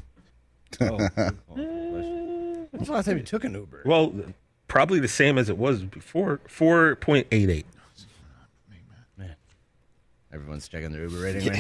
When's 2.74 2.88
the 2.88 2.94
last 2.94 3.06
time 3.06 3.18
you 3.18 3.24
took 3.24 3.44
an 3.44 3.54
Uber? 3.54 3.84
Well, 3.86 4.14
probably 4.68 5.00
the 5.00 5.08
same 5.08 5.38
as 5.38 5.48
it 5.50 5.58
was 5.58 5.84
before. 5.84 6.42
Four 6.48 6.96
point 6.98 7.28
eight 7.32 7.50
eight. 7.50 7.66
Everyone's 10.34 10.68
checking 10.68 10.92
their 10.92 11.04
Uber 11.04 11.18
rating 11.20 11.48
right 11.48 11.60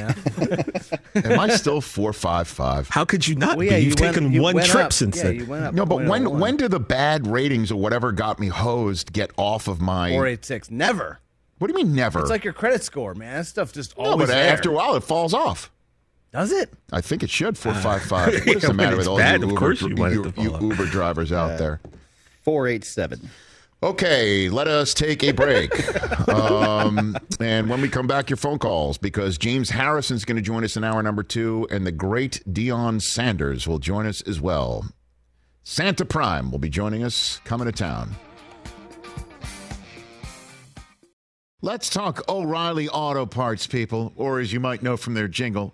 now. 1.16 1.32
Am 1.32 1.40
I 1.40 1.50
still 1.50 1.80
four 1.80 2.12
five 2.12 2.48
five? 2.48 2.90
How 2.90 3.06
could 3.06 3.28
you 3.28 3.36
not 3.36 3.50
Well, 3.50 3.60
be? 3.60 3.66
yeah, 3.68 3.78
You've 3.78 4.00
you 4.00 4.04
went- 4.04 4.16
taken 4.16 4.34
you 4.34 4.42
one 4.42 4.56
went 4.56 4.68
trip 4.68 4.86
up. 4.86 4.94
since 4.94 5.18
yeah, 5.18 5.24
then. 5.26 5.36
you 5.36 5.46
went 5.46 5.64
up. 5.64 5.76
No, 5.76 5.86
but 5.86 5.98
when 6.06 6.24
0.01. 6.24 6.40
when 6.40 6.58
do 6.58 6.68
the 6.68 6.80
bad 6.80 7.28
ratings 7.28 7.72
or 7.72 7.80
whatever 7.80 8.12
got 8.12 8.40
me 8.40 8.48
hosed 8.48 9.14
get 9.14 9.30
off 9.38 9.68
of 9.68 9.80
my? 9.80 10.10
four 10.10 10.26
eight 10.26 10.44
six? 10.44 10.72
Never. 10.72 11.20
What 11.60 11.68
do 11.68 11.74
you 11.80 11.86
mean 11.86 11.94
never? 11.94 12.20
It's 12.22 12.32
like 12.32 12.44
your 12.44 12.54
credit 12.54 12.82
score, 12.84 13.14
man. 13.14 13.36
That 13.38 13.46
stuff 13.46 13.74
just 13.74 13.96
no, 13.96 14.06
always 14.06 14.28
but 14.28 14.34
there. 14.34 14.52
after 14.52 14.72
a 14.72 14.74
while 14.74 14.96
it 14.96 15.04
falls 15.04 15.36
off. 15.36 15.70
Does 16.34 16.52
it? 16.52 16.74
I 16.92 17.00
think 17.00 17.22
it 17.22 17.30
should 17.30 17.58
four 17.58 17.76
five 17.76 18.02
five. 18.02 18.34
What 18.46 18.58
is 18.58 18.64
the 18.64 18.74
matter 18.74 18.98
with 18.98 19.08
all 19.08 19.18
bad, 19.18 19.42
you 19.42 19.46
of 19.46 19.52
Uber, 19.52 19.60
course 19.60 19.82
you 19.82 19.96
want 19.96 20.14
it 20.14 20.16
you, 20.16 20.32
to 20.32 20.42
you. 20.42 20.70
Uber 20.70 20.88
drivers 20.88 21.32
out 21.32 21.60
there? 21.60 21.80
Four 22.42 22.68
eight 22.68 22.84
seven. 22.84 23.30
Okay, 23.84 24.50
let 24.50 24.68
us 24.68 24.94
take 24.94 25.24
a 25.24 25.32
break. 25.32 25.72
um, 26.30 27.18
and 27.40 27.70
when 27.70 27.82
we 27.82 27.90
come 27.90 28.08
back, 28.08 28.30
your 28.30 28.38
phone 28.38 28.58
calls 28.58 28.98
because 28.98 29.38
James 29.38 29.70
Harrison's 29.70 30.26
going 30.26 30.38
to 30.38 30.42
join 30.42 30.64
us 30.64 30.76
in 30.76 30.84
hour 30.84 31.04
number 31.04 31.22
two, 31.22 31.68
and 31.70 31.86
the 31.86 31.92
great 31.92 32.42
Deion 32.50 33.02
Sanders 33.02 33.68
will 33.68 33.80
join 33.80 34.08
us 34.08 34.22
as 34.22 34.40
well. 34.42 34.86
Santa 35.64 36.06
Prime 36.06 36.50
will 36.50 36.60
be 36.60 36.70
joining 36.70 37.04
us 37.04 37.42
coming 37.44 37.66
to 37.66 37.74
town. 37.74 38.16
Let's 41.62 41.90
talk 41.90 42.28
O'Reilly 42.30 42.90
Auto 42.90 43.26
Parts, 43.26 43.68
people, 43.68 44.14
or 44.16 44.40
as 44.40 44.52
you 44.52 44.60
might 44.60 44.82
know 44.82 44.98
from 44.98 45.14
their 45.14 45.28
jingle, 45.28 45.74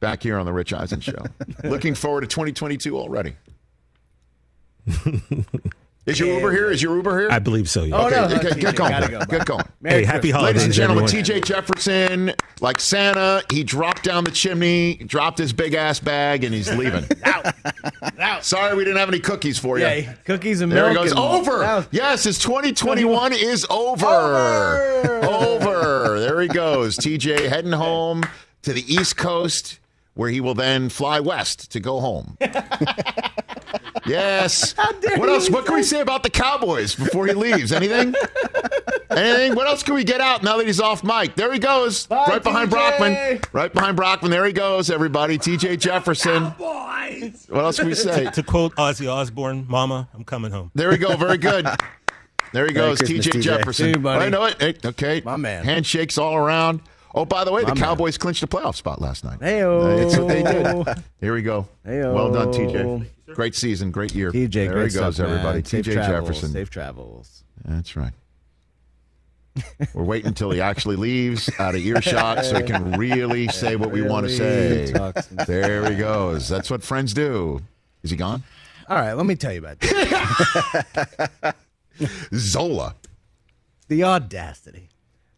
Back 0.00 0.22
here 0.22 0.38
on 0.38 0.46
the 0.46 0.52
Rich 0.52 0.72
Eisen 0.72 1.00
Show. 1.00 1.22
Looking 1.64 1.94
forward 1.94 2.22
to 2.22 2.26
2022 2.26 2.98
already. 2.98 3.34
Is 6.06 6.18
your 6.18 6.34
Uber 6.34 6.50
here? 6.50 6.70
Is 6.70 6.82
your 6.82 6.96
Uber 6.96 7.20
here? 7.20 7.28
I 7.30 7.38
believe 7.38 7.68
so. 7.68 7.84
Yeah. 7.84 7.96
Oh, 7.96 8.06
Okay, 8.06 8.16
no, 8.16 8.24
okay, 8.36 8.58
get 8.60 8.74
going. 8.74 9.10
go. 9.10 9.24
Get 9.26 9.44
going. 9.44 9.64
Merry 9.82 9.98
Hey, 10.00 10.04
happy 10.06 10.18
Christmas. 10.32 10.32
holidays, 10.32 10.54
Ladies 10.54 10.64
and 10.64 10.72
gentlemen, 10.74 11.04
everyone. 11.04 11.24
TJ 11.24 11.44
Jefferson, 11.44 12.32
like 12.62 12.80
Santa, 12.80 13.42
he 13.52 13.62
dropped 13.62 14.02
down 14.02 14.24
the 14.24 14.30
chimney, 14.30 14.94
dropped 15.06 15.36
his 15.38 15.52
big 15.52 15.74
ass 15.74 16.00
bag, 16.00 16.42
and 16.42 16.54
he's 16.54 16.74
leaving. 16.76 17.04
Out. 17.22 17.54
out. 18.18 18.44
Sorry, 18.44 18.74
we 18.74 18.84
didn't 18.84 18.96
have 18.98 19.10
any 19.10 19.20
cookies 19.20 19.58
for 19.58 19.78
you. 19.78 19.84
Yeah, 19.84 20.14
cookies 20.24 20.62
and 20.62 20.72
milk. 20.72 20.94
There 20.94 21.04
he 21.04 21.10
goes. 21.10 21.12
Over. 21.16 21.58
Now- 21.60 21.84
Yes, 21.90 22.24
his 22.24 22.38
2021 22.38 23.34
is 23.34 23.66
over. 23.68 24.06
Over. 24.06 25.24
Over. 25.26 26.18
There 26.20 26.40
he 26.40 26.48
goes. 26.48 26.96
TJ 26.96 27.48
heading 27.50 27.72
home 27.72 28.24
to 28.62 28.72
the 28.72 28.82
East 28.92 29.18
Coast, 29.18 29.78
where 30.14 30.30
he 30.30 30.40
will 30.40 30.54
then 30.54 30.88
fly 30.88 31.20
west 31.20 31.70
to 31.72 31.80
go 31.80 32.00
home. 32.00 32.36
yes. 34.06 34.74
What 34.76 35.28
else? 35.28 35.50
What 35.50 35.66
can 35.66 35.74
we 35.74 35.82
say 35.82 36.00
about 36.00 36.22
the 36.22 36.30
Cowboys 36.30 36.94
before 36.94 37.26
he 37.26 37.32
leaves? 37.32 37.72
Anything? 37.72 38.14
Anything? 39.10 39.54
What 39.54 39.66
else 39.66 39.82
can 39.82 39.94
we 39.94 40.04
get 40.04 40.20
out 40.20 40.42
now 40.42 40.56
that 40.56 40.66
he's 40.66 40.80
off 40.80 41.02
mic? 41.02 41.34
There 41.34 41.52
he 41.52 41.58
goes. 41.58 42.06
Bye, 42.06 42.26
right 42.28 42.42
behind 42.42 42.70
TJ. 42.70 42.72
Brockman. 42.72 43.40
Right 43.52 43.72
behind 43.72 43.96
Brockman. 43.96 44.30
There 44.30 44.44
he 44.46 44.52
goes, 44.52 44.90
everybody. 44.90 45.38
TJ 45.38 45.78
Jefferson. 45.80 46.44
What 46.44 47.64
else 47.64 47.78
can 47.78 47.88
we 47.88 47.94
say? 47.94 48.30
To 48.30 48.42
quote 48.42 48.74
Ozzy 48.76 49.12
Osbourne, 49.12 49.66
"Mama, 49.68 50.08
I'm 50.14 50.24
coming 50.24 50.52
home." 50.52 50.70
There 50.74 50.90
we 50.90 50.98
go. 50.98 51.16
Very 51.16 51.38
good. 51.38 51.66
There 52.52 52.66
he 52.66 52.72
goes, 52.72 52.98
Christmas, 52.98 53.28
TJ 53.28 53.30
TJ. 53.30 53.42
Jefferson. 53.42 54.02
See. 54.02 54.08
I 54.08 54.28
know 54.28 54.44
it. 54.46 54.84
Okay. 54.84 55.22
My 55.24 55.36
man. 55.36 55.64
Handshakes 55.64 56.18
all 56.18 56.34
around. 56.34 56.80
Oh, 57.14 57.24
by 57.24 57.44
the 57.44 57.52
way, 57.52 57.62
the 57.62 57.68
man. 57.68 57.76
Cowboys 57.76 58.16
clinched 58.16 58.42
a 58.42 58.46
playoff 58.46 58.76
spot 58.76 59.00
last 59.00 59.24
night. 59.24 59.38
Hey-o. 59.40 59.80
Uh, 59.80 59.96
That's 59.96 60.16
what 60.16 60.28
they 60.28 60.42
did. 60.42 61.04
Here 61.20 61.34
we 61.34 61.42
go. 61.42 61.66
Hey-o. 61.84 62.14
Well 62.14 62.32
done, 62.32 62.52
TJ. 62.52 63.06
Great 63.34 63.54
season, 63.54 63.90
great 63.90 64.14
year. 64.14 64.30
TJ, 64.32 64.52
there 64.52 64.72
great 64.72 64.92
he 64.92 64.98
goes, 64.98 65.16
stuff, 65.16 65.26
everybody. 65.28 65.62
TJ 65.62 65.92
travels, 65.92 66.06
Jefferson. 66.28 66.50
Safe 66.52 66.70
travels. 66.70 67.44
That's 67.64 67.96
right. 67.96 68.12
We're 69.92 70.04
waiting 70.04 70.28
until 70.28 70.52
he 70.52 70.60
actually 70.60 70.96
leaves 70.96 71.50
out 71.58 71.74
of 71.74 71.80
earshot 71.84 72.44
so 72.44 72.56
he 72.58 72.62
can 72.62 72.92
really 72.92 73.48
say 73.52 73.74
what 73.76 73.90
we 73.90 74.00
want 74.02 74.26
to 74.26 74.32
say. 74.32 74.92
There 75.46 75.90
he 75.90 75.96
goes. 75.96 76.48
That's 76.48 76.70
what 76.70 76.82
friends 76.84 77.12
do. 77.12 77.60
Is 78.02 78.10
he 78.10 78.16
gone? 78.16 78.42
All 78.88 78.96
right, 78.96 79.12
let 79.12 79.26
me 79.26 79.34
tell 79.34 79.52
you 79.52 79.58
about 79.58 79.78
this. 79.80 81.54
Zola. 82.34 82.94
the 83.88 84.04
audacity. 84.04 84.88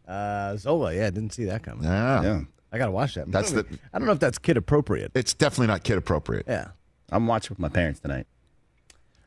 Uh, 0.06 0.56
Zola, 0.56 0.94
yeah, 0.94 1.10
didn't 1.10 1.32
see 1.32 1.44
that 1.44 1.62
coming. 1.62 1.84
Yeah. 1.84 2.22
Yeah. 2.22 2.40
I 2.72 2.78
gotta 2.78 2.90
watch 2.90 3.14
that. 3.14 3.30
That's 3.30 3.52
movie. 3.52 3.68
the- 3.76 3.78
I 3.92 3.98
don't 3.98 4.06
know 4.06 4.12
if 4.14 4.18
that's 4.20 4.38
kid 4.38 4.56
appropriate. 4.56 5.12
It's 5.14 5.34
definitely 5.34 5.66
not 5.68 5.84
kid 5.84 5.98
appropriate. 5.98 6.46
Yeah. 6.48 6.68
I'm 7.10 7.26
watching 7.26 7.50
with 7.50 7.58
my 7.58 7.68
parents 7.68 8.00
tonight. 8.00 8.26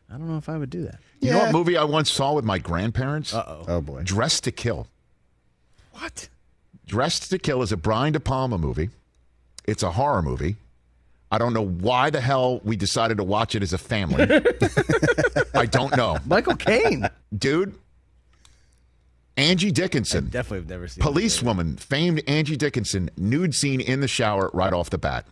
I 0.10 0.18
don't 0.18 0.28
know 0.28 0.38
if 0.38 0.50
I 0.50 0.58
would 0.58 0.70
do 0.70 0.84
that. 0.84 1.00
You 1.20 1.32
know 1.32 1.40
what 1.40 1.52
movie 1.52 1.78
I 1.78 1.84
once 1.84 2.12
saw 2.12 2.34
with 2.34 2.46
my 2.46 2.58
grandparents? 2.60 3.34
Uh 3.34 3.44
oh. 3.48 3.66
Oh 3.68 3.82
boy. 3.82 4.02
Dressed 4.04 4.44
to 4.46 4.52
Kill. 4.52 4.88
What? 5.94 6.30
Dressed 6.86 7.30
to 7.32 7.40
Kill 7.40 7.62
is 7.62 7.72
a 7.72 7.78
Brian 7.78 8.14
De 8.14 8.20
Palma 8.20 8.58
movie. 8.58 8.90
It's 9.66 9.82
a 9.84 9.92
horror 9.92 10.22
movie. 10.22 10.58
I 11.32 11.38
don't 11.40 11.54
know 11.54 11.66
why 11.66 12.12
the 12.12 12.22
hell 12.22 12.62
we 12.64 12.76
decided 12.76 13.18
to 13.18 13.24
watch 13.24 13.56
it 13.56 13.64
as 13.64 13.74
a 13.74 13.78
family. 13.80 14.24
I 15.56 15.66
don't 15.66 15.96
know. 15.98 16.18
Michael 16.26 16.56
Caine. 16.56 17.10
Dude, 17.36 17.76
Angie 19.38 19.72
Dickinson, 19.72 20.30
Definitely 20.30 20.60
have 20.60 20.70
never 20.70 20.88
seen. 20.88 21.02
policewoman, 21.02 21.76
famed 21.78 22.22
Angie 22.28 22.56
Dickinson, 22.56 23.10
nude 23.18 23.54
scene 23.54 23.82
in 23.82 24.00
the 24.00 24.08
shower 24.08 24.50
right 24.54 24.72
off 24.72 24.90
the 24.90 24.98
bat. 24.98 25.26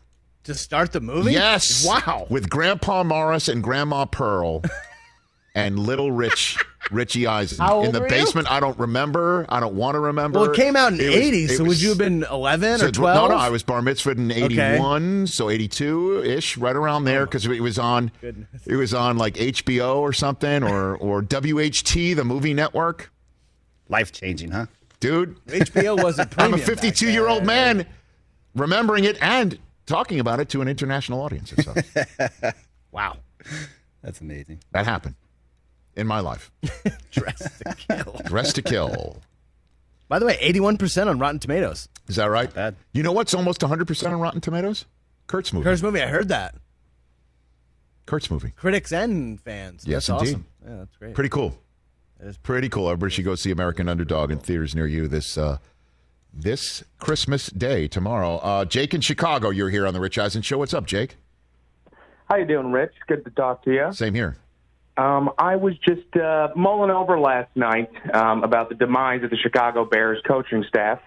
To 0.43 0.53
start 0.53 0.91
the 0.91 0.99
movie? 0.99 1.31
Yes. 1.31 1.85
Wow. 1.87 2.27
With 2.29 2.49
Grandpa 2.49 3.03
Morris 3.05 3.47
and 3.47 3.63
Grandma 3.63 4.03
Pearl 4.03 4.61
and 5.55 5.79
little 5.79 6.11
Rich, 6.11 6.57
Richie 6.91 7.25
Eisen. 7.27 7.59
How 7.65 7.83
in 7.83 7.93
the 7.93 8.01
were 8.01 8.07
you? 8.07 8.11
basement, 8.11 8.51
I 8.51 8.59
don't 8.59 8.77
remember. 8.77 9.45
I 9.47 9.61
don't 9.61 9.75
want 9.75 9.95
to 9.95 10.01
remember. 10.01 10.39
Well, 10.41 10.51
it 10.51 10.55
came 10.57 10.75
out 10.75 10.91
in 10.91 10.99
It 10.99 11.05
was- 11.07 11.15
'80, 11.15 11.43
it 11.45 11.57
so 11.57 11.63
would 11.63 11.81
you 11.81 11.87
have 11.89 11.97
been 11.97 12.25
11 12.29 12.79
so- 12.79 12.87
or 12.87 12.91
12? 12.91 13.15
No, 13.15 13.27
no, 13.33 13.39
I 13.41 13.47
was 13.51 13.63
bar 13.63 13.79
mitzvahed 13.79 14.17
in 14.17 14.31
'81, 14.33 15.27
so 15.27 15.49
'82 15.49 16.23
ish, 16.25 16.57
right 16.57 16.75
around 16.75 17.05
there, 17.05 17.21
oh. 17.21 17.25
because 17.25 17.45
it 17.45 17.61
was 17.61 17.79
on. 17.79 18.11
Oh, 18.13 18.17
Goodness. 18.19 18.67
It 18.67 18.75
was 18.75 18.93
on 18.93 19.17
like 19.17 19.35
HBO 19.35 19.99
or 19.99 20.11
something, 20.11 20.61
or 20.61 20.97
or 20.97 21.21
WHT, 21.21 22.15
the 22.17 22.25
movie 22.25 22.53
network. 22.53 23.12
Life 23.89 24.11
changing, 24.11 24.51
huh? 24.51 24.65
Dude, 24.99 25.37
HBO 25.47 26.01
wasn't 26.03 26.33
I'm 26.37 26.53
a 26.53 26.57
52 26.57 27.11
year 27.11 27.27
old 27.27 27.45
man, 27.45 27.85
remembering 28.55 29.03
it 29.03 29.21
and 29.21 29.57
talking 29.85 30.19
about 30.19 30.39
it 30.39 30.49
to 30.49 30.61
an 30.61 30.67
international 30.67 31.21
audience. 31.21 31.51
and 31.51 31.61
stuff. 31.61 32.55
Wow. 32.91 33.17
That's 34.03 34.21
amazing. 34.21 34.59
that 34.71 34.85
happened 34.85 35.15
in 35.95 36.05
my 36.05 36.19
life. 36.19 36.51
Dressed 37.11 37.59
to 37.65 37.75
kill. 37.75 38.21
Dress 38.25 38.53
to 38.53 38.61
kill. 38.61 39.17
By 40.07 40.19
the 40.19 40.27
way, 40.27 40.37
81% 40.37 41.07
on 41.07 41.17
Rotten 41.17 41.39
Tomatoes. 41.39 41.89
Is 42.07 42.17
that 42.17 42.25
right? 42.25 42.53
bad. 42.53 42.75
You 42.93 43.01
know 43.01 43.11
what's 43.11 43.33
almost 43.33 43.61
100% 43.61 44.11
on 44.11 44.19
Rotten 44.19 44.41
Tomatoes? 44.41 44.85
Kurt's 45.25 45.51
movie. 45.51 45.63
Kurt's 45.63 45.81
movie, 45.81 46.03
I 46.03 46.07
heard 46.07 46.27
that. 46.27 46.53
Kurt's 48.05 48.29
movie. 48.29 48.51
Critics 48.55 48.91
and 48.91 49.41
fans. 49.41 49.85
Yes, 49.87 50.05
that's 50.07 50.21
indeed. 50.21 50.33
awesome. 50.35 50.45
Yeah, 50.67 50.75
that's 50.77 50.95
great. 50.97 51.15
Pretty 51.15 51.29
cool. 51.29 51.57
Is 52.25 52.37
Pretty 52.37 52.69
cool. 52.69 52.87
Everybody 52.87 53.13
should 53.13 53.25
go 53.25 53.35
see 53.35 53.51
American 53.51 53.89
Underdog 53.89 54.31
in 54.31 54.39
theaters 54.39 54.73
near 54.73 54.87
you 54.87 55.09
this 55.09 55.37
uh, 55.37 55.57
this 56.33 56.81
Christmas 56.97 57.47
Day 57.47 57.89
tomorrow. 57.89 58.37
Uh, 58.37 58.63
Jake 58.63 58.93
in 58.93 59.01
Chicago, 59.01 59.49
you're 59.49 59.69
here 59.69 59.85
on 59.85 59.93
the 59.93 59.99
Rich 59.99 60.17
Eisen 60.17 60.41
Show. 60.41 60.57
What's 60.57 60.73
up, 60.73 60.85
Jake? 60.85 61.17
How 62.29 62.37
you 62.37 62.45
doing, 62.45 62.71
Rich? 62.71 62.93
Good 63.07 63.25
to 63.25 63.31
talk 63.31 63.65
to 63.65 63.73
you. 63.73 63.91
Same 63.91 64.13
here. 64.13 64.37
Um, 64.95 65.31
I 65.37 65.57
was 65.57 65.77
just 65.79 66.15
uh, 66.15 66.49
mulling 66.55 66.91
over 66.91 67.19
last 67.19 67.53
night 67.55 67.91
um, 68.13 68.43
about 68.45 68.69
the 68.69 68.75
demise 68.75 69.21
of 69.23 69.29
the 69.29 69.37
Chicago 69.37 69.83
Bears 69.83 70.21
coaching 70.25 70.63
staff, 70.63 71.01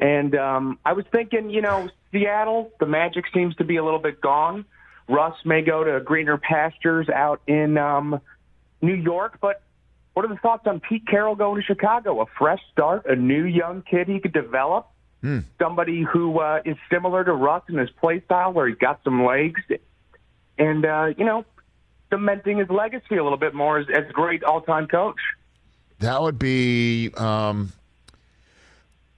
and 0.00 0.34
um, 0.36 0.78
I 0.86 0.94
was 0.94 1.04
thinking, 1.12 1.50
you 1.50 1.60
know, 1.60 1.90
Seattle, 2.12 2.72
the 2.80 2.86
magic 2.86 3.26
seems 3.34 3.54
to 3.56 3.64
be 3.64 3.76
a 3.76 3.84
little 3.84 3.98
bit 3.98 4.22
gone. 4.22 4.64
Russ 5.06 5.36
may 5.44 5.60
go 5.60 5.84
to 5.84 6.00
greener 6.00 6.38
pastures 6.38 7.10
out 7.10 7.42
in 7.46 7.76
um, 7.76 8.22
New 8.80 8.94
York, 8.94 9.36
but 9.42 9.60
what 10.20 10.30
are 10.30 10.34
the 10.34 10.40
thoughts 10.42 10.66
on 10.66 10.80
Pete 10.80 11.06
Carroll 11.06 11.34
going 11.34 11.62
to 11.62 11.66
Chicago? 11.66 12.20
A 12.20 12.26
fresh 12.38 12.60
start, 12.70 13.06
a 13.06 13.16
new 13.16 13.44
young 13.44 13.80
kid 13.80 14.06
he 14.06 14.20
could 14.20 14.34
develop, 14.34 14.90
somebody 15.58 16.02
who 16.02 16.38
uh, 16.40 16.60
is 16.62 16.76
similar 16.92 17.24
to 17.24 17.32
Russ 17.32 17.62
in 17.70 17.78
his 17.78 17.88
play 17.88 18.20
style, 18.26 18.52
where 18.52 18.68
he's 18.68 18.76
got 18.76 19.00
some 19.02 19.24
legs, 19.24 19.62
and 20.58 20.84
uh, 20.84 21.14
you 21.16 21.24
know, 21.24 21.46
cementing 22.10 22.58
his 22.58 22.68
legacy 22.68 23.16
a 23.16 23.22
little 23.22 23.38
bit 23.38 23.54
more 23.54 23.78
as, 23.78 23.86
as 23.88 24.10
a 24.10 24.12
great 24.12 24.44
all-time 24.44 24.88
coach. 24.88 25.16
That 26.00 26.20
would 26.20 26.38
be. 26.38 27.10
Um, 27.16 27.72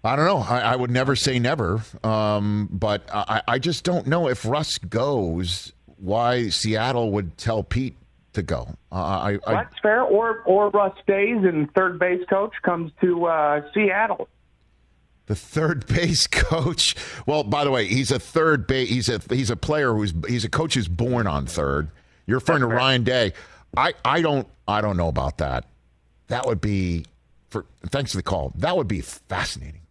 I 0.05 0.15
don't 0.15 0.27
know. 0.27 0.39
I, 0.39 0.61
I 0.61 0.77
would 0.77 0.93
never 0.93 1.17
say 1.17 1.41
never, 1.41 1.83
um, 2.05 2.69
but 2.71 3.09
I, 3.13 3.43
I 3.49 3.59
just 3.59 3.83
don't 3.83 4.07
know 4.07 4.29
if 4.29 4.45
Russ 4.45 4.79
goes. 4.79 5.73
Why 5.97 6.49
Seattle 6.49 7.11
would 7.11 7.37
tell 7.39 7.65
Pete 7.65 7.97
to 8.35 8.43
go? 8.43 8.69
Uh, 8.91 8.95
I, 8.95 9.39
I, 9.47 9.55
That's 9.55 9.79
fair. 9.81 10.03
Or 10.03 10.43
or 10.45 10.71
Russ 10.71 10.97
stays 11.03 11.39
and 11.45 11.73
third 11.75 11.99
base 11.99 12.25
coach 12.29 12.55
comes 12.63 12.93
to 13.01 13.27
uh, 13.27 13.63
Seattle. 13.73 14.29
The 15.27 15.37
third 15.37 15.87
base 15.95 16.27
coach. 16.27 16.95
Well, 17.27 17.45
by 17.45 17.65
the 17.65 17.71
way, 17.71 17.87
he's 17.87 18.11
a 18.11 18.19
third 18.19 18.67
base. 18.67 18.89
He's 18.89 19.09
a 19.09 19.21
he's 19.31 19.51
a 19.51 19.57
player 19.57 19.95
who's 19.95 20.15
he's 20.29 20.45
a 20.45 20.51
coach 20.51 20.75
who's 20.75 20.89
born 20.89 21.27
on 21.27 21.47
third. 21.47 21.91
You're 22.27 22.39
referring 22.39 22.61
to 22.61 22.67
Ryan 22.67 23.05
Day. 23.05 23.33
I 23.77 23.95
I 24.05 24.23
don't 24.23 24.47
I 24.67 24.81
don't 24.81 24.97
know 24.97 25.09
about 25.09 25.39
that. 25.39 25.67
That 26.29 26.47
would 26.47 26.61
be 26.61 27.05
for 27.51 27.67
thanks 27.87 28.13
for 28.13 28.19
the 28.19 28.23
call. 28.23 28.53
That 28.57 28.77
would 28.77 28.89
be 28.89 29.01
fascinating, 29.01 29.83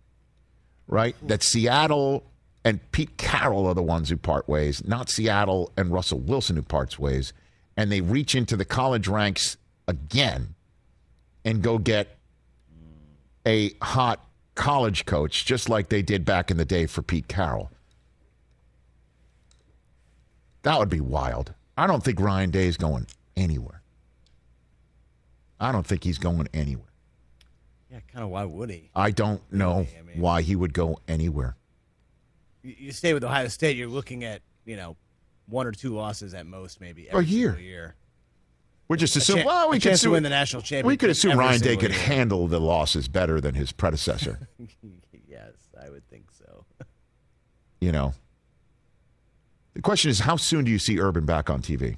right? 0.87 1.15
That 1.27 1.43
Seattle 1.43 2.23
and 2.63 2.79
Pete 2.91 3.17
Carroll 3.17 3.67
are 3.67 3.73
the 3.73 3.81
ones 3.83 4.09
who 4.09 4.17
part 4.17 4.47
ways, 4.47 4.85
not 4.85 5.09
Seattle 5.09 5.71
and 5.77 5.91
Russell 5.91 6.19
Wilson 6.19 6.55
who 6.55 6.61
parts 6.61 6.99
ways, 6.99 7.33
and 7.81 7.91
they 7.91 7.99
reach 7.99 8.35
into 8.35 8.55
the 8.55 8.63
college 8.63 9.07
ranks 9.07 9.57
again 9.87 10.53
and 11.43 11.63
go 11.63 11.79
get 11.79 12.15
a 13.47 13.71
hot 13.81 14.23
college 14.53 15.07
coach, 15.07 15.45
just 15.45 15.67
like 15.67 15.89
they 15.89 16.03
did 16.03 16.23
back 16.23 16.51
in 16.51 16.57
the 16.57 16.65
day 16.65 16.85
for 16.85 17.01
Pete 17.01 17.27
Carroll. 17.27 17.71
That 20.61 20.77
would 20.77 20.89
be 20.89 20.99
wild. 21.01 21.55
I 21.75 21.87
don't 21.87 22.03
think 22.03 22.19
Ryan 22.19 22.51
Day 22.51 22.67
is 22.67 22.77
going 22.77 23.07
anywhere. 23.35 23.81
I 25.59 25.71
don't 25.71 25.85
think 25.87 26.03
he's 26.03 26.19
going 26.19 26.47
anywhere. 26.53 26.85
Yeah, 27.91 28.01
kind 28.13 28.23
of 28.23 28.29
why 28.29 28.45
would 28.45 28.69
he? 28.69 28.91
I 28.95 29.09
don't 29.09 29.41
know 29.51 29.87
I 29.97 30.03
mean- 30.03 30.21
why 30.21 30.43
he 30.43 30.55
would 30.55 30.73
go 30.75 30.99
anywhere. 31.07 31.55
You, 32.61 32.75
you 32.77 32.91
stay 32.91 33.15
with 33.15 33.23
Ohio 33.23 33.47
State, 33.47 33.75
you're 33.75 33.87
looking 33.89 34.23
at, 34.23 34.43
you 34.65 34.75
know, 34.75 34.97
one 35.51 35.67
or 35.67 35.71
two 35.71 35.93
losses 35.93 36.33
at 36.33 36.45
most, 36.45 36.81
maybe. 36.81 37.07
A 37.11 37.21
year. 37.21 37.57
year. 37.59 37.95
We're 38.87 38.97
just 38.97 39.15
assuming. 39.15 39.43
chan- 39.43 39.47
well, 39.47 39.69
we 39.69 39.79
could 39.79 39.93
assume, 39.93 40.11
win 40.13 40.23
the 40.23 40.29
national 40.29 40.61
championship. 40.63 40.85
We 40.87 40.97
could 40.97 41.09
assume 41.09 41.37
Ryan 41.37 41.61
Day 41.61 41.77
could 41.77 41.91
year. 41.91 41.99
handle 41.99 42.47
the 42.47 42.59
losses 42.73 43.07
better 43.07 43.39
than 43.39 43.55
his 43.55 43.71
predecessor. 43.71 44.47
yes, 45.27 45.53
I 45.81 45.89
would 45.89 46.07
think 46.09 46.25
so. 46.31 46.65
you 47.79 47.91
know. 47.91 48.13
The 49.73 49.81
question 49.81 50.11
is, 50.11 50.19
how 50.19 50.35
soon 50.35 50.65
do 50.65 50.71
you 50.71 50.79
see 50.79 50.99
Urban 50.99 51.25
back 51.25 51.49
on 51.49 51.61
TV? 51.61 51.95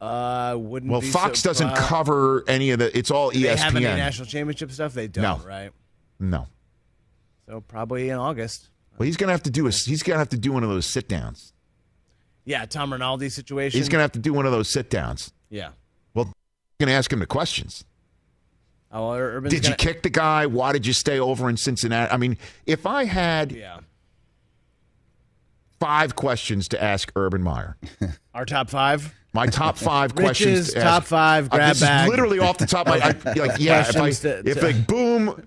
Uh, 0.00 0.56
wouldn't 0.58 0.90
Well, 0.90 1.02
Fox 1.02 1.40
so 1.40 1.50
doesn't 1.50 1.74
cover 1.76 2.42
any 2.48 2.70
of 2.70 2.78
the. 2.78 2.96
It's 2.96 3.10
all 3.10 3.30
ESPN. 3.30 3.42
They 3.42 3.56
have 3.56 3.76
any 3.76 3.84
national 3.84 4.26
championship 4.26 4.72
stuff? 4.72 4.94
They 4.94 5.08
don't, 5.08 5.22
No. 5.22 5.40
right? 5.46 5.70
no. 6.18 6.46
So 7.46 7.60
probably 7.60 8.08
in 8.08 8.16
August. 8.16 8.70
Well, 8.96 9.04
he's 9.04 9.16
gonna 9.18 9.32
have 9.32 9.42
to 9.42 9.50
do 9.50 9.66
a. 9.66 9.70
He's 9.70 10.02
gonna 10.02 10.18
have 10.18 10.28
to 10.30 10.38
do 10.38 10.52
one 10.52 10.62
of 10.62 10.70
those 10.70 10.86
sit 10.86 11.08
downs. 11.08 11.52
Yeah, 12.50 12.66
Tom 12.66 12.92
Rinaldi 12.92 13.28
situation. 13.28 13.78
He's 13.78 13.88
gonna 13.88 14.02
have 14.02 14.10
to 14.12 14.18
do 14.18 14.32
one 14.32 14.44
of 14.44 14.50
those 14.50 14.68
sit 14.68 14.90
downs. 14.90 15.32
Yeah. 15.50 15.68
Well, 16.14 16.32
gonna 16.80 16.90
ask 16.92 17.12
him 17.12 17.20
the 17.20 17.26
questions. 17.26 17.84
Oh, 18.90 19.10
well, 19.10 19.40
Did 19.42 19.52
you 19.52 19.60
gonna- 19.60 19.76
kick 19.76 20.02
the 20.02 20.10
guy? 20.10 20.46
Why 20.46 20.72
did 20.72 20.84
you 20.84 20.92
stay 20.92 21.20
over 21.20 21.48
in 21.48 21.56
Cincinnati? 21.56 22.10
I 22.12 22.16
mean, 22.16 22.36
if 22.66 22.86
I 22.86 23.04
had 23.04 23.52
Yeah. 23.52 23.78
five 25.78 26.16
questions 26.16 26.66
to 26.68 26.82
ask 26.82 27.12
Urban 27.16 27.42
Meyer, 27.42 27.76
Our 28.34 28.44
top 28.44 28.68
five. 28.68 29.14
my 29.32 29.46
top 29.46 29.78
five 29.78 30.10
Rich's 30.16 30.24
questions. 30.24 30.72
to 30.74 30.80
top 30.80 31.04
five 31.04 31.46
Uh, 31.52 31.56
grab 31.56 31.68
this 31.70 31.80
bag. 31.82 32.04
is 32.06 32.10
literally 32.10 32.40
off 32.40 32.58
the 32.58 32.66
top 32.66 32.88
of 32.88 32.98
my. 32.98 33.06
I, 33.06 33.34
like, 33.38 33.52
yeah, 33.60 33.80
if 33.88 33.96
I, 33.96 34.10
to- 34.10 34.48
if 34.48 34.58
to- 34.58 34.66
like 34.66 34.86
boom. 34.86 35.46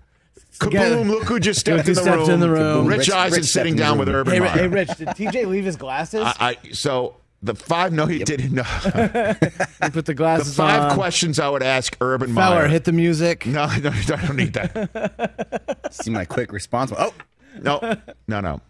Together. 0.59 0.97
Kaboom! 0.97 1.07
Look 1.09 1.23
who 1.23 1.39
just 1.39 1.65
Look 1.67 1.81
stepped, 1.83 1.89
in 1.89 1.95
the, 1.95 2.01
stepped 2.01 2.17
room. 2.17 2.29
in 2.29 2.39
the 2.39 2.49
room. 2.49 2.87
Rich, 2.87 2.97
Rich- 2.99 3.11
Eisen 3.11 3.37
Rich 3.41 3.45
sitting 3.49 3.75
down 3.75 3.97
with. 3.97 4.07
Urban 4.09 4.33
Hey, 4.33 4.39
Meyer. 4.39 4.49
hey, 4.49 4.67
Rich, 4.67 4.89
did 4.97 5.07
TJ 5.09 5.47
leave 5.47 5.65
his 5.65 5.75
glasses? 5.75 6.21
I, 6.23 6.57
I 6.63 6.71
so 6.71 7.15
the 7.41 7.55
five 7.55 7.91
no 7.91 8.05
he 8.05 8.23
didn't 8.23 8.53
know 8.53 8.63
He 9.83 9.89
put 9.89 10.05
the 10.05 10.13
glasses. 10.15 10.57
On. 10.59 10.67
The 10.67 10.73
five 10.73 10.91
on. 10.91 10.95
questions 10.97 11.39
I 11.39 11.49
would 11.49 11.63
ask 11.63 11.97
Urban 11.99 12.33
Feller, 12.33 12.55
Meyer. 12.61 12.67
hit 12.67 12.83
the 12.85 12.91
music. 12.93 13.45
no, 13.45 13.65
no, 13.81 13.89
I 13.89 14.01
don't 14.25 14.35
need 14.37 14.53
that. 14.53 15.77
See 15.91 16.11
my 16.11 16.25
quick 16.25 16.51
response. 16.53 16.91
Oh, 16.97 17.13
No, 17.61 17.95
no, 18.27 18.39
no. 18.39 18.61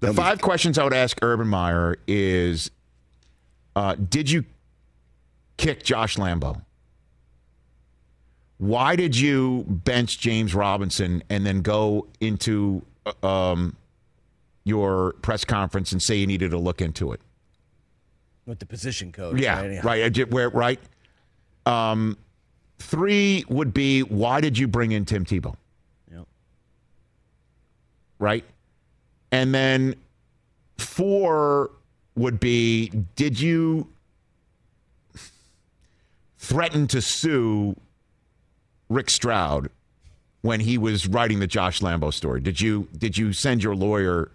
The 0.00 0.14
five 0.14 0.40
questions 0.40 0.78
I 0.78 0.84
would 0.84 0.94
ask 0.94 1.18
Urban 1.22 1.48
Meyer 1.48 1.96
is: 2.06 2.70
uh, 3.76 3.96
Did 3.96 4.30
you 4.30 4.44
kick 5.58 5.82
Josh 5.82 6.16
Lambo? 6.16 6.62
Why 8.60 8.94
did 8.94 9.16
you 9.16 9.64
bench 9.66 10.18
James 10.18 10.54
Robinson 10.54 11.22
and 11.30 11.46
then 11.46 11.62
go 11.62 12.06
into 12.20 12.82
uh, 13.06 13.26
um, 13.26 13.74
your 14.64 15.14
press 15.22 15.46
conference 15.46 15.92
and 15.92 16.02
say 16.02 16.16
you 16.16 16.26
needed 16.26 16.50
to 16.50 16.58
look 16.58 16.82
into 16.82 17.12
it? 17.12 17.22
With 18.44 18.58
the 18.58 18.66
position 18.66 19.12
coach. 19.12 19.38
Yeah, 19.40 19.60
right. 19.62 19.82
right. 19.84 20.12
Did- 20.12 20.30
Where 20.30 20.50
right? 20.50 20.78
Um, 21.64 22.18
three 22.78 23.46
would 23.48 23.72
be 23.72 24.02
why 24.02 24.42
did 24.42 24.58
you 24.58 24.68
bring 24.68 24.92
in 24.92 25.06
Tim 25.06 25.24
Tebow? 25.24 25.56
Yep. 26.12 26.26
Right. 28.18 28.44
And 29.32 29.54
then 29.54 29.94
four 30.76 31.70
would 32.14 32.38
be 32.38 32.92
Did 33.16 33.40
you 33.40 33.88
threaten 36.36 36.86
to 36.88 37.00
sue 37.00 37.74
Rick 38.90 39.08
Stroud 39.08 39.70
when 40.42 40.60
he 40.60 40.76
was 40.76 41.06
writing 41.06 41.40
the 41.40 41.46
Josh 41.46 41.80
Lambo 41.80 42.12
story? 42.12 42.40
Did 42.40 42.60
you 42.60 42.88
did 42.98 43.16
you 43.16 43.32
send 43.32 43.62
your 43.62 43.74
lawyer 43.74 44.30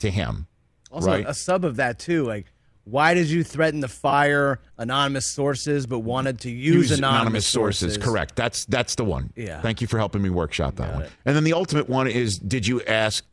to 0.00 0.10
him? 0.10 0.46
Also, 0.90 1.08
right? 1.08 1.24
a 1.26 1.32
sub 1.32 1.64
of 1.64 1.76
that 1.76 1.98
too. 1.98 2.24
Like, 2.24 2.46
why 2.84 3.14
did 3.14 3.28
you 3.30 3.42
threaten 3.44 3.80
to 3.80 3.88
fire 3.88 4.58
anonymous 4.76 5.24
sources, 5.24 5.86
but 5.86 6.00
wanted 6.00 6.40
to 6.40 6.50
use, 6.50 6.90
anonymous, 6.90 7.46
sources. 7.46 7.96
Correct. 7.96 8.36
That's 8.36 8.66
that's 8.66 8.96
the 8.96 9.04
one. 9.04 9.32
Yeah. 9.36 9.62
Thank 9.62 9.80
you 9.80 9.86
for 9.86 9.96
helping 9.98 10.20
me 10.20 10.28
workshop 10.30 10.76
that 10.76 10.88
Got 10.88 10.94
one. 10.94 11.02
it. 11.04 11.10
And 11.24 11.36
then 11.36 11.44
the 11.44 11.54
ultimate 11.54 11.88
one 11.88 12.08
is: 12.08 12.38
Did 12.38 12.66
you 12.66 12.82
ask 12.82 13.24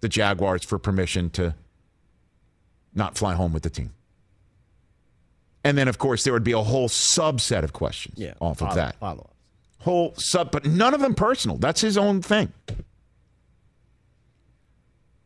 the 0.00 0.08
Jaguars 0.08 0.64
for 0.64 0.78
permission 0.78 1.28
to 1.30 1.54
not 2.94 3.18
fly 3.18 3.34
home 3.34 3.52
with 3.52 3.64
the 3.64 3.70
team? 3.70 3.92
And 5.64 5.76
then, 5.78 5.86
of 5.88 5.98
course, 5.98 6.24
there 6.24 6.32
would 6.32 6.42
be 6.44 6.52
a 6.52 6.62
whole 6.62 6.88
subset 6.88 7.62
of 7.62 7.72
questions 7.72 8.18
Yeah, 8.18 8.34
off 8.40 8.62
of 8.62 8.74
that. 8.74 8.96
follow- 8.98 9.16
that. 9.28 9.31
Whole 9.82 10.14
sub, 10.16 10.50
but 10.50 10.64
none 10.64 10.94
of 10.94 11.00
them 11.00 11.14
personal. 11.14 11.56
That's 11.58 11.80
his 11.80 11.98
own 11.98 12.22
thing. 12.22 12.52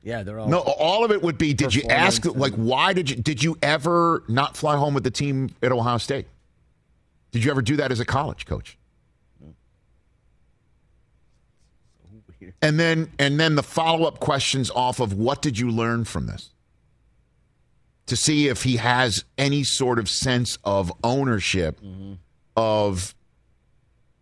Yeah, 0.02 0.22
they're 0.22 0.38
all 0.38 0.48
No, 0.48 0.60
all 0.60 1.04
of 1.04 1.10
it 1.10 1.20
would 1.22 1.36
be: 1.36 1.52
Did 1.52 1.74
you 1.74 1.82
ask, 1.90 2.24
like, 2.24 2.54
why 2.54 2.92
did 2.92 3.10
you 3.10 3.16
did 3.16 3.42
you 3.42 3.58
ever 3.60 4.22
not 4.28 4.56
fly 4.56 4.76
home 4.76 4.94
with 4.94 5.04
the 5.04 5.10
team 5.10 5.50
at 5.62 5.72
Ohio 5.72 5.98
State? 5.98 6.26
Did 7.32 7.44
you 7.44 7.50
ever 7.50 7.60
do 7.60 7.76
that 7.76 7.90
as 7.90 8.00
a 8.00 8.04
college 8.04 8.46
coach? 8.46 8.78
And 12.62 12.78
then 12.78 13.10
and 13.18 13.38
then 13.38 13.56
the 13.56 13.62
follow 13.62 14.06
up 14.06 14.20
questions 14.20 14.70
off 14.70 15.00
of 15.00 15.12
what 15.12 15.42
did 15.42 15.58
you 15.58 15.70
learn 15.70 16.04
from 16.04 16.26
this? 16.26 16.50
To 18.06 18.16
see 18.16 18.48
if 18.48 18.62
he 18.62 18.76
has 18.76 19.24
any 19.36 19.64
sort 19.64 19.98
of 19.98 20.08
sense 20.08 20.58
of 20.64 20.92
ownership 21.02 21.80
mm-hmm. 21.80 22.14
of 22.56 23.14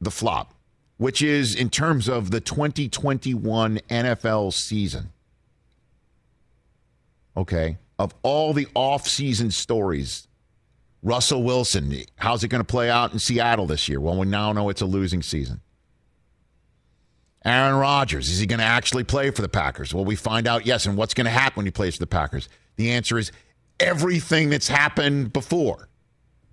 the 0.01 0.11
flop, 0.11 0.55
which 0.97 1.23
is 1.23 1.55
in 1.55 1.71
terms 1.71 2.09
of 2.09 2.31
the 2.31 2.41
2021 2.41 3.81
NFL 3.91 4.53
season 4.53 5.11
okay, 7.37 7.79
of 7.99 8.15
all 8.23 8.53
the 8.53 8.67
off-season 8.75 9.51
stories. 9.51 10.29
Russell 11.03 11.43
Wilson, 11.43 11.95
how's 12.17 12.43
it 12.45 12.49
going 12.49 12.61
to 12.61 12.65
play 12.65 12.89
out 12.89 13.13
in 13.13 13.19
Seattle 13.19 13.67
this 13.67 13.89
year? 13.89 14.01
Well, 14.01 14.17
we 14.17 14.27
now 14.27 14.53
know 14.53 14.71
it's 14.71 14.81
a 14.81 14.87
losing 14.87 15.23
season. 15.23 15.61
Aaron 17.45 17.75
Rodgers, 17.75 18.31
is 18.31 18.39
he 18.39 18.47
going 18.47 18.61
to 18.61 18.65
actually 18.65 19.05
play 19.05 19.31
for 19.31 19.43
the 19.43 19.49
Packers? 19.51 19.93
Well, 19.93 20.07
we 20.07 20.17
find 20.17 20.49
out 20.49 20.65
yes. 20.65 20.87
And 20.87 20.97
what's 20.97 21.13
going 21.13 21.27
to 21.27 21.31
happen 21.31 21.57
when 21.57 21.67
he 21.67 21.71
plays 21.71 21.97
for 21.97 22.01
the 22.01 22.07
Packers? 22.07 22.49
The 22.77 22.91
answer 22.91 23.19
is 23.19 23.33
everything 23.79 24.49
that's 24.49 24.69
happened 24.69 25.35
before, 25.35 25.91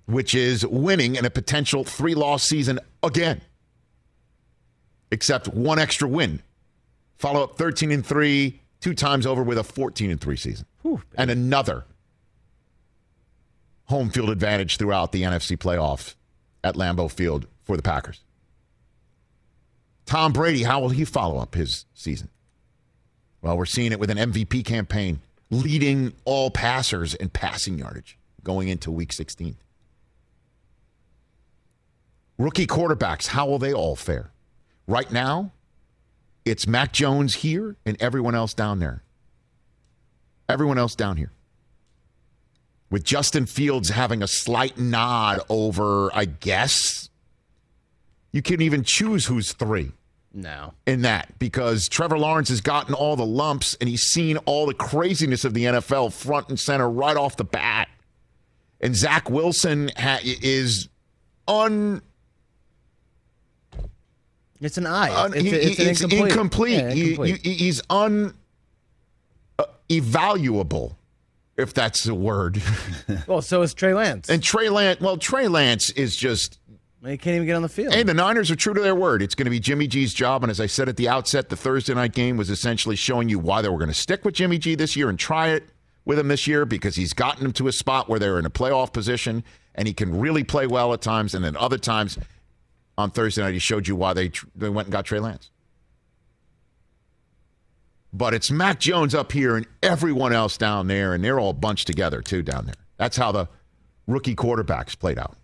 which 0.06 0.36
is 0.36 0.68
winning 0.68 1.16
in 1.16 1.24
a 1.24 1.30
potential 1.30 1.86
three 1.86 2.14
loss 2.14 2.44
season 2.44 2.78
again, 3.04 3.42
except 5.12 5.48
one 5.50 5.80
extra 5.80 6.08
win. 6.08 6.42
Follow 7.18 7.44
up 7.44 7.58
13 7.58 7.92
and 7.92 8.06
3, 8.06 8.60
two 8.80 8.94
times 8.94 9.26
over 9.26 9.44
with 9.44 9.58
a 9.58 9.64
14 9.64 10.10
and 10.12 10.20
3 10.20 10.36
season. 10.36 10.66
and 11.16 11.30
another 11.30 11.86
home 13.86 14.10
field 14.10 14.30
advantage 14.30 14.78
throughout 14.78 15.12
the 15.12 15.24
NFC 15.24 15.58
playoffs 15.58 16.16
at 16.64 16.76
Lambeau 16.76 17.12
Field 17.12 17.46
for 17.64 17.76
the 17.76 17.84
Packers. 17.84 18.22
Tom 20.06 20.34
Brady, 20.34 20.64
how 20.64 20.80
will 20.80 20.90
he 20.90 21.06
follow 21.06 21.38
up 21.38 21.56
his 21.56 21.86
season? 21.94 22.30
Well, 23.42 23.58
we're 23.58 23.66
seeing 23.66 23.92
it 23.92 24.00
with 24.00 24.10
an 24.10 24.18
MVP 24.18 24.66
campaign 24.66 25.20
leading 25.50 26.14
all 26.26 26.50
passers 26.52 27.14
in 27.14 27.30
passing 27.30 27.78
yardage 27.78 28.18
going 28.44 28.70
into 28.70 28.90
week 28.92 29.14
16. 29.14 29.56
Rookie 32.42 32.66
quarterbacks, 32.66 33.28
how 33.28 33.46
will 33.46 33.60
they 33.60 33.72
all 33.72 33.96
fare? 33.96 34.32
Right 34.88 35.12
now, 35.12 35.52
it's 36.44 36.66
Mac 36.66 36.92
Jones 36.92 37.36
here 37.36 37.76
and 37.86 37.96
everyone 38.02 38.34
else 38.34 38.56
down 38.56 38.80
there. 38.80 39.04
Everyone 40.50 40.80
else 40.80 40.96
down 40.96 41.18
here. 41.18 41.32
With 42.90 43.04
Justin 43.04 43.46
Fields 43.46 43.90
having 43.90 44.24
a 44.24 44.28
slight 44.28 44.80
nod 44.80 45.42
over, 45.50 46.10
I 46.16 46.26
guess. 46.26 47.10
You 48.32 48.42
can 48.42 48.60
even 48.60 48.84
choose 48.84 49.28
who's 49.28 49.54
three 49.54 49.92
No. 50.34 50.74
in 50.88 51.04
that 51.04 51.38
because 51.38 51.88
Trevor 51.88 52.18
Lawrence 52.18 52.50
has 52.50 52.60
gotten 52.60 52.96
all 52.96 53.16
the 53.16 53.26
lumps 53.26 53.78
and 53.80 53.88
he's 53.88 54.02
seen 54.04 54.38
all 54.46 54.66
the 54.66 54.74
craziness 54.74 55.46
of 55.46 55.54
the 55.54 55.66
NFL 55.66 56.12
front 56.12 56.50
and 56.50 56.60
center 56.60 56.90
right 56.90 57.16
off 57.16 57.38
the 57.38 57.44
bat. 57.44 57.88
And 58.82 58.96
Zach 58.96 59.30
Wilson 59.30 59.92
ha- 59.96 60.22
is 60.24 60.90
un. 61.48 62.02
It's 64.62 64.78
an 64.78 64.86
I. 64.88 65.26
it's, 65.28 65.36
he- 65.36 65.50
it's 65.50 65.80
it's 65.80 66.02
incomplete. 66.02 66.32
incomplete. 66.32 66.74
Yeah, 66.80 66.90
incomplete. 66.92 67.46
you- 67.46 67.54
he's 67.56 67.82
un. 67.90 68.34
uh, 69.60 69.66
evaluable, 69.90 70.96
if 71.58 71.74
that's 71.74 72.04
the 72.04 72.16
word. 72.16 72.62
well, 73.28 73.42
so 73.42 73.62
is 73.64 73.74
Trey 73.74 73.94
Lance. 73.94 74.30
and 74.30 74.42
Trey 74.42 74.70
Lance, 74.70 75.00
well, 75.02 75.18
Trey 75.18 75.48
Lance 75.48 75.90
is 75.92 76.16
just 76.16 76.60
he 77.04 77.18
can't 77.18 77.36
even 77.36 77.48
get 77.48 77.56
on 77.56 77.64
the 77.64 77.70
field. 77.70 77.94
Hey, 77.96 78.04
the 78.04 78.14
Niners 78.14 78.52
are 78.52 78.56
true 78.56 78.76
to 78.76 78.82
their 78.82 78.94
word. 78.94 79.24
It's 79.24 79.34
going 79.34 79.46
to 79.46 79.50
be 79.52 79.60
Jimmy 79.60 79.88
G's 79.88 80.14
job. 80.14 80.44
And 80.44 80.52
as 80.52 80.60
I 80.60 80.68
said 80.68 80.88
at 80.88 80.98
the 80.98 81.10
outset, 81.10 81.50
the 81.50 81.56
Thursday 81.56 81.96
night 81.96 82.14
game 82.14 82.38
was 82.38 82.52
essentially 82.52 82.96
showing 82.96 83.28
you 83.28 83.40
why 83.40 83.64
they 83.64 83.70
were 83.70 83.80
going 83.80 83.90
to 83.90 83.94
stick 83.96 84.24
with 84.24 84.36
Jimmy 84.36 84.60
G 84.60 84.76
this 84.76 84.96
year 84.96 85.10
and 85.10 85.18
try 85.18 85.48
it 85.50 85.64
with 86.06 86.20
him 86.20 86.28
this 86.28 86.46
year 86.46 86.64
because 86.64 86.96
he's 86.96 87.14
gotten 87.14 87.42
them 87.42 87.54
to 87.54 87.68
a 87.68 87.72
spot 87.72 88.08
where 88.08 88.20
they're 88.20 88.38
in 88.38 88.46
a 88.46 88.52
playoff 88.52 88.94
position 88.94 89.44
and 89.74 89.88
he 89.88 89.96
can 89.96 90.20
really 90.20 90.44
play 90.44 90.68
well 90.68 90.94
at 90.94 91.02
times. 91.02 91.34
And 91.34 91.44
then 91.44 91.58
other 91.58 91.80
times 91.80 92.20
on 93.02 93.12
Thursday 93.12 93.42
night, 93.42 93.54
he 93.54 93.60
showed 93.60 93.88
you 93.88 93.96
why 93.96 94.14
they, 94.14 94.32
they 94.56 94.70
went 94.70 94.88
and 94.88 94.94
got 94.94 95.06
Trey 95.06 95.20
Lance. 95.20 95.50
But 98.14 98.34
it's 98.34 98.52
Mac 98.52 98.80
Jones 98.80 99.16
up 99.16 99.32
here 99.32 99.56
and 99.56 99.66
everyone 99.82 100.34
else 100.34 100.58
down 100.58 100.88
there, 100.88 101.14
and 101.14 101.24
they're 101.24 101.40
all 101.40 101.54
bunched 101.54 101.88
together 101.88 102.22
too 102.22 102.42
down 102.42 102.66
there. 102.66 102.76
That's 102.98 103.18
how 103.18 103.32
the 103.32 103.48
rookie 104.08 104.36
quarterbacks 104.36 104.98
played 104.98 105.18
out. 105.18 105.38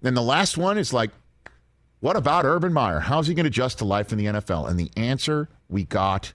Then 0.00 0.14
the 0.14 0.22
last 0.22 0.56
one 0.56 0.78
is 0.78 0.92
like, 0.92 1.10
what 2.00 2.16
about 2.16 2.44
Urban 2.44 2.72
Meyer? 2.72 3.00
How's 3.00 3.26
he 3.28 3.34
going 3.34 3.44
to 3.44 3.48
adjust 3.48 3.78
to 3.78 3.84
life 3.84 4.12
in 4.12 4.18
the 4.18 4.26
NFL? 4.26 4.68
And 4.68 4.78
the 4.78 4.90
answer 4.96 5.48
we 5.68 5.84
got 5.84 6.32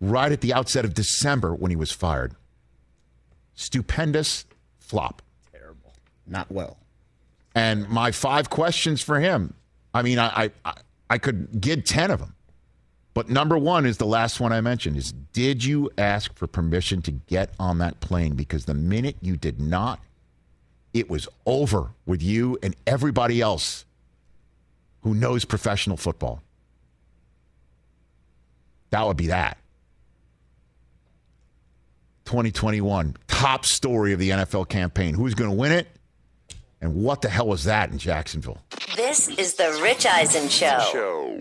right 0.00 0.32
at 0.32 0.40
the 0.40 0.54
outset 0.54 0.84
of 0.84 0.94
December 0.94 1.54
when 1.54 1.70
he 1.70 1.76
was 1.76 1.92
fired 1.92 2.34
stupendous 3.54 4.44
flop. 4.78 5.22
Terrible. 5.50 5.92
Not 6.26 6.50
well. 6.52 6.78
And 7.56 7.88
my 7.88 8.12
five 8.12 8.50
questions 8.50 9.02
for 9.02 9.18
him 9.18 9.54
I 9.96 10.02
mean, 10.02 10.18
I, 10.18 10.50
I, 10.62 10.74
I 11.08 11.16
could 11.16 11.58
get 11.58 11.86
10 11.86 12.10
of 12.10 12.20
them. 12.20 12.34
But 13.14 13.30
number 13.30 13.56
one 13.56 13.86
is 13.86 13.96
the 13.96 14.04
last 14.04 14.40
one 14.40 14.52
I 14.52 14.60
mentioned 14.60 14.98
is 14.98 15.12
did 15.32 15.64
you 15.64 15.90
ask 15.96 16.34
for 16.34 16.46
permission 16.46 17.00
to 17.02 17.12
get 17.12 17.54
on 17.58 17.78
that 17.78 17.98
plane? 18.00 18.34
Because 18.34 18.66
the 18.66 18.74
minute 18.74 19.16
you 19.22 19.38
did 19.38 19.58
not, 19.58 20.00
it 20.92 21.08
was 21.08 21.28
over 21.46 21.92
with 22.04 22.22
you 22.22 22.58
and 22.62 22.76
everybody 22.86 23.40
else 23.40 23.86
who 25.00 25.14
knows 25.14 25.46
professional 25.46 25.96
football. 25.96 26.42
That 28.90 29.06
would 29.06 29.16
be 29.16 29.28
that. 29.28 29.56
2021, 32.26 33.16
top 33.28 33.64
story 33.64 34.12
of 34.12 34.18
the 34.18 34.28
NFL 34.28 34.68
campaign. 34.68 35.14
Who's 35.14 35.32
going 35.32 35.48
to 35.50 35.56
win 35.56 35.72
it? 35.72 35.88
And 36.80 36.94
what 36.94 37.22
the 37.22 37.28
hell 37.28 37.48
was 37.48 37.64
that 37.64 37.90
in 37.90 37.98
Jacksonville? 37.98 38.58
This 38.96 39.28
is 39.28 39.54
the 39.54 39.78
Rich 39.82 40.06
Eisen 40.06 40.48
Show. 40.48 41.40